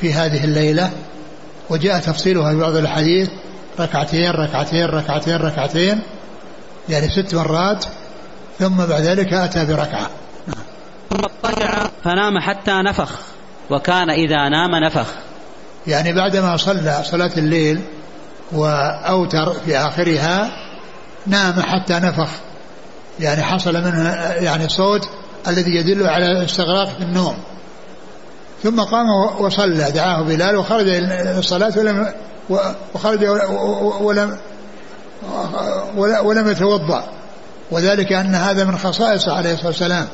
في 0.00 0.12
هذه 0.12 0.44
الليلة 0.44 0.90
وجاء 1.70 2.00
تفصيلها 2.00 2.52
في 2.52 2.60
بعض 2.60 2.76
الحديث 2.76 3.30
ركعتين 3.80 4.30
ركعتين 4.30 4.86
ركعتين 4.86 5.36
ركعتين 5.36 6.02
يعني 6.88 7.08
ست 7.08 7.34
مرات 7.34 7.84
ثم 8.58 8.76
بعد 8.76 9.02
ذلك 9.02 9.32
أتى 9.32 9.64
بركعة. 9.64 10.10
ثم 11.10 11.24
اضطجع 11.24 11.86
فنام 12.04 12.38
حتى 12.38 12.72
نفخ 12.72 13.10
وكان 13.70 14.10
إذا 14.10 14.48
نام 14.48 14.84
نفخ. 14.84 15.06
يعني 15.86 16.12
بعدما 16.12 16.56
صلى 16.56 17.00
صلاة 17.04 17.30
الليل 17.36 17.80
وأوتر 18.52 19.52
في 19.66 19.78
آخرها 19.78 20.50
نام 21.26 21.62
حتى 21.62 21.94
نفخ. 21.94 22.30
يعني 23.20 23.42
حصل 23.42 23.74
منه 23.74 24.10
يعني 24.40 24.68
صوت 24.68 25.08
الذي 25.48 25.70
يدل 25.70 26.06
على 26.06 26.44
استغراق 26.44 26.88
في 26.88 27.02
النوم. 27.02 27.36
ثم 28.62 28.80
قام 28.80 29.06
وصلى 29.38 29.90
دعاه 29.90 30.22
بلال 30.22 30.56
وخرج 30.56 30.88
الصلاة 31.38 31.72
ولم 31.76 32.12
وخرج 32.50 33.24
ولم 34.00 34.38
ولم 36.24 36.48
يتوضأ. 36.48 37.04
وذلك 37.70 38.12
أن 38.12 38.34
هذا 38.34 38.64
من 38.64 38.78
خصائصه 38.78 39.32
عليه 39.32 39.52
الصلاة 39.52 39.68
والسلام 39.68 40.06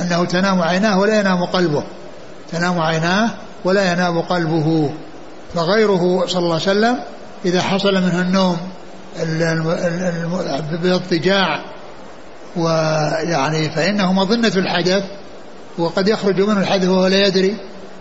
أنه 0.00 0.24
تنام 0.24 0.62
عيناه 0.62 0.98
ولا 0.98 1.20
ينام 1.20 1.44
قلبه. 1.44 1.84
تنام 2.52 2.80
عيناه 2.80 3.30
ولا 3.64 3.92
ينام 3.92 4.20
قلبه. 4.20 4.90
فغيره 5.54 6.26
صلى 6.26 6.38
الله 6.38 6.52
عليه 6.52 6.62
وسلم 6.62 6.98
إذا 7.44 7.62
حصل 7.62 7.94
منه 7.94 8.20
النوم 8.20 8.56
باضطجاع 10.82 11.60
ويعني 12.56 13.70
فإنه 13.70 14.12
مظنة 14.12 14.52
الحدث 14.56 15.04
وقد 15.78 16.08
يخرج 16.08 16.40
منه 16.40 16.60
الحدث 16.60 16.88
وهو 16.88 17.06
لا 17.06 17.26
يدري. 17.26 17.56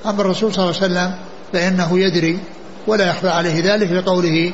أما 0.05 0.21
الرسول 0.21 0.53
صلى 0.53 0.63
الله 0.63 0.75
عليه 0.81 0.85
وسلم 0.93 1.15
فإنه 1.53 1.99
يدري. 1.99 2.39
ولا 2.87 3.09
يخفى 3.09 3.29
عليه 3.29 3.73
ذلك 3.73 3.91
لقوله 3.91 4.53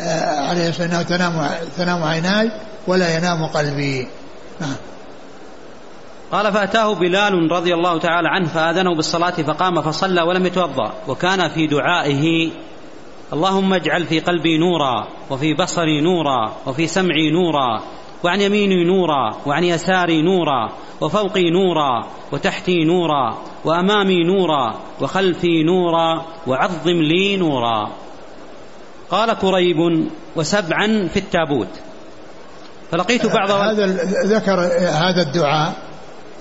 آه، 0.00 0.48
عليه 0.48 0.68
الصلاة 0.68 1.02
تنام 1.02 1.50
تنام 1.76 2.02
عيناي 2.02 2.50
ولا 2.86 3.16
ينام 3.16 3.46
قلبي. 3.46 4.08
نعم. 4.60 4.76
قال 6.32 6.52
فأتاه 6.52 6.94
بلال 6.94 7.52
رضي 7.52 7.74
الله 7.74 7.98
تعالى 7.98 8.28
عنه 8.28 8.48
فآذنه 8.48 8.94
بالصلاة 8.94 9.30
فقام 9.30 9.82
فصلى 9.82 10.22
ولم 10.22 10.46
يتوضأ 10.46 10.92
وكان 11.08 11.48
في 11.48 11.66
دعائه 11.66 12.50
اللهم 13.32 13.74
اجعل 13.74 14.06
في 14.06 14.20
قلبي 14.20 14.58
نورا 14.58 15.08
وفي 15.30 15.54
بصري 15.54 16.00
نورا 16.00 16.52
وفي 16.66 16.86
سمعي 16.86 17.30
نورا 17.30 17.82
وعن 18.24 18.40
يميني 18.40 18.84
نورا 18.84 19.36
وعن 19.46 19.64
يساري 19.64 20.22
نورا 20.22 20.72
وفوقي 21.00 21.50
نورا 21.50 22.06
وتحتي 22.32 22.84
نورا 22.84 23.38
وأمامي 23.64 24.24
نورا 24.24 24.74
وخلفي 25.00 25.62
نورا 25.62 26.26
وعظم 26.46 27.02
لي 27.02 27.36
نورا. 27.36 27.90
قال 29.10 29.32
كريب 29.32 30.08
وسبعا 30.36 31.08
في 31.14 31.18
التابوت. 31.18 31.68
فلقيت 32.92 33.26
بعض 33.26 33.50
هذا 33.50 33.86
ذكر 34.24 34.60
هذا 34.80 35.22
الدعاء 35.22 35.72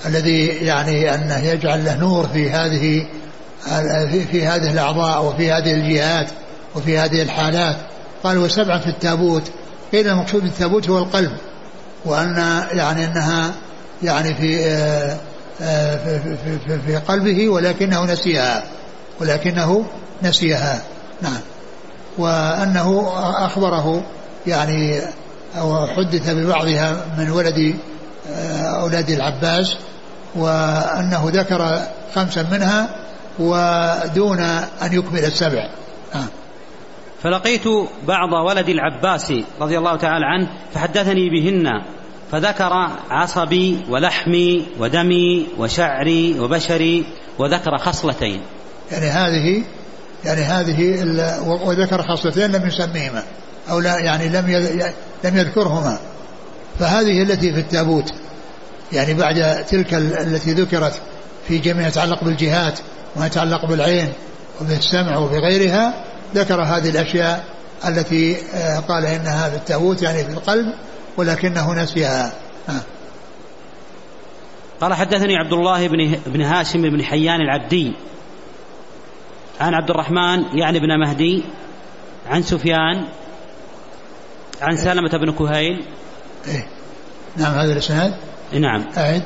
الذي 0.05 0.47
يعني 0.47 1.15
انه 1.15 1.37
يجعل 1.37 1.85
له 1.85 1.99
نور 1.99 2.27
في 2.27 2.49
هذه 2.49 3.07
في 4.31 4.45
هذه 4.45 4.71
الأعضاء 4.71 5.25
وفي 5.25 5.51
هذه 5.51 5.71
الجهات 5.71 6.27
وفي 6.75 6.97
هذه 6.97 7.21
الحالات. 7.21 7.75
قال 8.23 8.37
وسبعا 8.37 8.79
في 8.79 8.87
التابوت. 8.87 9.51
قيل 9.91 10.07
المقصود 10.07 10.43
بالتابوت 10.43 10.89
هو 10.89 10.97
القلب 10.97 11.31
وأن 12.05 12.63
يعني 12.71 13.05
أنها 13.05 13.53
يعني 14.03 14.33
في 14.33 14.65
آه، 14.65 15.17
آه، 15.61 15.97
في, 16.19 16.37
في, 16.67 16.79
في 16.79 16.95
قلبه 16.95 17.49
ولكنه 17.49 18.05
نسيها. 18.05 18.63
ولكنه 19.21 19.85
نسيها. 20.23 20.81
نعم. 21.21 21.39
وأنه 22.17 23.11
أخبره 23.45 24.03
يعني 24.47 25.01
أو 25.57 25.87
حدث 25.87 26.29
ببعضها 26.29 27.05
من 27.17 27.29
ولد 27.31 27.75
آه، 28.31 28.81
أولاد 28.81 29.09
العباس 29.09 29.75
وأنه 30.35 31.31
ذكر 31.33 31.81
خمسا 32.15 32.45
منها 32.51 32.89
ودون 33.39 34.39
أن 34.81 34.93
يكمل 34.93 35.25
السبع. 35.25 35.69
نعم. 36.15 36.27
فلقيت 37.23 37.63
بعض 38.07 38.33
ولد 38.47 38.69
العباس 38.69 39.33
رضي 39.61 39.77
الله 39.77 39.97
تعالى 39.97 40.25
عنه 40.25 40.47
فحدثني 40.73 41.29
بهن. 41.29 41.67
فذكر 42.31 42.89
عصبي 43.09 43.85
ولحمي 43.89 44.67
ودمي 44.79 45.47
وشعري 45.57 46.39
وبشري 46.39 47.05
وذكر 47.39 47.77
خصلتين. 47.77 48.41
يعني 48.91 49.05
هذه 49.05 49.63
يعني 50.25 50.41
هذه 50.41 51.03
وذكر 51.65 52.03
خصلتين 52.03 52.51
لم 52.51 52.67
يسميهما 52.67 53.23
أو 53.69 53.79
لا 53.79 53.99
يعني 53.99 54.29
لم 54.29 54.47
لم 55.23 55.37
يذكرهما. 55.37 55.99
فهذه 56.79 57.21
التي 57.21 57.53
في 57.53 57.59
التابوت 57.59 58.13
يعني 58.91 59.13
بعد 59.13 59.65
تلك 59.65 59.93
التي 59.93 60.53
ذكرت 60.53 60.93
في 61.47 61.57
جميع 61.57 61.87
يتعلق 61.87 62.23
بالجهات 62.23 62.79
وما 63.15 63.25
يتعلق 63.25 63.65
بالعين 63.65 64.13
وبالسمع 64.61 65.17
وبغيرها 65.17 65.93
ذكر 66.35 66.61
هذه 66.61 66.89
الأشياء 66.89 67.43
التي 67.87 68.37
آه، 68.53 68.79
قال 68.79 69.05
إنها 69.05 69.49
في 69.49 69.55
التابوت 69.55 70.01
يعني 70.01 70.23
في 70.23 70.31
القلب 70.31 70.73
ولكنه 71.19 71.83
نسيها. 71.83 72.33
آه. 72.69 72.81
قال 74.81 74.93
حدثني 74.93 75.35
عبد 75.35 75.53
الله 75.53 75.87
بن 75.87 76.17
بن 76.25 76.41
هاشم 76.41 76.81
بن 76.81 77.03
حيان 77.03 77.41
العبدي 77.41 77.93
عن 79.61 79.73
عبد 79.73 79.89
الرحمن 79.89 80.57
يعني 80.57 80.79
بن 80.79 80.99
مهدي 80.99 81.43
عن 82.27 82.43
سفيان 82.43 83.05
عن 84.61 84.77
سلمة 84.77 85.09
بن 85.09 85.31
كهيل. 85.31 85.85
إيه؟ 86.47 86.67
نعم 87.37 87.53
هذا 87.53 87.73
الإسناد. 87.73 88.13
نعم. 88.53 88.85
أعد. 88.97 89.23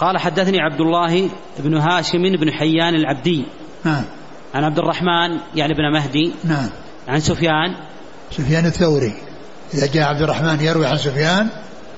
قال 0.00 0.18
حدثني 0.18 0.60
عبد 0.60 0.80
الله 0.80 1.30
بن 1.58 1.76
هاشم 1.76 2.22
بن 2.22 2.52
حيان 2.52 2.94
العبدي. 2.94 3.44
نعم 3.84 4.04
عن 4.54 4.64
عبد 4.64 4.78
الرحمن 4.78 5.38
يعني 5.54 5.74
بن 5.74 5.92
مهدي. 5.92 6.34
نعم. 6.44 6.70
عن 7.08 7.20
سفيان. 7.20 7.76
سفيان 8.30 8.66
الثوري. 8.66 9.27
إذا 9.74 9.86
جاء 9.86 10.08
عبد 10.08 10.22
الرحمن 10.22 10.60
يروي 10.60 10.86
عن 10.86 10.96
سفيان 10.96 11.48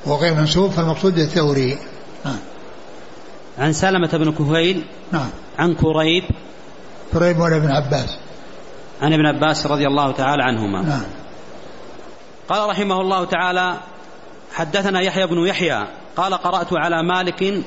وغير 0.06 0.34
منسوب 0.34 0.70
فالمقصود 0.70 1.18
الثوري 1.18 1.78
نعم. 2.24 2.38
عن 3.58 3.72
سلمة 3.72 4.08
بن 4.12 4.32
كهيل 4.32 4.84
نعم. 5.12 5.30
عن 5.58 5.74
كريب 5.74 6.24
كريب 7.12 7.38
مولى 7.38 7.56
ابن 7.56 7.70
عباس. 7.70 8.16
عن 9.02 9.12
ابن 9.12 9.26
عباس 9.26 9.66
رضي 9.66 9.86
الله 9.86 10.12
تعالى 10.12 10.42
عنهما. 10.42 10.82
نعم. 10.82 11.02
قال 12.48 12.70
رحمه 12.70 13.00
الله 13.00 13.24
تعالى 13.24 13.76
حدثنا 14.54 15.00
يحيى 15.00 15.26
بن 15.26 15.46
يحيى 15.46 15.86
قال 16.16 16.34
قرأت 16.34 16.72
على 16.72 17.02
مالك 17.02 17.64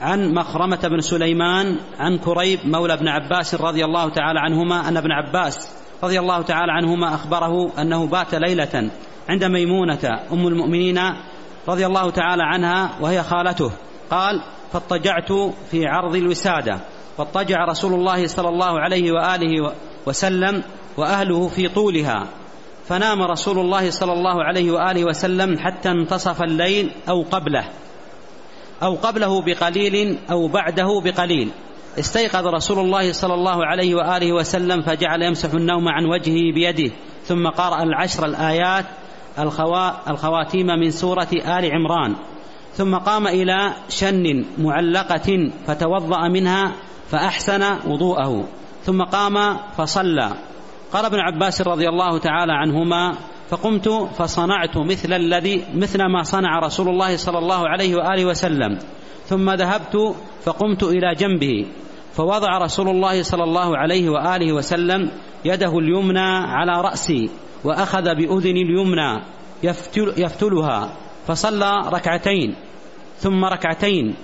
عن 0.00 0.34
مخرمة 0.34 0.88
بن 0.88 1.00
سليمان 1.00 1.76
عن 1.98 2.18
كريب 2.18 2.60
مولى 2.64 2.92
ابن 2.92 3.08
عباس 3.08 3.54
رضي 3.54 3.84
الله 3.84 4.08
تعالى 4.08 4.40
عنهما 4.40 4.88
أن 4.88 4.96
ابن 4.96 5.12
عباس 5.12 5.68
رضي 6.02 6.18
الله 6.18 6.42
تعالى 6.42 6.72
عنهما 6.72 7.14
أخبره 7.14 7.72
أنه 7.78 8.06
بات 8.06 8.34
ليلة 8.34 8.90
عند 9.28 9.44
ميمونة 9.44 10.20
أم 10.32 10.46
المؤمنين 10.46 11.00
رضي 11.68 11.86
الله 11.86 12.10
تعالى 12.10 12.42
عنها 12.42 12.90
وهي 13.00 13.22
خالته. 13.22 13.72
قال 14.10 14.42
فاضطجعت 14.72 15.32
في 15.70 15.86
عرض 15.86 16.16
الوسادة. 16.16 16.80
فاضطجع 17.18 17.64
رسول 17.64 17.94
الله 17.94 18.26
صلى 18.26 18.48
الله 18.48 18.80
عليه 18.80 19.12
وآله 19.12 19.72
وسلم 20.06 20.62
وأهله 20.96 21.48
في 21.48 21.68
طولها. 21.68 22.26
فنام 22.88 23.22
رسول 23.22 23.58
الله 23.58 23.90
صلى 23.90 24.12
الله 24.12 24.44
عليه 24.44 24.70
وآله 24.70 25.04
وسلم 25.04 25.58
حتى 25.58 25.90
انتصف 25.90 26.42
الليل 26.42 26.90
أو 27.08 27.22
قبله. 27.22 27.64
أو 28.82 28.94
قبله 28.94 29.42
بقليل 29.42 30.18
أو 30.30 30.48
بعده 30.48 31.00
بقليل. 31.04 31.50
استيقظ 31.98 32.46
رسول 32.46 32.78
الله 32.78 33.12
صلى 33.12 33.34
الله 33.34 33.66
عليه 33.66 33.94
وآله 33.94 34.32
وسلم 34.32 34.82
فجعل 34.82 35.22
يمسح 35.22 35.50
النوم 35.54 35.88
عن 35.88 36.04
وجهه 36.04 36.54
بيده. 36.54 36.94
ثم 37.24 37.48
قرأ 37.48 37.82
العشر 37.82 38.26
الآيات 38.26 38.84
الخواتيم 40.08 40.66
من 40.66 40.90
سورة 40.90 41.28
آل 41.32 41.64
عمران. 41.72 42.14
ثم 42.74 42.96
قام 42.96 43.26
إلى 43.26 43.72
شن 43.88 44.44
معلقة 44.58 45.50
فتوضأ 45.66 46.28
منها 46.28 46.72
فأحسن 47.10 47.62
وضوءه. 47.86 48.48
ثم 48.84 49.02
قام 49.02 49.56
فصلى. 49.76 50.30
قال 50.92 51.04
ابن 51.04 51.18
عباس 51.20 51.62
رضي 51.62 51.88
الله 51.88 52.18
تعالى 52.18 52.52
عنهما 52.52 53.14
فقمت 53.48 53.88
فصنعت 53.88 54.76
مثل 54.76 55.12
الذي 55.12 55.64
مثل 55.74 55.98
ما 56.06 56.22
صنع 56.22 56.58
رسول 56.58 56.88
الله 56.88 57.16
صلى 57.16 57.38
الله 57.38 57.68
عليه 57.68 57.96
وآله 57.96 58.24
وسلم. 58.24 58.78
ثم 59.26 59.50
ذهبت 59.50 60.14
فقمت 60.44 60.82
إلى 60.82 61.14
جنبه. 61.14 61.66
فوضع 62.12 62.58
رسول 62.58 62.88
الله 62.88 63.22
صلى 63.22 63.44
الله 63.44 63.76
عليه 63.76 64.10
وآله 64.10 64.52
وسلم 64.52 65.10
يده 65.44 65.78
اليمنى 65.78 66.30
على 66.46 66.82
رأسي. 66.82 67.30
وأخذ 67.64 68.02
باذني 68.02 68.62
اليمنى 68.62 69.22
يفتل 69.62 70.14
يفتلها 70.16 70.92
فصلى 71.26 71.82
ركعتين 71.86 72.54
ثم 73.18 73.44
ركعتين 73.44 74.14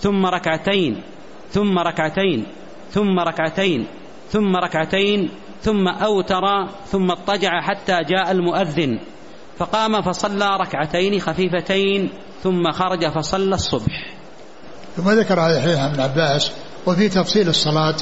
ثم 0.00 0.26
ركعتين 0.26 1.02
ثم 1.50 1.78
ركعتين 1.78 2.46
ثم 2.90 3.18
ركعتين 3.18 3.86
ثم 4.30 4.56
ركعتين 4.56 5.30
ثم 5.62 5.88
أوتر 5.88 6.66
ثم 6.86 7.10
اضطجع 7.10 7.60
حتى 7.60 8.04
جاء 8.04 8.30
المؤذن 8.30 8.98
فقام 9.58 10.02
فصلى 10.02 10.56
ركعتين 10.56 11.20
خفيفتين 11.20 12.10
ثم 12.42 12.72
خرج 12.72 13.08
فصلى 13.12 13.54
الصبح. 13.54 14.14
ثم 14.96 15.10
ذكر 15.10 15.46
الحديث 15.46 15.78
عن 15.78 15.90
ابن 15.90 16.00
عباس 16.00 16.50
وفي 16.86 17.08
تفصيل 17.08 17.48
الصلاة 17.48 17.96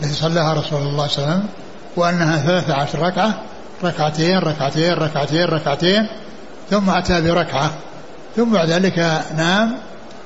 التي 0.00 0.12
صلاها 0.12 0.54
رسول 0.54 0.82
الله 0.82 1.06
صلى 1.06 1.24
الله 1.24 1.34
عليه 1.34 1.42
وسلم 1.42 1.48
وأنها 1.96 2.46
ثلاثة 2.46 2.74
عشر 2.74 2.98
ركعة 2.98 3.42
ركعتين 3.84 4.38
ركعتين 4.38 4.92
ركعتين 4.92 5.44
ركعتين 5.44 6.08
ثم 6.70 6.90
أتى 6.90 7.20
بركعة. 7.20 7.70
ثم 8.36 8.52
بعد 8.52 8.70
ذلك 8.70 8.98
نام 9.36 9.76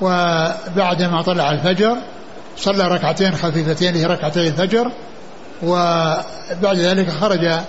وبعدما 0.01 1.23
طلع 1.23 1.53
الفجر 1.53 1.97
صلى 2.57 2.89
ركعتين 2.89 3.35
خفيفتين 3.35 3.95
هي 3.95 4.07
ركعتي 4.07 4.49
الفجر 4.49 4.93
وبعد 5.63 6.77
ذلك 6.77 7.11
خرج 7.11 7.61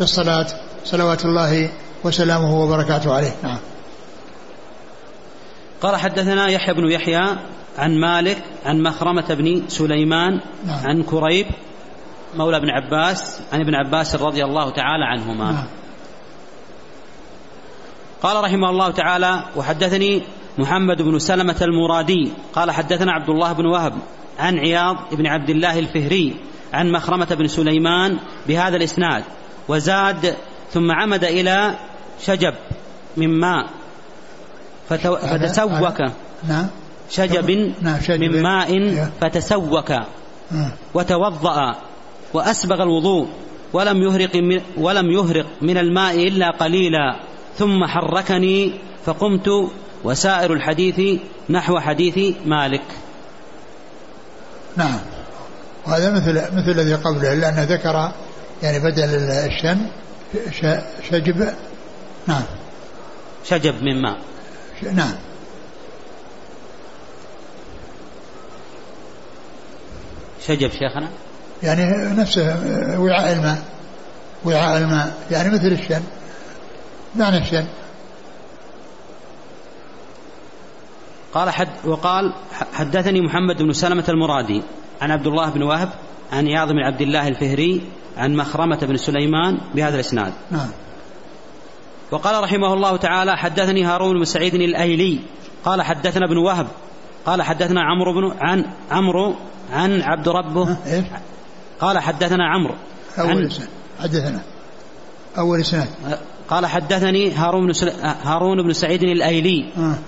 للصلاة. 0.00 0.46
صلوات 0.84 1.24
الله 1.24 1.68
وسلامه 2.04 2.54
وبركاته 2.54 3.14
عليه. 3.14 3.32
نعم. 3.42 3.58
قال 5.82 5.96
حدثنا 5.96 6.48
يحيى 6.48 6.74
بن 6.74 6.90
يحيى 6.90 7.36
عن 7.78 8.00
مالك 8.00 8.42
عن 8.64 8.82
مخرمة 8.82 9.34
بن 9.34 9.62
سليمان 9.68 10.40
نعم. 10.66 10.86
عن 10.86 11.02
كريب 11.02 11.46
مولى 12.36 12.56
ابن 12.56 12.70
عباس 12.70 13.40
عن 13.52 13.60
ابن 13.60 13.74
عباس 13.74 14.16
رضي 14.16 14.44
الله 14.44 14.70
تعالى 14.70 15.04
عنهما. 15.04 15.52
نعم. 15.52 15.66
قال 18.22 18.44
رحمه 18.44 18.70
الله 18.70 18.90
تعالى 18.90 19.44
وحدثني 19.56 20.22
محمد 20.58 21.02
بن 21.02 21.18
سلمة 21.18 21.56
المرادي 21.62 22.32
قال 22.52 22.70
حدثنا 22.70 23.12
عبد 23.12 23.28
الله 23.28 23.52
بن 23.52 23.66
وهب 23.66 23.92
عن 24.38 24.58
عياض 24.58 24.96
بن 25.12 25.26
عبد 25.26 25.50
الله 25.50 25.78
الفهري 25.78 26.36
عن 26.72 26.92
مخرمة 26.92 27.24
بن 27.24 27.46
سليمان 27.46 28.18
بهذا 28.46 28.76
الإسناد 28.76 29.24
وزاد 29.68 30.36
ثم 30.72 30.90
عمد 30.92 31.24
إلى 31.24 31.74
شجب 32.26 32.54
من 33.16 33.40
ماء 33.40 33.66
فتو 34.88 35.16
فتسوك. 35.16 36.00
نعم. 36.48 36.66
شجب 37.10 37.50
نعم 37.80 38.00
من 38.08 38.42
ماء. 38.42 38.68
فتسوك. 39.20 39.92
وتوضأ. 40.94 41.76
وأسبغ 42.34 42.82
الوضوء 42.82 43.28
ولم 43.72 44.02
يهرق 44.02 44.36
من 44.36 44.60
ولم 44.76 45.10
يهرق 45.10 45.46
من 45.62 45.78
الماء 45.78 46.28
إلا 46.28 46.50
قليلا. 46.50 47.16
ثم 47.58 47.84
حركني 47.84 48.72
فقمت 49.06 49.48
وسائر 50.04 50.52
الحديث 50.52 51.20
نحو 51.50 51.80
حديث 51.80 52.36
مالك. 52.46 52.84
نعم. 54.76 55.00
وهذا 55.86 56.10
مثل 56.10 56.32
مثل 56.56 56.80
الذي 56.80 56.94
قبله 56.94 57.32
الا 57.32 57.48
انه 57.48 57.62
ذكر 57.62 58.12
يعني 58.62 58.78
بدل 58.78 59.08
الشن 59.30 59.78
شجب. 61.10 61.54
نعم. 62.26 62.42
شجب 63.44 63.82
من 63.82 64.02
ماء. 64.02 64.18
نعم. 64.92 65.14
شجب 70.46 70.70
شيخنا؟ 70.70 71.08
يعني 71.64 72.14
نفسه 72.20 72.56
وعاء 73.00 73.32
الماء 73.32 73.58
وعاء 74.44 74.78
الماء 74.78 75.14
يعني 75.30 75.54
مثل 75.54 75.66
الشن. 75.66 76.02
معنى 77.16 77.38
الشن. 77.38 77.66
قال 81.34 81.50
حد 81.50 81.68
وقال 81.84 82.32
حدثني 82.72 83.20
محمد 83.20 83.62
بن 83.62 83.72
سلمة 83.72 84.04
المرادي 84.08 84.62
عن 85.02 85.10
عبد 85.10 85.26
الله 85.26 85.50
بن 85.50 85.62
وهب 85.62 85.88
عن 86.32 86.46
عياض 86.46 86.68
بن 86.68 86.78
عبد 86.78 87.00
الله 87.00 87.28
الفهري 87.28 87.82
عن 88.16 88.36
مخرمة 88.36 88.76
بن 88.76 88.96
سليمان 88.96 89.58
بهذا 89.74 89.94
الإسناد. 89.94 90.32
نعم. 90.50 90.68
وقال 92.10 92.42
رحمه 92.44 92.74
الله 92.74 92.96
تعالى 92.96 93.36
حدثني 93.36 93.84
هارون 93.84 94.18
بن 94.18 94.24
سعيد 94.24 94.54
الأيلي. 94.54 95.20
قال 95.64 95.82
حدثنا 95.82 96.26
ابن 96.26 96.36
وهب. 96.36 96.66
قال 97.26 97.42
حدثنا 97.42 97.80
عمرو 97.82 98.12
بن 98.12 98.36
عن 98.40 98.64
عمرو 98.90 99.34
عن 99.72 100.02
عبد 100.02 100.28
ربه 100.28 100.76
إيش؟ 100.86 101.04
قال 101.80 101.98
حدثنا 101.98 102.48
عمرو. 102.48 102.74
أول 103.18 103.52
سنة 103.52 103.68
حدثنا. 104.00 104.40
أول 105.38 105.64
سنة 105.64 105.88
قال 106.48 106.66
حدثني 106.66 107.30
هارون 107.30 107.66
بن 107.66 107.72
هارون 108.22 108.62
بن 108.62 108.72
سعيد 108.72 109.02
الأيلي. 109.02 109.72
آه. 109.76 109.98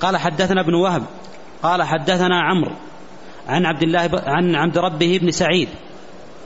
قال 0.00 0.16
حدثنا 0.16 0.60
ابن 0.60 0.74
وهب. 0.74 1.02
قال 1.62 1.82
حدثنا 1.82 2.42
عمرو 2.42 2.76
عن 3.48 3.66
عبد 3.66 3.82
الله 3.82 4.06
ب... 4.06 4.14
عن 4.14 4.54
عبد 4.54 4.78
ربه 4.78 5.18
بن 5.22 5.30
سعيد. 5.30 5.68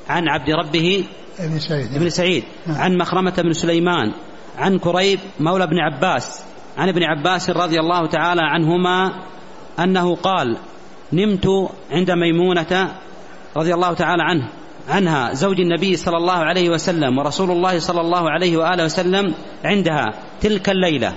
عن 0.08 0.28
عبد 0.28 0.50
ربه 0.50 1.04
ابن 1.38 1.58
سعيد. 1.58 1.94
ابن 1.94 2.10
سعيد. 2.10 2.44
نعم. 2.66 2.78
عن 2.78 2.98
مخرمة 2.98 3.34
بن 3.38 3.52
سليمان. 3.52 4.12
عن 4.58 4.78
كريب 4.78 5.20
مولى 5.40 5.64
ابن 5.64 5.78
عباس. 5.78 6.42
عن 6.78 6.88
ابن 6.88 7.02
عباس 7.02 7.50
رضي 7.50 7.80
الله 7.80 8.06
تعالى 8.06 8.40
عنهما 8.42 9.22
أنه 9.78 10.16
قال 10.16 10.56
نمت 11.12 11.46
عند 11.90 12.10
ميمونة 12.10 12.94
رضي 13.56 13.74
الله 13.74 13.92
تعالى 13.94 14.22
عنه 14.22 14.48
عنها 14.88 15.34
زوج 15.34 15.60
النبي 15.60 15.96
صلى 15.96 16.16
الله 16.16 16.32
عليه 16.32 16.70
وسلم 16.70 17.18
ورسول 17.18 17.50
الله 17.50 17.78
صلى 17.78 18.00
الله 18.00 18.30
عليه 18.30 18.56
وآله 18.56 18.84
وسلم 18.84 19.34
عندها 19.64 20.06
تلك 20.40 20.70
الليلة. 20.70 21.12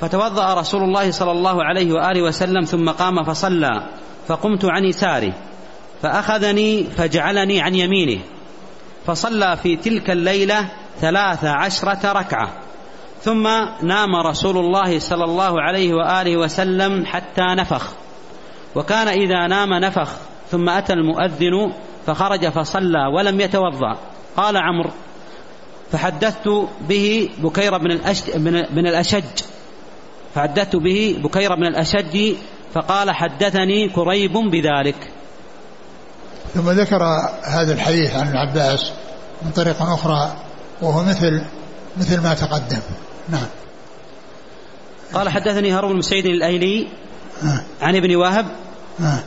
فتوضأ 0.00 0.54
رسول 0.54 0.82
الله 0.82 1.10
صلى 1.10 1.32
الله 1.32 1.64
عليه 1.64 1.92
وآله 1.92 2.22
وسلم 2.22 2.64
ثم 2.64 2.90
قام 2.90 3.24
فصلى 3.24 3.86
فقمت 4.28 4.64
عن 4.64 4.84
يساره 4.84 5.32
فأخذني 6.02 6.84
فجعلني 6.84 7.60
عن 7.60 7.74
يمينه. 7.74 8.20
فصلى 9.06 9.56
في 9.62 9.76
تلك 9.76 10.10
الليلة 10.10 10.68
ثلاث 11.00 11.44
عشرة 11.44 12.12
ركعة. 12.12 12.52
ثم 13.22 13.48
نام 13.82 14.16
رسول 14.16 14.56
الله 14.56 14.98
صلى 14.98 15.24
الله 15.24 15.62
عليه 15.62 15.94
وآله 15.94 16.36
وسلم 16.36 17.06
حتى 17.06 17.54
نفخ. 17.56 17.92
وكان 18.74 19.08
إذا 19.08 19.46
نام 19.46 19.74
نفخ 19.74 20.08
ثم 20.50 20.68
أتى 20.68 20.92
المؤذن 20.92 21.72
فخرج 22.06 22.48
فصلى 22.48 23.06
ولم 23.16 23.40
يتوضأ. 23.40 23.98
قال 24.36 24.56
عمرو 24.56 24.90
فحدثت 25.92 26.48
به 26.88 27.30
بكير 27.38 27.78
بن, 27.78 27.90
الأشج 27.90 28.30
بن 28.70 28.86
الأشج. 28.86 29.42
فحدثت 30.34 30.76
به 30.76 31.20
بكير 31.24 31.54
بن 31.54 31.66
الأشج 31.66 32.34
فقال 32.74 33.10
حدثني 33.10 33.88
كريب 33.88 34.32
بذلك. 34.32 35.10
ثم 36.54 36.70
ذكر 36.70 37.02
هذا 37.42 37.72
الحديث 37.72 38.16
عن 38.16 38.28
العباس 38.28 38.92
من 39.42 39.50
طريق 39.50 39.82
أخرى 39.82 40.36
وهو 40.82 41.04
مثل 41.04 41.44
مثل 41.96 42.22
ما 42.22 42.34
تقدم. 42.34 42.80
نعم. 43.28 43.46
قال 45.14 45.28
حدثني 45.28 45.72
هارون 45.72 45.92
بن 45.92 46.02
سعيد 46.02 46.26
الأيلي 46.26 46.86
آه. 47.42 47.60
عن 47.82 47.96
ابن 47.96 48.16
وهب 48.16 48.46
آه. 49.00 49.18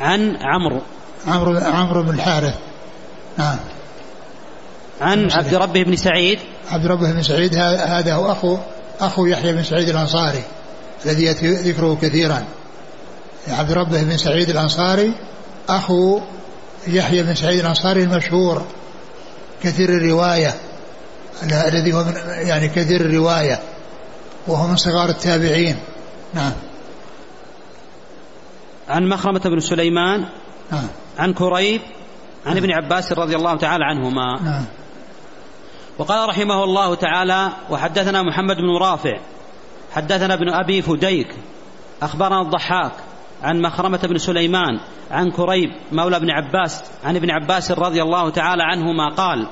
عن 0.00 0.36
عمرو. 0.36 0.80
عمرو 1.26 1.58
عمرو 1.58 2.02
بن 2.02 2.14
الحارث. 2.14 2.54
نعم. 3.38 3.58
عن 5.00 5.30
عبد 5.30 5.54
ربه 5.54 5.82
بن 5.82 5.96
سعيد. 5.96 6.38
عبد 6.70 6.86
ربه 6.86 7.12
بن 7.12 7.22
سعيد 7.22 7.56
هذا 7.56 8.14
هو 8.14 8.32
اخو 8.32 8.58
أخو 9.00 9.26
يحيى 9.26 9.52
بن 9.52 9.62
سعيد 9.62 9.88
الأنصاري 9.88 10.42
الذي 11.06 11.24
ياتي 11.24 11.50
ذكره 11.54 11.98
كثيرا. 12.02 12.44
عبد 13.48 13.72
ربه 13.72 14.02
بن 14.02 14.16
سعيد 14.16 14.50
الأنصاري 14.50 15.12
أخو 15.68 16.20
يحيى 16.86 17.22
بن 17.22 17.34
سعيد 17.34 17.60
الأنصاري 17.60 18.02
المشهور 18.02 18.64
كثير 19.62 19.88
الرواية 19.88 20.54
الذي 21.42 21.92
هو 21.92 22.04
من 22.04 22.14
يعني 22.26 22.68
كثير 22.68 23.00
الرواية 23.00 23.60
وهو 24.46 24.66
من 24.66 24.76
صغار 24.76 25.08
التابعين. 25.08 25.76
نعم. 26.34 26.52
عن 28.90 29.08
مخرمة 29.08 29.40
بن 29.40 29.60
سليمان 29.60 30.24
نعم. 30.72 30.86
عن 31.18 31.32
كريب 31.32 31.80
عن 32.46 32.56
ابن 32.56 32.72
عباس 32.72 33.12
رضي 33.12 33.36
الله 33.36 33.56
تعالى 33.56 33.84
عنهما. 33.84 34.42
نعم. 34.42 34.64
وقال 35.98 36.28
رحمه 36.28 36.64
الله 36.64 36.94
تعالى 36.94 37.52
وحدثنا 37.70 38.22
محمد 38.22 38.56
بن 38.56 38.76
رافع 38.80 39.18
حدثنا 39.92 40.34
ابن 40.34 40.48
أبي 40.52 40.82
فديك 40.82 41.34
أخبرنا 42.02 42.42
الضحاك 42.42 42.92
عن 43.42 43.62
مخرمة 43.62 43.98
بن 43.98 44.18
سليمان 44.18 44.80
عن 45.10 45.30
كريب 45.30 45.70
مولى 45.92 46.16
ابن 46.16 46.30
عباس 46.30 46.82
عن 47.04 47.16
ابن 47.16 47.30
عباس 47.30 47.70
رضي 47.72 48.02
الله 48.02 48.30
تعالى 48.30 48.62
عنهما 48.62 49.08
قال 49.08 49.46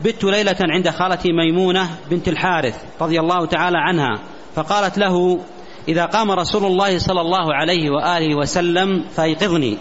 بت 0.00 0.24
ليلة 0.24 0.56
عند 0.60 0.90
خالتي 0.90 1.32
ميمونة 1.32 1.90
بنت 2.10 2.28
الحارث 2.28 2.84
رضي 3.00 3.20
الله 3.20 3.46
تعالى 3.46 3.78
عنها 3.78 4.20
فقالت 4.54 4.98
له 4.98 5.40
إذا 5.88 6.04
قام 6.04 6.30
رسول 6.30 6.64
الله 6.64 6.98
صلى 6.98 7.20
الله 7.20 7.54
عليه 7.54 7.90
وآله 7.90 8.34
وسلم 8.34 9.04
فأيقظني. 9.14 9.76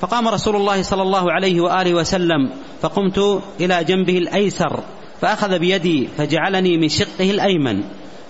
فقام 0.00 0.28
رسول 0.28 0.56
الله 0.56 0.82
صلى 0.82 1.02
الله 1.02 1.32
عليه 1.32 1.60
وآله 1.60 1.94
وسلم 1.94 2.50
فقمت 2.82 3.42
إلى 3.60 3.84
جنبه 3.84 4.18
الأيسر 4.18 4.80
فأخذ 5.20 5.58
بيدي 5.58 6.08
فجعلني 6.16 6.78
من 6.78 6.88
شقه 6.88 7.30
الأيمن. 7.30 7.82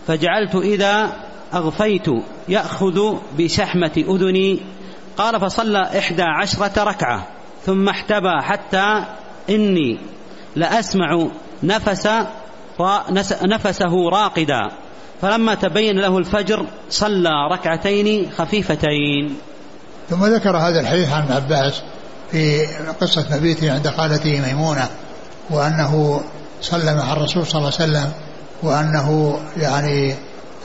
فجعلت 0.06 0.54
إذا 0.54 1.12
أغفيت 1.54 2.06
يأخذ 2.48 3.16
بشحمة 3.38 3.92
أذني. 3.96 4.60
قال 5.16 5.40
فصلى 5.40 5.98
إحدى 5.98 6.22
عشرة 6.22 6.84
ركعة 6.84 7.26
ثم 7.66 7.88
احتبى 7.88 8.42
حتى 8.42 9.04
إني 9.50 9.98
لأسمع 10.56 11.28
نفس 11.62 12.08
نفسه 13.42 14.08
راقدا. 14.12 14.70
فلما 15.24 15.54
تبين 15.54 15.98
له 15.98 16.18
الفجر 16.18 16.66
صلى 16.90 17.30
ركعتين 17.52 18.30
خفيفتين. 18.38 19.36
ثم 20.10 20.24
ذكر 20.24 20.56
هذا 20.56 20.80
الحديث 20.80 21.12
عن 21.12 21.32
عباس 21.32 21.82
في 22.30 22.66
قصة 23.00 23.26
مبيته 23.30 23.72
عند 23.72 23.88
خالته 23.88 24.40
ميمونة 24.46 24.88
وأنه 25.50 26.20
صلى 26.62 26.94
مع 26.94 27.12
الرسول 27.12 27.46
صلى 27.46 27.58
الله 27.58 27.72
عليه 27.80 27.90
وسلم 27.90 28.12
وأنه 28.62 29.38
يعني 29.56 30.14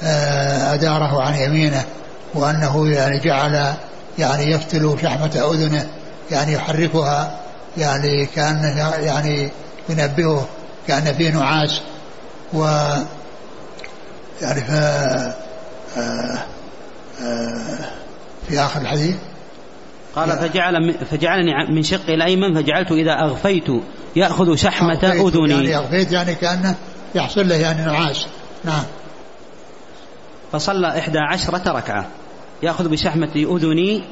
آه، 0.04 0.74
أداره 0.74 1.22
عن 1.22 1.34
يمينه 1.36 1.84
وأنه 2.34 2.88
يعني 2.88 3.20
جعل 3.20 3.74
يعني 4.20 4.52
يفتل 4.52 4.98
شحمة 5.02 5.52
أذنه 5.52 5.90
يعني 6.32 6.54
يحركها 6.54 7.32
يعني 7.78 8.26
كأنه 8.26 8.90
يعني 8.96 9.50
ينبهه 9.90 10.48
كأن 10.88 11.14
فيه 11.14 11.30
نعاس 11.30 11.82
و 12.54 12.66
يعني 14.42 14.62
ف 14.62 14.72
آه، 14.72 16.46
آه، 17.22 17.76
في 18.48 18.60
آخر 18.60 18.82
الحديث؟ 18.82 19.16
قال 20.16 20.30
فجعل 20.30 20.94
فجعلني 21.12 21.52
من 21.76 21.84
شقي 21.84 22.14
الأيمن 22.14 22.56
فجعلت 22.56 22.92
إذا 22.92 23.12
أغفيت 23.12 23.68
يأخذ 24.16 24.56
شحمة 24.56 25.00
أذني. 25.04 25.52
يعني 25.52 25.78
أغفيت 25.78 26.12
يعني 26.12 26.36
كأنه 26.36 26.76
يحصل 27.16 27.50
له 27.50 27.56
يعني 27.56 27.86
نعاس 27.86 28.26
نعم. 28.64 28.84
فصلى 30.52 31.00
إحدى 31.00 31.20
عشرة 31.20 31.72
ركعة. 31.72 32.06
يأخذ 32.64 32.90
بشحمة 32.90 33.32
أذني. 33.36 34.04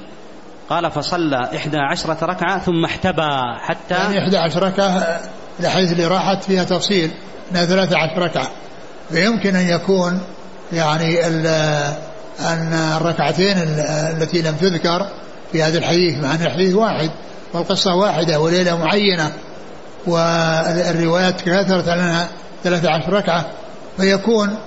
قال 0.70 0.92
فصلى 0.92 1.50
إحدى 1.56 1.78
عشرة 1.78 2.26
ركعة 2.26 2.60
ثم 2.60 2.86
احتبى 2.86 3.30
حتى 3.60 3.94
يعني 3.94 4.24
إحدى 4.24 4.38
عشرة 4.38 4.68
ركعة 4.68 5.20
لحيث 5.60 5.92
اللي 5.92 6.08
راحت 6.08 6.44
فيها 6.44 6.64
تفصيل 6.64 7.12
أنها 7.52 7.66
ثلاثة 7.66 7.98
عشر 7.98 8.22
ركعة. 8.22 8.48
فيمكن 9.12 9.56
أن 9.56 9.68
يكون 9.68 10.20
يعني 10.74 11.26
أن 12.40 12.74
الركعتين 12.74 13.58
التي 13.88 14.42
لم 14.42 14.56
تذكر 14.56 15.08
في 15.52 15.64
هذا 15.64 15.78
الحديث 15.78 16.18
مع 16.18 16.36
أن 16.36 16.42
الحديث 16.42 16.76
واحد 16.76 17.12
والقصة 17.54 17.96
واحدة 17.96 18.40
وليلة 18.40 18.78
معينة 18.78 19.32
والروايات 20.08 21.42
كثرت 21.42 21.90
لنا 21.90 22.28
ثلاثة 22.64 22.90
عشر 22.90 23.14
ركعة 23.14 23.46
فيكون 23.98 24.58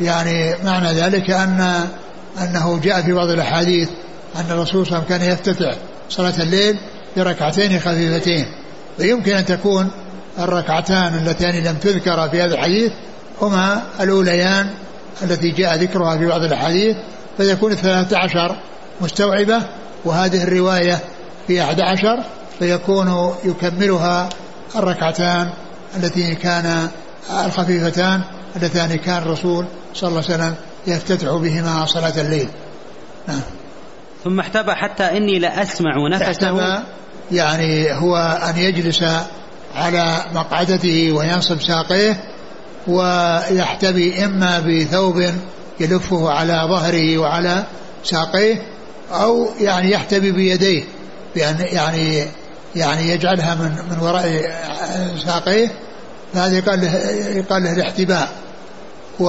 يعني 0.00 0.54
معنى 0.64 0.92
ذلك 0.92 1.30
أن 1.30 1.86
أنه 2.42 2.80
جاء 2.82 3.02
في 3.02 3.12
بعض 3.12 3.28
الأحاديث 3.28 3.88
أن 4.36 4.44
الرسول 4.50 4.86
صلى 4.86 4.98
الله 4.98 5.04
عليه 5.10 5.16
وسلم 5.16 5.18
كان 5.18 5.32
يفتتح 5.32 5.76
صلاة 6.08 6.42
الليل 6.42 6.78
بركعتين 7.16 7.80
خفيفتين 7.80 8.46
فيمكن 8.98 9.32
أن 9.32 9.44
تكون 9.44 9.90
الركعتان 10.38 11.14
اللتان 11.14 11.64
لم 11.64 11.74
تذكر 11.74 12.28
في 12.28 12.42
هذا 12.42 12.54
الحديث 12.54 12.92
هما 13.42 13.82
الأوليان 14.00 14.70
التي 15.22 15.50
جاء 15.50 15.76
ذكرها 15.76 16.16
في 16.16 16.26
بعض 16.26 16.42
الأحاديث 16.42 16.96
فيكون 17.36 17.72
الثلاثة 17.72 18.18
عشر 18.18 18.56
مستوعبة 19.00 19.62
وهذه 20.04 20.42
الرواية 20.42 20.98
في 21.46 21.62
أحد 21.62 21.80
عشر 21.80 22.24
فيكون 22.58 23.34
يكملها 23.44 24.28
الركعتان 24.76 25.50
التي 25.96 26.34
كان 26.34 26.88
الخفيفتان 27.44 28.22
اللتان 28.56 28.96
كان 28.96 29.22
الرسول 29.22 29.66
صلى 29.94 30.08
الله 30.08 30.22
عليه 30.24 30.34
وسلم 30.34 30.54
يفتتح 30.86 31.28
بهما 31.28 31.86
صلاة 31.86 32.20
الليل. 32.20 32.48
نعم. 33.28 33.40
ثم 34.24 34.40
احتبى 34.40 34.72
حتى 34.72 35.04
إني 35.04 35.38
لأسمع 35.38 36.08
نفسه. 36.12 36.82
يعني 37.32 37.92
هو 37.92 38.16
أن 38.50 38.58
يجلس 38.58 39.04
على 39.76 40.24
مقعدته 40.34 41.12
وينصب 41.12 41.60
ساقيه 41.60 42.20
ويحتبي 42.88 44.24
إما 44.24 44.60
بثوب 44.60 45.24
يلفه 45.80 46.30
على 46.30 46.68
ظهره 46.70 47.18
وعلى 47.18 47.64
ساقيه 48.04 48.62
أو 49.12 49.48
يعني 49.60 49.90
يحتبي 49.90 50.32
بيديه 50.32 50.84
بأن 51.34 51.56
يعني 51.60 52.24
يعني 52.76 53.08
يجعلها 53.08 53.54
من 53.54 53.70
من 53.90 53.98
وراء 54.00 54.50
ساقيه. 55.24 55.68
فهذا 56.34 56.58
يقال 56.58 56.80
له 56.80 56.94
يقال 57.36 57.62
له 57.62 57.72
الاحتباء 57.72 58.28
و 59.20 59.24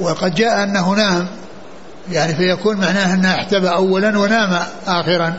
وقد 0.00 0.34
جاء 0.34 0.62
انه 0.62 0.94
نام 0.94 1.26
يعني 2.12 2.34
فيكون 2.34 2.76
معناه 2.76 3.14
أنه 3.14 3.34
احتبى 3.34 3.68
اولا 3.68 4.18
ونام 4.18 4.58
اخرا. 4.86 5.34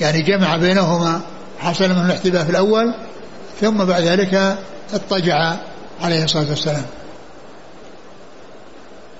يعني 0.00 0.22
جمع 0.22 0.56
بينهما 0.56 1.20
حصل 1.58 1.88
منه 1.88 2.06
الاحتباء 2.06 2.44
في 2.44 2.50
الأول 2.50 2.94
ثم 3.60 3.84
بعد 3.84 4.02
ذلك 4.02 4.56
اضطجع. 4.94 5.56
عليه 6.00 6.24
الصلاة 6.24 6.50
والسلام. 6.50 6.84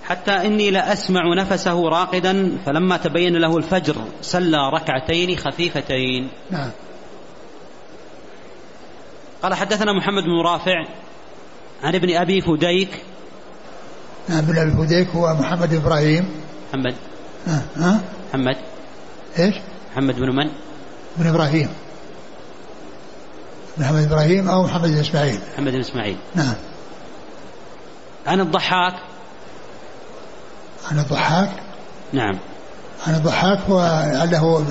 حتى 0.03 0.31
إني 0.31 0.71
لأسمع 0.71 1.35
نفسه 1.35 1.89
راقدا 1.89 2.59
فلما 2.67 2.97
تبين 2.97 3.37
له 3.37 3.57
الفجر 3.57 4.05
صلى 4.23 4.71
ركعتين 4.75 5.39
خفيفتين. 5.39 6.29
نعم. 6.51 6.71
قال 9.43 9.55
حدثنا 9.55 9.93
محمد 9.93 10.23
بن 10.23 10.41
رافع 10.45 10.85
عن 11.83 11.95
ابن 11.95 12.17
أبي 12.17 12.41
فديك. 12.41 13.03
نعم 14.29 14.39
ابن 14.39 14.59
أبي 14.59 14.71
فديك 14.71 15.09
هو 15.09 15.35
محمد 15.35 15.75
إبراهيم. 15.75 16.29
محمد. 16.69 16.95
ها 17.47 17.63
ها؟ 17.77 18.01
محمد. 18.29 18.57
إيش؟ 19.39 19.55
محمد 19.93 20.15
بن 20.15 20.37
من؟ 20.37 20.51
بن 21.17 21.27
إبراهيم. 21.27 21.69
محمد 23.79 24.03
إبراهيم 24.03 24.49
أو 24.49 24.63
محمد 24.63 24.89
بن 24.89 24.99
إسماعيل. 24.99 25.39
محمد 25.55 25.73
بن 25.73 25.81
إسماعيل. 25.81 26.17
نعم. 26.35 26.55
عن 28.27 28.41
الضحاك. 28.41 28.95
عن 30.91 30.99
الضحاك؟ 30.99 31.51
نعم. 32.13 32.39
عن 33.07 33.15
الضحاك 33.15 33.59
هو 33.69 33.81
لعله 34.13 34.65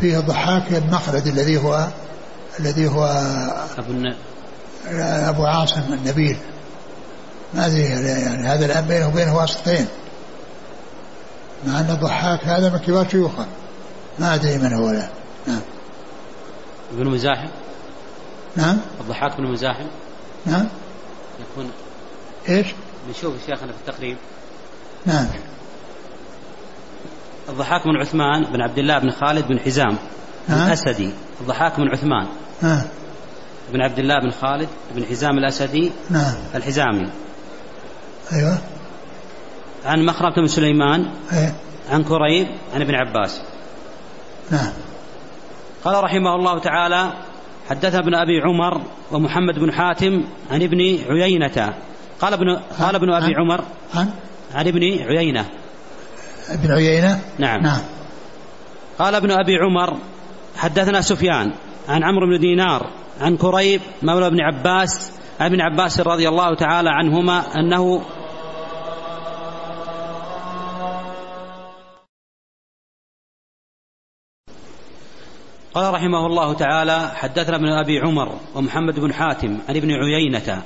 فيه 0.00 0.18
الضحاك 0.18 0.72
المخلد 0.72 1.26
الذي 1.26 1.56
هو 1.56 1.88
الذي 2.60 2.88
هو 2.88 3.04
أبو 3.78 3.92
الن... 3.92 4.14
أبو 5.02 5.44
عاصم 5.44 5.92
النبيل. 5.92 6.38
ما 7.54 7.66
أدري 7.66 7.82
يعني 7.82 8.48
هذا 8.48 8.66
الآن 8.66 8.84
بينه 8.84 9.08
وبينه 9.08 9.36
واسطتين. 9.36 9.86
مع 11.66 11.80
أن 11.80 11.90
الضحاك 11.90 12.44
هذا 12.44 12.70
من 12.70 12.78
كبار 12.78 13.08
شيوخه. 13.08 13.46
ما 14.18 14.34
أدري 14.34 14.58
من 14.58 14.72
هو 14.72 14.90
لا 14.90 15.15
نعم. 15.46 15.60
ابن 16.92 17.06
مزاحم؟ 17.06 17.48
نعم. 18.56 18.78
الضحاك 19.00 19.36
بن 19.36 19.44
مزاحم؟ 19.44 19.86
نعم. 20.46 20.68
يكون 21.40 21.70
إيش؟ 22.48 22.66
نشوف 23.10 23.34
شيخنا 23.46 23.72
في 23.72 23.88
التقريب. 23.88 24.16
نعم. 25.06 25.26
الضحاك 27.48 27.84
بن 27.84 27.96
عثمان 27.96 28.44
بن 28.44 28.60
عبد 28.60 28.78
الله 28.78 28.98
بن 28.98 29.10
خالد 29.10 29.48
بن 29.48 29.58
حزام 29.58 29.96
ها؟ 30.48 30.66
الأسدي. 30.66 31.10
الضحاك 31.40 31.80
بن 31.80 31.88
عثمان. 31.88 32.26
ها 32.62 32.86
بن 33.72 33.80
عبد 33.80 33.98
الله 33.98 34.20
بن 34.20 34.30
خالد 34.30 34.68
بن 34.94 35.04
حزام 35.04 35.38
الأسدي 35.38 35.92
نعم. 36.10 36.34
الحزامي. 36.54 37.10
أيوه. 38.32 38.58
عن 39.84 40.04
مخرمة 40.06 40.34
بن 40.36 40.46
سليمان 40.46 41.10
إيه. 41.32 41.54
عن 41.90 42.04
كريب 42.04 42.46
عن 42.74 42.82
ابن 42.82 42.94
عباس. 42.94 43.40
نعم. 44.50 44.72
قال 45.86 46.04
رحمه 46.04 46.34
الله 46.34 46.58
تعالى 46.58 47.12
حدثنا 47.70 47.98
ابن 47.98 48.14
أبي 48.14 48.40
عمر 48.40 48.82
ومحمد 49.12 49.58
بن 49.58 49.72
حاتم 49.72 50.24
عن 50.50 50.62
ابن 50.62 50.80
عيينة. 51.08 51.74
قال 52.20 52.32
ابن 52.32 52.56
قال 52.56 52.94
ابن 52.94 53.12
أبي 53.12 53.34
عمر 53.34 53.64
عن 53.94 54.10
عن 54.54 54.66
ابن 54.66 54.82
عيينة. 54.82 55.44
ابن 56.48 56.72
عيينة؟ 56.72 57.20
نعم. 57.38 57.62
نعم. 57.62 57.80
قال 58.98 59.14
ابن 59.14 59.30
أبي 59.30 59.56
عمر 59.56 59.98
حدثنا 60.56 61.00
سفيان 61.00 61.52
عن 61.88 62.04
عمرو 62.04 62.26
بن 62.26 62.40
دينار 62.40 62.90
عن 63.20 63.36
كريب 63.36 63.80
مولى 64.02 64.26
ابن 64.26 64.40
عباس 64.40 65.10
عن 65.40 65.46
ابن 65.46 65.60
عباس 65.60 66.00
رضي 66.00 66.28
الله 66.28 66.54
تعالى 66.54 66.90
عنهما 66.90 67.42
أنه 67.56 68.02
قال 75.76 75.94
رحمه 75.94 76.26
الله 76.26 76.52
تعالى 76.52 77.10
حدثنا 77.14 77.56
ابن 77.56 77.68
أبي 77.68 77.98
عمر 78.00 78.32
ومحمد 78.54 79.00
بن 79.00 79.12
حاتم 79.12 79.58
عن 79.68 79.76
ابن 79.76 79.90
عيينة. 79.90 80.62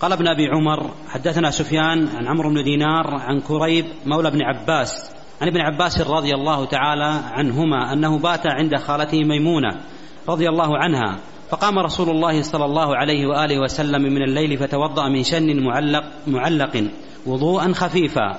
قال 0.00 0.12
ابن 0.12 0.28
أبي 0.28 0.46
عمر 0.46 0.90
حدثنا 1.08 1.50
سفيان 1.50 2.08
عن 2.16 2.26
عمرو 2.26 2.50
بن 2.50 2.64
دينار 2.64 3.06
عن 3.10 3.40
كريب 3.40 3.84
مولى 4.06 4.28
ابن 4.28 4.42
عباس 4.42 5.10
عن 5.40 5.48
ابن 5.48 5.60
عباس 5.60 6.00
رضي 6.00 6.34
الله 6.34 6.64
تعالى 6.64 7.20
عنهما 7.32 7.92
أنه 7.92 8.18
بات 8.18 8.46
عند 8.46 8.76
خالته 8.76 9.18
ميمونة 9.18 9.80
رضي 10.28 10.48
الله 10.48 10.78
عنها 10.78 11.18
فقام 11.50 11.78
رسول 11.78 12.10
الله 12.10 12.42
صلى 12.42 12.64
الله 12.64 12.96
عليه 12.96 13.26
وآله 13.26 13.60
وسلم 13.60 14.02
من 14.02 14.22
الليل 14.22 14.58
فتوضأ 14.58 15.08
من 15.08 15.22
شن 15.22 15.64
معلق 15.64 16.04
معلق 16.26 16.84
وضوءا 17.26 17.72
خفيفا. 17.72 18.38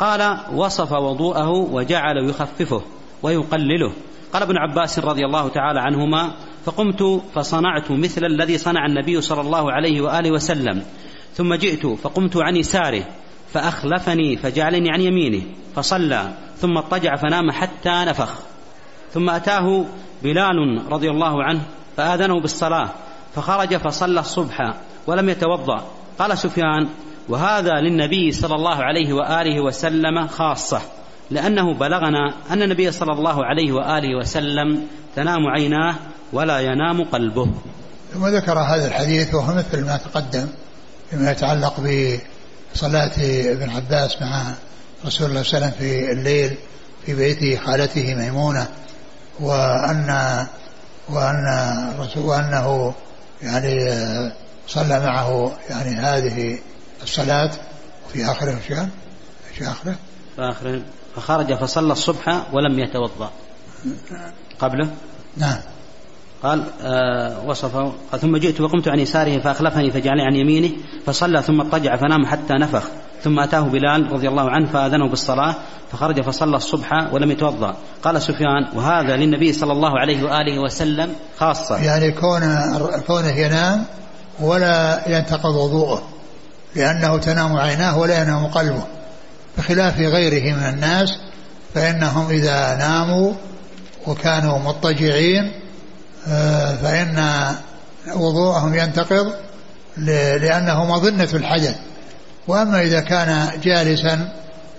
قال 0.00 0.38
وصف 0.54 0.92
وضوءه 0.92 1.50
وجعل 1.50 2.28
يخففه 2.28 2.82
ويقلله. 3.22 3.92
قال 4.36 4.42
ابن 4.42 4.56
عباس 4.56 4.98
رضي 4.98 5.24
الله 5.24 5.48
تعالى 5.48 5.80
عنهما 5.80 6.32
فقمت 6.64 7.22
فصنعت 7.34 7.90
مثل 7.90 8.24
الذي 8.24 8.58
صنع 8.58 8.86
النبي 8.86 9.20
صلى 9.20 9.40
الله 9.40 9.72
عليه 9.72 10.00
وآله 10.00 10.30
وسلم 10.30 10.82
ثم 11.34 11.54
جئت 11.54 11.86
فقمت 11.86 12.36
عن 12.36 12.56
يساره 12.56 13.04
فأخلفني 13.52 14.36
فجعلني 14.36 14.90
عن 14.90 15.00
يمينه 15.00 15.42
فصلى 15.76 16.32
ثم 16.56 16.78
اضطجع 16.78 17.16
فنام 17.16 17.50
حتى 17.50 18.04
نفخ 18.04 18.38
ثم 19.12 19.30
أتاه 19.30 19.84
بلال 20.22 20.82
رضي 20.90 21.10
الله 21.10 21.44
عنه 21.44 21.60
فآذنه 21.96 22.40
بالصلاة 22.40 22.88
فخرج 23.34 23.76
فصلى 23.76 24.20
الصبح 24.20 24.74
ولم 25.06 25.28
يتوضأ 25.28 25.84
قال 26.18 26.38
سفيان 26.38 26.88
وهذا 27.28 27.72
للنبي 27.72 28.32
صلى 28.32 28.54
الله 28.54 28.76
عليه 28.76 29.12
وآله 29.12 29.60
وسلم 29.60 30.26
خاصة. 30.26 30.80
لأنه 31.30 31.74
بلغنا 31.74 32.34
أن 32.50 32.62
النبي 32.62 32.92
صلى 32.92 33.12
الله 33.12 33.44
عليه 33.44 33.72
وآله 33.72 34.18
وسلم 34.18 34.86
تنام 35.16 35.46
عيناه 35.46 35.94
ولا 36.32 36.60
ينام 36.60 37.04
قلبه 37.04 37.48
ثم 38.14 38.26
ذكر 38.26 38.58
هذا 38.58 38.86
الحديث 38.86 39.34
وهو 39.34 39.54
مثل 39.54 39.84
ما 39.84 39.96
تقدم 39.96 40.48
فيما 41.10 41.30
يتعلق 41.30 41.80
بصلاة 42.74 43.12
ابن 43.52 43.70
عباس 43.70 44.22
مع 44.22 44.42
رسول 45.06 45.30
الله 45.30 45.42
صلى 45.42 45.58
الله 45.58 45.66
عليه 45.66 45.66
وسلم 45.66 45.70
في 45.70 46.12
الليل 46.12 46.56
في 47.06 47.14
بيت 47.14 47.60
خالته 47.60 48.14
ميمونة 48.14 48.66
وأن 49.40 50.46
وأن 51.08 51.46
الرسول 51.94 52.24
وأنه 52.24 52.94
يعني 53.42 53.74
صلى 54.68 55.00
معه 55.00 55.52
يعني 55.70 55.96
هذه 55.96 56.58
الصلاة 57.02 57.50
وفي 58.06 58.24
آخره 58.24 58.50
إيش 58.50 58.72
قال؟ 58.78 58.88
في 59.54 59.68
آخره؟ 59.68 59.96
فخرج 61.16 61.54
فصلى 61.54 61.92
الصبح 61.92 62.42
ولم 62.52 62.78
يتوضأ. 62.78 63.30
قبله؟ 64.58 64.88
نعم. 65.36 65.58
قال 66.42 66.64
آه 66.82 67.46
وصفه 67.46 67.92
قال 68.12 68.20
ثم 68.20 68.36
جئت 68.36 68.60
وقمت 68.60 68.88
عن 68.88 68.98
يساره 68.98 69.38
فأخلفني 69.38 69.90
فجعلني 69.90 70.22
عن 70.22 70.36
يمينه 70.36 70.70
فصلى 71.06 71.42
ثم 71.42 71.60
اضطجع 71.60 71.96
فنام 71.96 72.26
حتى 72.26 72.54
نفخ. 72.54 72.82
ثم 73.24 73.40
أتاه 73.40 73.60
بلال 73.60 74.12
رضي 74.12 74.28
الله 74.28 74.50
عنه 74.50 74.66
فآذنه 74.66 75.08
بالصلاة 75.08 75.54
فخرج 75.92 76.20
فصلى 76.20 76.56
الصبح 76.56 77.12
ولم 77.12 77.30
يتوضأ. 77.30 77.76
قال 78.02 78.22
سفيان 78.22 78.68
وهذا 78.74 79.16
للنبي 79.16 79.52
صلى 79.52 79.72
الله 79.72 79.98
عليه 79.98 80.24
وآله 80.24 80.62
وسلم 80.64 81.14
خاصة. 81.38 81.76
يعني 81.76 82.12
كون 82.12 82.40
كونه 83.06 83.30
ينام 83.30 83.84
ولا 84.40 85.08
ينتقض 85.08 85.54
وضوءه 85.54 86.02
لأنه 86.74 87.18
تنام 87.18 87.56
عيناه 87.56 87.98
ولا 87.98 88.22
ينام 88.22 88.46
قلبه. 88.46 88.84
بخلاف 89.58 89.98
غيره 89.98 90.56
من 90.56 90.62
الناس 90.62 91.18
فإنهم 91.74 92.30
إذا 92.30 92.76
ناموا 92.76 93.32
وكانوا 94.06 94.58
مضطجعين 94.58 95.52
آه، 96.28 96.74
فإن 96.74 97.24
وضوءهم 98.14 98.74
ينتقض 98.74 99.32
لأنه 100.40 100.84
مظنة 100.84 101.28
الحدث. 101.34 101.76
وأما 102.48 102.82
إذا 102.82 103.00
كان 103.00 103.60
جالسا 103.62 104.32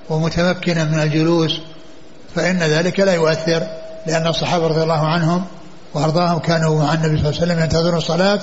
ومتمكنا 0.10 0.84
من 0.84 1.00
الجلوس 1.00 1.60
فإن 2.36 2.60
ذلك 2.60 3.00
لا 3.00 3.14
يؤثر 3.14 3.68
لأن 4.08 4.28
الصحابة 4.28 4.68
رضي 4.68 4.84
الله 4.84 5.08
عنهم 5.08 5.46
وأرضاهم 5.94 6.40
كانوا 6.40 6.84
مع 6.84 6.94
النبي 6.94 7.18
صلى 7.18 7.30
الله 7.30 7.42
عليه 7.42 7.54
وسلم 7.54 7.60
ينتظرون 7.60 7.98
الصلاة 7.98 8.40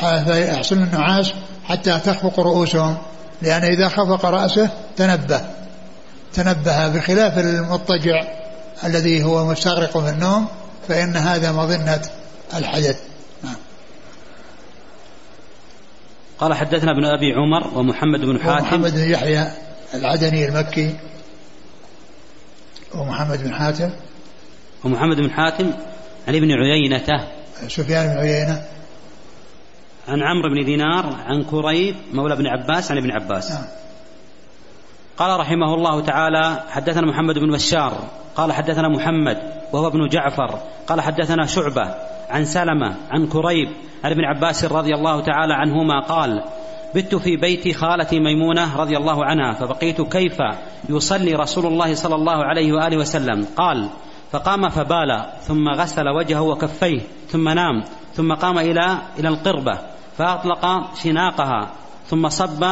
فيحصل 0.00 0.76
النعاس 0.76 1.32
حتى 1.64 2.00
تخفق 2.04 2.40
رؤوسهم. 2.40 2.96
لأن 3.42 3.64
إذا 3.64 3.88
خفق 3.88 4.26
رأسه 4.26 4.70
تنبه. 4.96 5.40
تنبه 6.34 6.88
بخلاف 6.88 7.38
المضطجع 7.38 8.24
الذي 8.84 9.24
هو 9.24 9.44
مستغرق 9.44 9.98
في 9.98 10.10
النوم 10.10 10.48
فإن 10.88 11.16
هذا 11.16 11.52
مظنة 11.52 12.02
الحدث. 12.54 13.00
نعم. 13.44 13.56
قال 16.38 16.54
حدثنا 16.54 16.90
ابن 16.90 17.04
أبي 17.04 17.32
عمر 17.32 17.78
ومحمد 17.78 18.20
بن 18.20 18.40
حاتم. 18.40 18.64
ومحمد 18.64 18.94
بن 18.94 19.10
يحيى 19.10 19.46
العدني 19.94 20.48
المكي 20.48 20.94
ومحمد 22.94 23.42
بن 23.42 23.54
حاتم. 23.54 23.90
ومحمد 24.84 25.16
بن 25.16 25.30
حاتم 25.30 25.72
عن 26.28 26.34
ابن 26.34 26.50
عيينة. 26.52 27.26
سفيان 27.68 28.14
بن 28.14 28.18
عيينة. 28.18 28.64
عن 30.08 30.22
عمرو 30.22 30.48
بن 30.48 30.64
دينار 30.64 31.16
عن 31.26 31.44
كريب 31.44 31.94
مولى 32.12 32.36
بن 32.36 32.46
عباس 32.46 32.90
عن 32.90 32.98
ابن 32.98 33.10
عباس. 33.10 33.50
نعم. 33.50 33.64
قال 35.18 35.40
رحمه 35.40 35.74
الله 35.74 36.00
تعالى 36.00 36.62
حدثنا 36.70 37.06
محمد 37.06 37.38
بن 37.38 37.50
بشار 37.50 37.92
قال 38.36 38.52
حدثنا 38.52 38.88
محمد 38.88 39.38
وهو 39.72 39.86
ابن 39.86 40.08
جعفر 40.08 40.58
قال 40.86 41.00
حدثنا 41.00 41.46
شعبة 41.46 41.94
عن 42.30 42.44
سلمة 42.44 42.96
عن 43.10 43.26
كريب 43.26 43.68
عن 44.04 44.10
ابن 44.10 44.24
عباس 44.24 44.64
رضي 44.64 44.94
الله 44.94 45.20
تعالى 45.20 45.54
عنهما 45.54 46.00
قال 46.00 46.42
بت 46.94 47.14
في 47.14 47.36
بيت 47.36 47.76
خالتي 47.76 48.20
ميمونة 48.20 48.76
رضي 48.76 48.96
الله 48.96 49.24
عنها 49.24 49.52
فبقيت 49.52 50.00
كيف 50.00 50.38
يصلي 50.88 51.34
رسول 51.34 51.66
الله 51.66 51.94
صلى 51.94 52.14
الله 52.14 52.44
عليه 52.44 52.72
وآله 52.72 52.96
وسلم؟ 52.96 53.46
قال 53.56 53.88
فقام 54.32 54.68
فبال 54.68 55.26
ثم 55.42 55.68
غسل 55.68 56.08
وجهه 56.08 56.42
وكفيه 56.42 57.00
ثم 57.28 57.48
نام 57.48 57.84
ثم 58.14 58.34
قام 58.34 58.58
إلى 58.58 58.98
إلى 59.18 59.28
القربة. 59.28 59.78
فأطلق 60.18 60.94
شناقها 61.02 61.70
ثم 62.06 62.28
صب 62.28 62.64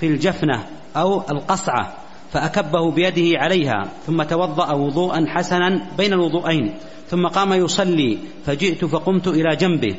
في 0.00 0.06
الجفنة 0.06 0.66
أو 0.96 1.22
القصعة 1.30 1.94
فأكبه 2.32 2.90
بيده 2.90 3.38
عليها 3.38 3.82
ثم 4.06 4.22
توضأ 4.22 4.72
وضوءا 4.72 5.24
حسنا 5.28 5.86
بين 5.98 6.12
الوضوءين 6.12 6.74
ثم 7.08 7.26
قام 7.26 7.52
يصلي 7.52 8.18
فجئت 8.46 8.84
فقمت 8.84 9.28
إلى 9.28 9.56
جنبه 9.56 9.96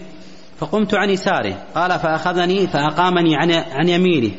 فقمت 0.60 0.94
عن 0.94 1.10
يساره 1.10 1.56
قال 1.76 2.00
فأخذني 2.00 2.68
فأقامني 2.68 3.36
عن, 3.36 3.52
عن 3.52 3.90
يمينه. 3.90 4.32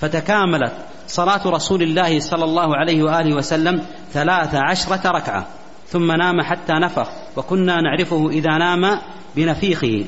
فتكاملت 0.00 0.72
صلاة 1.06 1.40
رسول 1.46 1.82
الله 1.82 2.20
صلى 2.20 2.44
الله 2.44 2.76
عليه 2.76 3.02
وآله 3.02 3.36
وسلم 3.36 3.82
ثلاث 4.12 4.54
عشرة 4.54 5.10
ركعة 5.10 5.46
ثم 5.88 6.12
نام 6.12 6.40
حتى 6.42 6.72
نفخ 6.72 7.08
وكنا 7.36 7.80
نعرفه 7.80 8.30
إذا 8.30 8.58
نام 8.58 8.98
بنفيخه. 9.36 10.04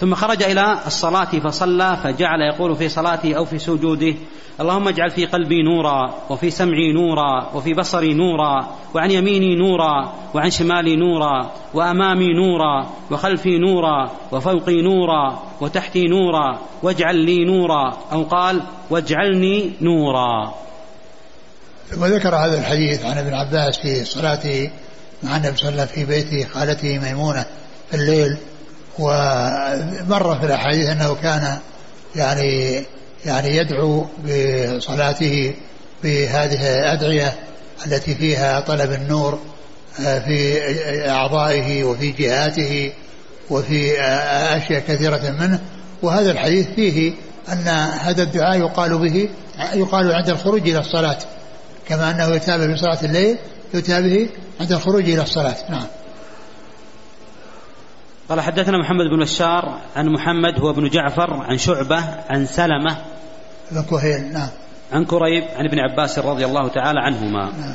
ثم 0.00 0.14
خرج 0.14 0.42
إلى 0.42 0.78
الصلاة 0.86 1.24
فصلى 1.24 1.98
فجعل 2.04 2.40
يقول 2.40 2.76
في 2.76 2.88
صلاته 2.88 3.34
أو 3.34 3.44
في 3.44 3.58
سجوده 3.58 4.14
اللهم 4.60 4.88
اجعل 4.88 5.10
في 5.10 5.26
قلبي 5.26 5.62
نورا 5.62 6.14
وفي 6.30 6.50
سمعي 6.50 6.92
نورا 6.92 7.50
وفي 7.54 7.74
بصري 7.74 8.14
نورا 8.14 8.68
وعن 8.94 9.10
يميني 9.10 9.56
نورا 9.56 10.12
وعن 10.34 10.50
شمالي 10.50 10.96
نورا 10.96 11.52
وأمامي 11.74 12.26
نورا 12.34 12.90
وخلفي 13.10 13.58
نورا 13.58 14.10
وفوقي 14.32 14.82
نورا 14.82 15.42
وتحتي 15.60 16.08
نورا 16.08 16.58
واجعل 16.82 17.16
لي 17.16 17.44
نورا 17.44 17.96
أو 18.12 18.22
قال 18.22 18.62
واجعلني 18.90 19.72
نورا. 19.80 20.54
وذكر 21.98 22.36
هذا 22.36 22.58
الحديث 22.58 23.04
عن 23.04 23.18
ابن 23.18 23.34
عباس 23.34 23.78
في 23.78 24.04
صلاته 24.04 24.70
مع 25.22 25.36
النبي 25.36 25.56
صلى 25.56 25.68
الله 25.68 25.84
في 25.84 26.04
بيت 26.04 26.48
خالته 26.48 26.98
ميمونة 26.98 27.46
في 27.90 27.96
الليل 27.96 28.36
ومر 29.00 30.38
في 30.40 30.46
الأحاديث 30.46 30.88
أنه 30.88 31.14
كان 31.14 31.58
يعني 32.16 32.82
يعني 33.26 33.56
يدعو 33.56 34.06
بصلاته 34.24 35.54
بهذه 36.02 36.78
الأدعية 36.78 37.34
التي 37.86 38.14
فيها 38.14 38.60
طلب 38.60 38.92
النور 38.92 39.38
آه، 40.00 40.18
في 40.18 40.60
أعضائه 41.10 41.84
وفي 41.84 42.10
جهاته 42.10 42.92
وفي 43.50 44.00
آه، 44.00 44.56
أشياء 44.56 44.82
كثيرة 44.88 45.36
منه. 45.40 45.60
وهذا 46.02 46.30
الحديث 46.30 46.66
فيه 46.66 47.12
أن 47.52 47.68
هذا 48.00 48.22
الدعاء 48.22 48.58
يقال 48.58 48.98
به 48.98 49.28
يقال 49.74 50.12
عند 50.12 50.28
الخروج 50.28 50.68
إلى 50.68 50.78
الصلاة 50.78 51.18
كما 51.88 52.10
أنه 52.10 52.34
يتابع 52.34 52.66
في 52.66 52.76
صلاة 52.76 52.98
الليل 53.02 53.36
يتابع 53.74 54.26
عند 54.60 54.72
الخروج 54.72 55.10
إلى 55.10 55.22
الصلاة. 55.22 55.56
نعم. 55.70 55.86
قال 58.30 58.40
حدثنا 58.40 58.78
محمد 58.78 59.06
بن 59.06 59.20
بشار 59.20 59.78
عن 59.96 60.08
محمد 60.08 60.60
هو 60.60 60.70
ابن 60.70 60.88
جعفر 60.88 61.34
عن 61.34 61.58
شعبة 61.58 62.04
عن 62.30 62.46
سلمة. 62.46 62.96
بن 63.70 63.82
كهيل 63.82 64.32
نعم. 64.32 64.48
عن 64.92 65.04
كريب 65.04 65.44
عن 65.56 65.66
ابن 65.66 65.78
عباس 65.78 66.18
رضي 66.18 66.44
الله 66.44 66.68
تعالى 66.68 67.00
عنهما. 67.00 67.44
نعم. 67.44 67.74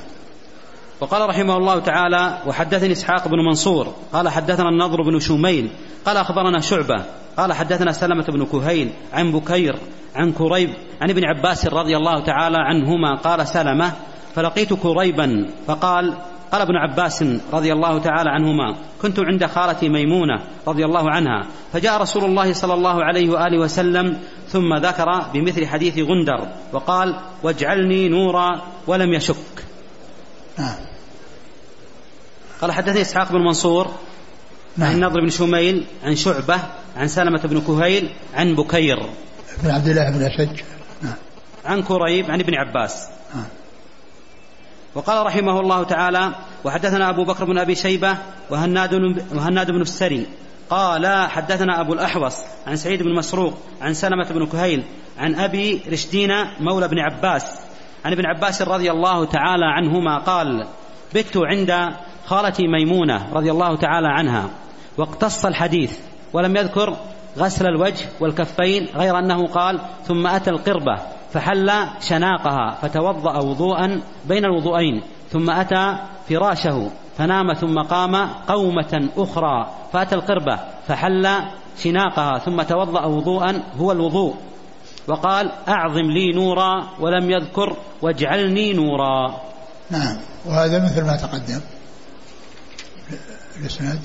وقال 1.01 1.29
رحمه 1.29 1.57
الله 1.57 1.79
تعالى 1.79 2.37
وحدثني 2.47 2.91
إسحاق 2.91 3.27
بن 3.27 3.37
منصور 3.49 3.93
قال 4.13 4.29
حدثنا 4.29 4.69
النضر 4.69 5.01
بن 5.01 5.19
شميل 5.19 5.69
قال 6.05 6.17
أخبرنا 6.17 6.59
شعبة 6.59 7.03
قال 7.37 7.53
حدثنا 7.53 7.91
سلمة 7.91 8.23
بن 8.23 8.45
كهيل 8.45 8.89
عن 9.13 9.31
بكير 9.31 9.75
عن 10.15 10.31
كريب 10.31 10.69
عن 11.01 11.09
ابن 11.09 11.25
عباس 11.25 11.67
رضي 11.67 11.97
الله 11.97 12.23
تعالى 12.23 12.57
عنهما 12.57 13.15
قال 13.15 13.47
سلمة 13.47 13.91
فلقيت 14.35 14.73
كريبا 14.73 15.49
فقال 15.67 16.13
قال 16.51 16.61
ابن 16.61 16.75
عباس 16.75 17.23
رضي 17.53 17.73
الله 17.73 17.99
تعالى 17.99 18.29
عنهما 18.29 18.75
كنت 19.01 19.19
عند 19.19 19.45
خالتي 19.45 19.89
ميمونة 19.89 20.41
رضي 20.67 20.85
الله 20.85 21.09
عنها 21.09 21.47
فجاء 21.73 22.01
رسول 22.01 22.25
الله 22.25 22.53
صلى 22.53 22.73
الله 22.73 23.03
عليه 23.03 23.29
وآله 23.29 23.59
وسلم 23.59 24.17
ثم 24.49 24.73
ذكر 24.73 25.25
بمثل 25.33 25.65
حديث 25.65 25.99
غندر 25.99 26.47
وقال 26.73 27.15
واجعلني 27.43 28.09
نورا 28.09 28.61
ولم 28.87 29.13
يشك 29.13 29.65
نعم 30.57 30.75
قال 32.61 32.71
حدثني 32.71 33.01
إسحاق 33.01 33.31
بن 33.31 33.39
منصور 33.39 33.91
نعم. 34.77 34.89
عن 34.89 34.99
نضر 34.99 35.21
بن 35.21 35.29
شميل 35.29 35.85
عن 36.03 36.15
شعبة 36.15 36.59
عن 36.97 37.07
سلمة 37.07 37.41
بن 37.43 37.61
كهيل 37.61 38.09
عن 38.33 38.55
بكير 38.55 38.97
بن 39.63 39.69
عبد 39.69 39.87
الله 39.87 40.09
بن 40.09 40.23
اشج 40.23 40.61
نعم. 41.01 41.13
عن 41.65 41.83
كريب 41.83 42.31
عن 42.31 42.39
ابن 42.39 42.53
عباس. 42.55 43.07
وقال 44.95 45.25
رحمه 45.25 45.59
الله 45.59 45.83
تعالى 45.83 46.31
وحدثنا 46.63 47.09
أبو 47.09 47.23
بكر 47.23 47.45
بن 47.45 47.57
أبي 47.57 47.75
شيبة 47.75 48.17
وهناد, 48.49 48.93
وهناد 49.35 49.71
بن 49.71 49.81
السري. 49.81 50.27
قال 50.69 51.29
حدثنا 51.29 51.81
أبو 51.81 51.93
الأحوص 51.93 52.37
عن 52.67 52.75
سعيد 52.75 53.03
بن 53.03 53.15
مسروق 53.15 53.53
عن 53.81 53.93
سلمة 53.93 54.29
بن 54.29 54.45
كهيل 54.45 54.83
عن 55.17 55.35
أبي 55.35 55.81
رشدين 55.91 56.29
مولى 56.59 56.87
بن 56.87 56.99
عباس. 56.99 57.59
عن 58.05 58.11
ابن 58.11 58.25
عباس 58.25 58.61
رضي 58.61 58.91
الله 58.91 59.25
تعالى 59.25 59.65
عنهما 59.65 60.17
قال 60.17 60.67
بت 61.15 61.37
عند 61.37 61.95
خالتي 62.25 62.67
ميمونة 62.67 63.33
رضي 63.33 63.51
الله 63.51 63.77
تعالى 63.77 64.07
عنها 64.07 64.49
واقتص 64.97 65.45
الحديث 65.45 65.99
ولم 66.33 66.55
يذكر 66.55 66.97
غسل 67.37 67.67
الوجه 67.67 68.05
والكفين 68.19 68.87
غير 68.95 69.19
أنه 69.19 69.47
قال 69.47 69.79
ثم 70.07 70.27
أتى 70.27 70.49
القربة 70.49 71.14
فحل 71.35 71.71
شناقها 71.99 72.77
فتوضأ 72.81 73.37
وضوءا 73.37 74.01
بين 74.25 74.45
الوضوءين 74.45 75.01
ثم 75.31 75.49
أتى 75.49 75.97
فراشه 76.29 76.91
فنام 77.17 77.53
ثم 77.53 77.81
قام 77.81 78.15
قومة 78.47 79.09
أخرى 79.17 79.73
فأتى 79.93 80.15
القربة 80.15 80.59
فحل 80.87 81.27
شناقها 81.83 82.39
ثم 82.39 82.61
توضأ 82.61 83.05
وضوءا 83.05 83.63
هو 83.77 83.91
الوضوء. 83.91 84.35
وقال 85.07 85.51
أعظم 85.67 86.11
لي 86.11 86.31
نورا 86.31 86.87
ولم 86.99 87.31
يذكر 87.31 87.77
واجعلني 88.01 88.73
نورا. 88.73 89.41
نعم. 89.91 90.17
وهذا 90.45 90.85
مثل 90.85 91.05
ما 91.05 91.15
تقدم. 91.15 91.61
الإسناد. 93.59 93.99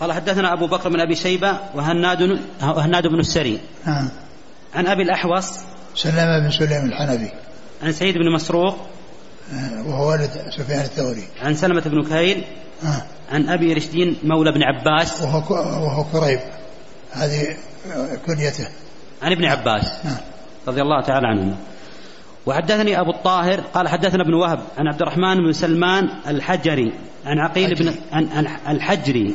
قال 0.00 0.12
حدثنا 0.12 0.52
أبو 0.52 0.66
بكر 0.66 0.88
بن 0.88 1.00
أبي 1.00 1.14
شيبة 1.14 1.58
وهناد 1.74 2.40
وهناد 2.62 3.06
بن 3.06 3.18
السري. 3.18 3.60
نعم. 3.86 4.08
عن 4.74 4.86
أبي 4.86 5.02
الأحوص 5.02 5.69
سلمة 5.94 6.38
بن 6.38 6.50
سليم 6.50 6.84
الحنبي. 6.84 7.30
عن 7.82 7.92
سعيد 7.92 8.14
بن 8.14 8.32
مسروق. 8.32 8.76
آه، 9.52 9.88
وهو 9.88 10.10
والد 10.10 10.30
سفيان 10.56 10.80
الثوري. 10.80 11.24
عن 11.42 11.54
سلمة 11.54 11.80
بن 11.80 12.02
كهيل 12.02 12.44
آه. 12.84 13.02
عن 13.32 13.48
أبي 13.48 13.72
رشدين 13.72 14.16
مولى 14.22 14.52
بن 14.52 14.62
عباس. 14.62 15.22
وهو 15.22 15.54
وهو 15.54 16.04
كريب. 16.04 16.40
هذه 17.12 17.56
كنيته. 18.26 18.68
عن 19.22 19.32
ابن 19.32 19.44
عباس. 19.44 19.84
آه. 19.84 20.18
رضي 20.68 20.82
الله 20.82 21.02
تعالى 21.02 21.26
عنهما. 21.26 21.56
وحدثني 22.46 23.00
أبو 23.00 23.10
الطاهر 23.10 23.60
قال 23.60 23.88
حدثنا 23.88 24.22
ابن 24.22 24.34
وهب 24.34 24.60
عن 24.78 24.88
عبد 24.88 25.02
الرحمن 25.02 25.36
بن 25.36 25.52
سلمان 25.52 26.08
الحجري. 26.28 26.92
عن 27.26 27.38
عقيل 27.38 27.74
بن 27.74 27.94
عن 28.12 28.46
الحجري. 28.68 29.34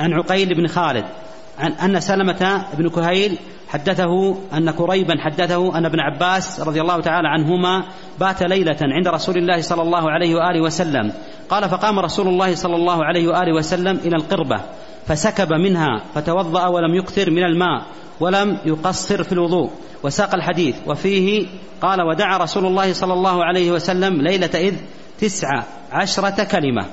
عن 0.00 0.12
عقيل 0.12 0.54
بن 0.54 0.66
خالد. 0.66 1.04
عن 1.58 1.72
أن 1.72 2.00
سلمة 2.00 2.66
بن 2.78 2.88
كهيل 2.88 3.38
حدثه 3.76 4.38
أن 4.56 4.70
كريبا 4.70 5.14
حدثه 5.18 5.78
أن 5.78 5.84
ابن 5.84 6.00
عباس 6.00 6.60
رضي 6.60 6.80
الله 6.80 7.00
تعالى 7.00 7.28
عنهما 7.28 7.84
بات 8.20 8.42
ليلة 8.42 8.76
عند 8.82 9.08
رسول 9.08 9.36
الله 9.36 9.60
صلى 9.60 9.82
الله 9.82 10.10
عليه 10.10 10.34
وآله 10.34 10.62
وسلم. 10.62 11.12
قال 11.48 11.68
فقام 11.68 11.98
رسول 11.98 12.28
الله 12.28 12.54
صلى 12.54 12.76
الله 12.76 13.04
عليه 13.04 13.28
وآله 13.28 13.54
وسلم 13.54 13.96
إلى 13.96 14.16
القربة 14.16 14.60
فسكب 15.06 15.52
منها 15.52 16.00
فتوضأ 16.14 16.66
ولم 16.66 16.94
يكثر 16.94 17.30
من 17.30 17.44
الماء 17.44 17.82
ولم 18.20 18.58
يقصر 18.64 19.22
في 19.22 19.32
الوضوء. 19.32 19.70
وساق 20.02 20.34
الحديث 20.34 20.76
وفيه 20.86 21.46
قال 21.80 22.02
ودعا 22.02 22.38
رسول 22.38 22.66
الله 22.66 22.92
صلى 22.92 23.12
الله 23.12 23.44
عليه 23.44 23.70
وسلم 23.72 24.22
ليلة 24.22 24.50
إذ 24.54 24.74
تسع 25.20 25.62
عشرة 25.92 26.44
كلمة. 26.44 26.84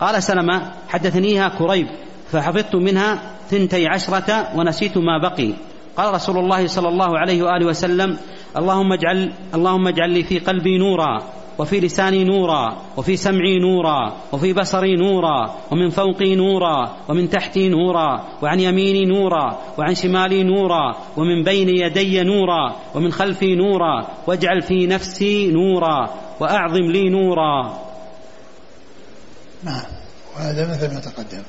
قال 0.00 0.22
سلمة 0.22 0.72
حدثنيها 0.88 1.48
كريب 1.48 1.86
فحفظت 2.32 2.74
منها 2.74 3.18
ثنتي 3.50 3.86
عشرة 3.86 4.48
ونسيت 4.56 4.98
ما 4.98 5.18
بقي. 5.28 5.52
قال 5.96 6.14
رسول 6.14 6.38
الله 6.38 6.66
صلى 6.66 6.88
الله 6.88 7.18
عليه 7.18 7.42
وآله 7.42 7.66
وسلم 7.66 8.18
اللهم 8.56 8.92
اجعل 8.92 9.32
اللهم 9.54 9.88
اجعل 9.88 10.10
لي 10.10 10.22
في 10.22 10.38
قلبي 10.38 10.78
نورا 10.78 11.22
وفي 11.58 11.80
لساني 11.80 12.24
نورا 12.24 12.76
وفي 12.96 13.16
سمعي 13.16 13.58
نورا 13.58 14.16
وفي 14.32 14.52
بصري 14.52 14.96
نورا 14.96 15.54
ومن 15.70 15.90
فوقي 15.90 16.34
نورا 16.34 16.96
ومن 17.08 17.30
تحتي 17.30 17.68
نورا 17.68 18.24
وعن 18.42 18.60
يميني 18.60 19.04
نورا 19.04 19.58
وعن 19.78 19.94
شمالي 19.94 20.42
نورا 20.42 20.96
ومن 21.16 21.42
بين 21.44 21.68
يدي 21.68 22.22
نورا 22.22 22.76
ومن 22.94 23.12
خلفي 23.12 23.54
نورا 23.54 24.06
واجعل 24.26 24.62
في 24.62 24.86
نفسي 24.86 25.50
نورا 25.50 26.10
وأعظم 26.40 26.90
لي 26.90 27.08
نورا. 27.08 27.78
نعم. 29.64 29.84
وهذا 30.36 30.70
مثل 30.70 30.94
ما 30.94 31.00
تقدم. 31.00 31.42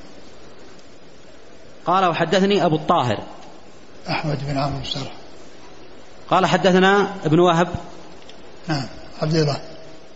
قال 1.85 2.05
وحدثني 2.05 2.65
أبو 2.65 2.75
الطاهر. 2.75 3.23
أحمد 4.09 4.39
بن 4.47 4.57
عمرو 4.57 4.77
بن 4.77 5.01
قال 6.29 6.45
حدثنا 6.45 7.07
ابن 7.25 7.39
وهب 7.39 7.67
نعم 8.67 8.85
عبد 9.21 9.35
الله. 9.35 9.57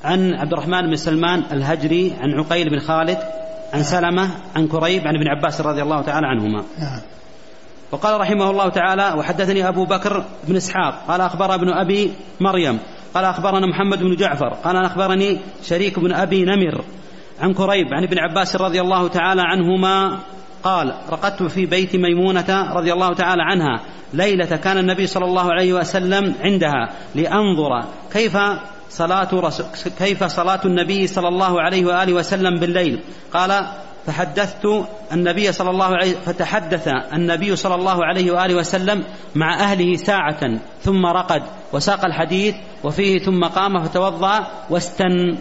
عن 0.04 0.34
عبد 0.34 0.54
الرحمن 0.54 0.82
بن 0.82 0.96
سلمان 0.96 1.44
الهجري 1.52 2.14
عن 2.20 2.40
عقيل 2.40 2.70
بن 2.70 2.80
خالد 2.80 3.18
عن 3.74 3.80
نعم. 3.80 3.84
سلمة 3.84 4.30
عن 4.56 4.68
كريب 4.68 5.08
عن 5.08 5.16
ابن 5.16 5.28
عباس 5.28 5.62
رضي 5.62 5.82
الله 5.82 6.02
تعالى 6.02 6.28
عنهما. 6.28 6.64
نعم. 6.80 7.02
وقال 7.92 8.22
رحمه 8.22 8.50
الله 8.50 8.70
تعالى 8.70 9.14
وحدثني 9.18 9.68
أبو 9.68 9.86
بكر 9.86 10.26
بن 10.44 10.56
إسحاق 10.56 11.06
قال 11.08 11.22
أخبر 11.22 11.56
ابن 11.56 11.70
أبي 11.70 12.14
مريم 12.40 12.80
قال 13.14 13.26
أخبرنا 13.26 13.68
محمد 13.68 14.00
بن 14.00 14.16
جعفر 14.16 14.50
قال 14.64 14.86
أخبرني 14.86 15.40
شريك 15.64 16.00
بن 16.00 16.14
أبي 16.14 16.46
نمر 16.46 16.84
عن 17.40 17.54
كريب 17.54 17.88
عن 17.94 18.04
ابن 18.04 18.20
عباس 18.20 18.56
رضي 18.56 18.82
الله 18.82 19.08
تعالى 19.08 19.42
عنهما 19.42 20.20
قال 20.64 20.94
رقدت 21.10 21.44
في 21.44 21.66
بيت 21.66 21.96
ميمونة 21.96 22.74
رضي 22.74 22.94
الله 22.94 23.14
تعالى 23.14 23.44
عنها 23.44 23.82
ليلة 24.14 24.56
كان 24.56 24.78
النبي 24.78 25.08
صلى 25.08 25.26
الله 25.26 25.52
عليه 25.52 25.74
وسلم 25.74 26.36
عندها 26.42 26.90
لأنظر 27.16 27.86
كيف 28.14 28.38
صلاة 28.90 29.52
كيف 30.00 30.24
صلاة 30.24 30.62
النبي 30.66 31.08
صلى 31.08 31.28
الله 31.28 31.62
عليه 31.62 31.86
وآله 31.86 32.14
وسلم 32.14 32.60
بالليل. 32.60 33.00
قال 33.34 33.68
فحدثت 34.06 34.66
النبي 35.12 35.52
صلى 35.52 35.70
الله 35.70 35.86
عليه 35.86 36.16
فتحدث 36.26 36.88
النبي 37.14 37.56
صلى 37.56 37.76
الله 37.76 38.06
عليه 38.06 38.32
وآله 38.32 38.56
وسلم 38.56 39.04
مع 39.36 39.60
أهله 39.60 39.96
ساعة 39.96 40.60
ثم 40.82 41.06
رقد 41.06 41.44
وساق 41.74 42.06
الحديث 42.06 42.56
وفيه 42.84 43.20
ثم 43.20 43.44
قام 43.44 43.84
فتوضأ 43.84 44.48
واستن 44.70 45.38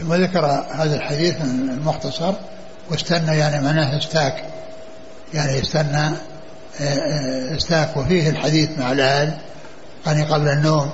ثم 0.00 0.14
ذكر 0.14 0.44
هذا 0.74 0.96
الحديث 0.96 1.34
المختصر. 1.44 2.32
واستنى 2.90 3.38
يعني 3.38 3.64
معناه 3.64 3.98
استاك. 3.98 4.44
يعني 5.34 5.60
استنى 5.60 6.10
استاك. 7.56 7.96
وفيه 7.96 8.30
الحديث 8.30 8.68
مع 8.78 8.92
الأهل 8.92 9.38
يعني 10.06 10.22
قبل 10.22 10.48
النوم. 10.48 10.90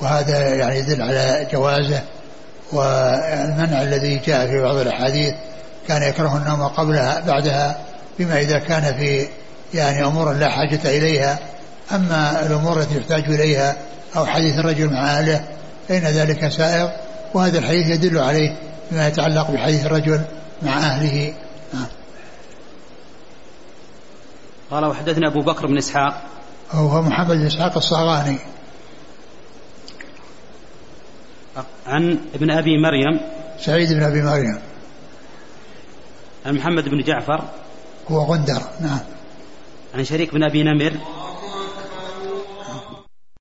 وهذا 0.00 0.54
يعني 0.54 0.78
يدل 0.78 1.02
على 1.02 1.46
جوازه. 1.52 2.02
والمنع 2.72 3.82
الذي 3.82 4.20
جاء 4.26 4.46
في 4.46 4.60
بعض 4.62 4.76
الأحاديث 4.76 5.34
كان 5.88 6.02
يكره 6.02 6.36
النوم 6.36 6.62
قبلها 6.62 7.20
بعدها 7.20 7.78
بما 8.18 8.40
إذا 8.40 8.58
كان 8.58 8.94
في 8.94 9.28
يعني 9.74 10.04
أمور 10.04 10.32
لا 10.32 10.48
حاجة 10.48 10.80
إليها. 10.84 11.38
أما 11.92 12.46
الأمور 12.46 12.80
التي 12.80 12.98
يحتاج 12.98 13.24
إليها 13.24 13.76
أو 14.16 14.26
حديث 14.26 14.58
الرجل 14.58 14.92
مع 14.92 15.18
أهله 15.18 15.40
فإن 15.88 16.02
ذلك 16.02 16.48
سائغ. 16.48 16.88
وهذا 17.34 17.58
الحديث 17.58 17.86
يدل 17.86 18.18
عليه 18.18 18.56
بما 18.90 19.08
يتعلق 19.08 19.50
بحديث 19.50 19.86
الرجل 19.86 20.20
مع 20.62 20.78
أهله. 20.78 21.34
نعم. 21.74 21.86
قال 24.70 24.84
وحدثنا 24.84 25.28
أبو 25.28 25.40
بكر 25.40 25.66
بن 25.66 25.78
إسحاق. 25.78 26.22
هو 26.70 27.02
محمد 27.02 27.36
بن 27.36 27.46
إسحاق 27.46 27.76
الصاغاني 27.76 28.38
عن 31.86 32.18
ابن 32.34 32.50
أبي 32.50 32.78
مريم. 32.82 33.20
سعيد 33.60 33.92
بن 33.92 34.02
أبي 34.02 34.22
مريم. 34.22 34.58
عن 36.46 36.54
محمد 36.54 36.88
بن 36.88 37.02
جعفر. 37.02 37.44
هو 38.08 38.32
غندر. 38.32 38.62
نعم. 38.80 39.00
عن 39.94 40.04
شريك 40.04 40.34
بن 40.34 40.42
أبي 40.42 40.62
نمر. 40.62 40.92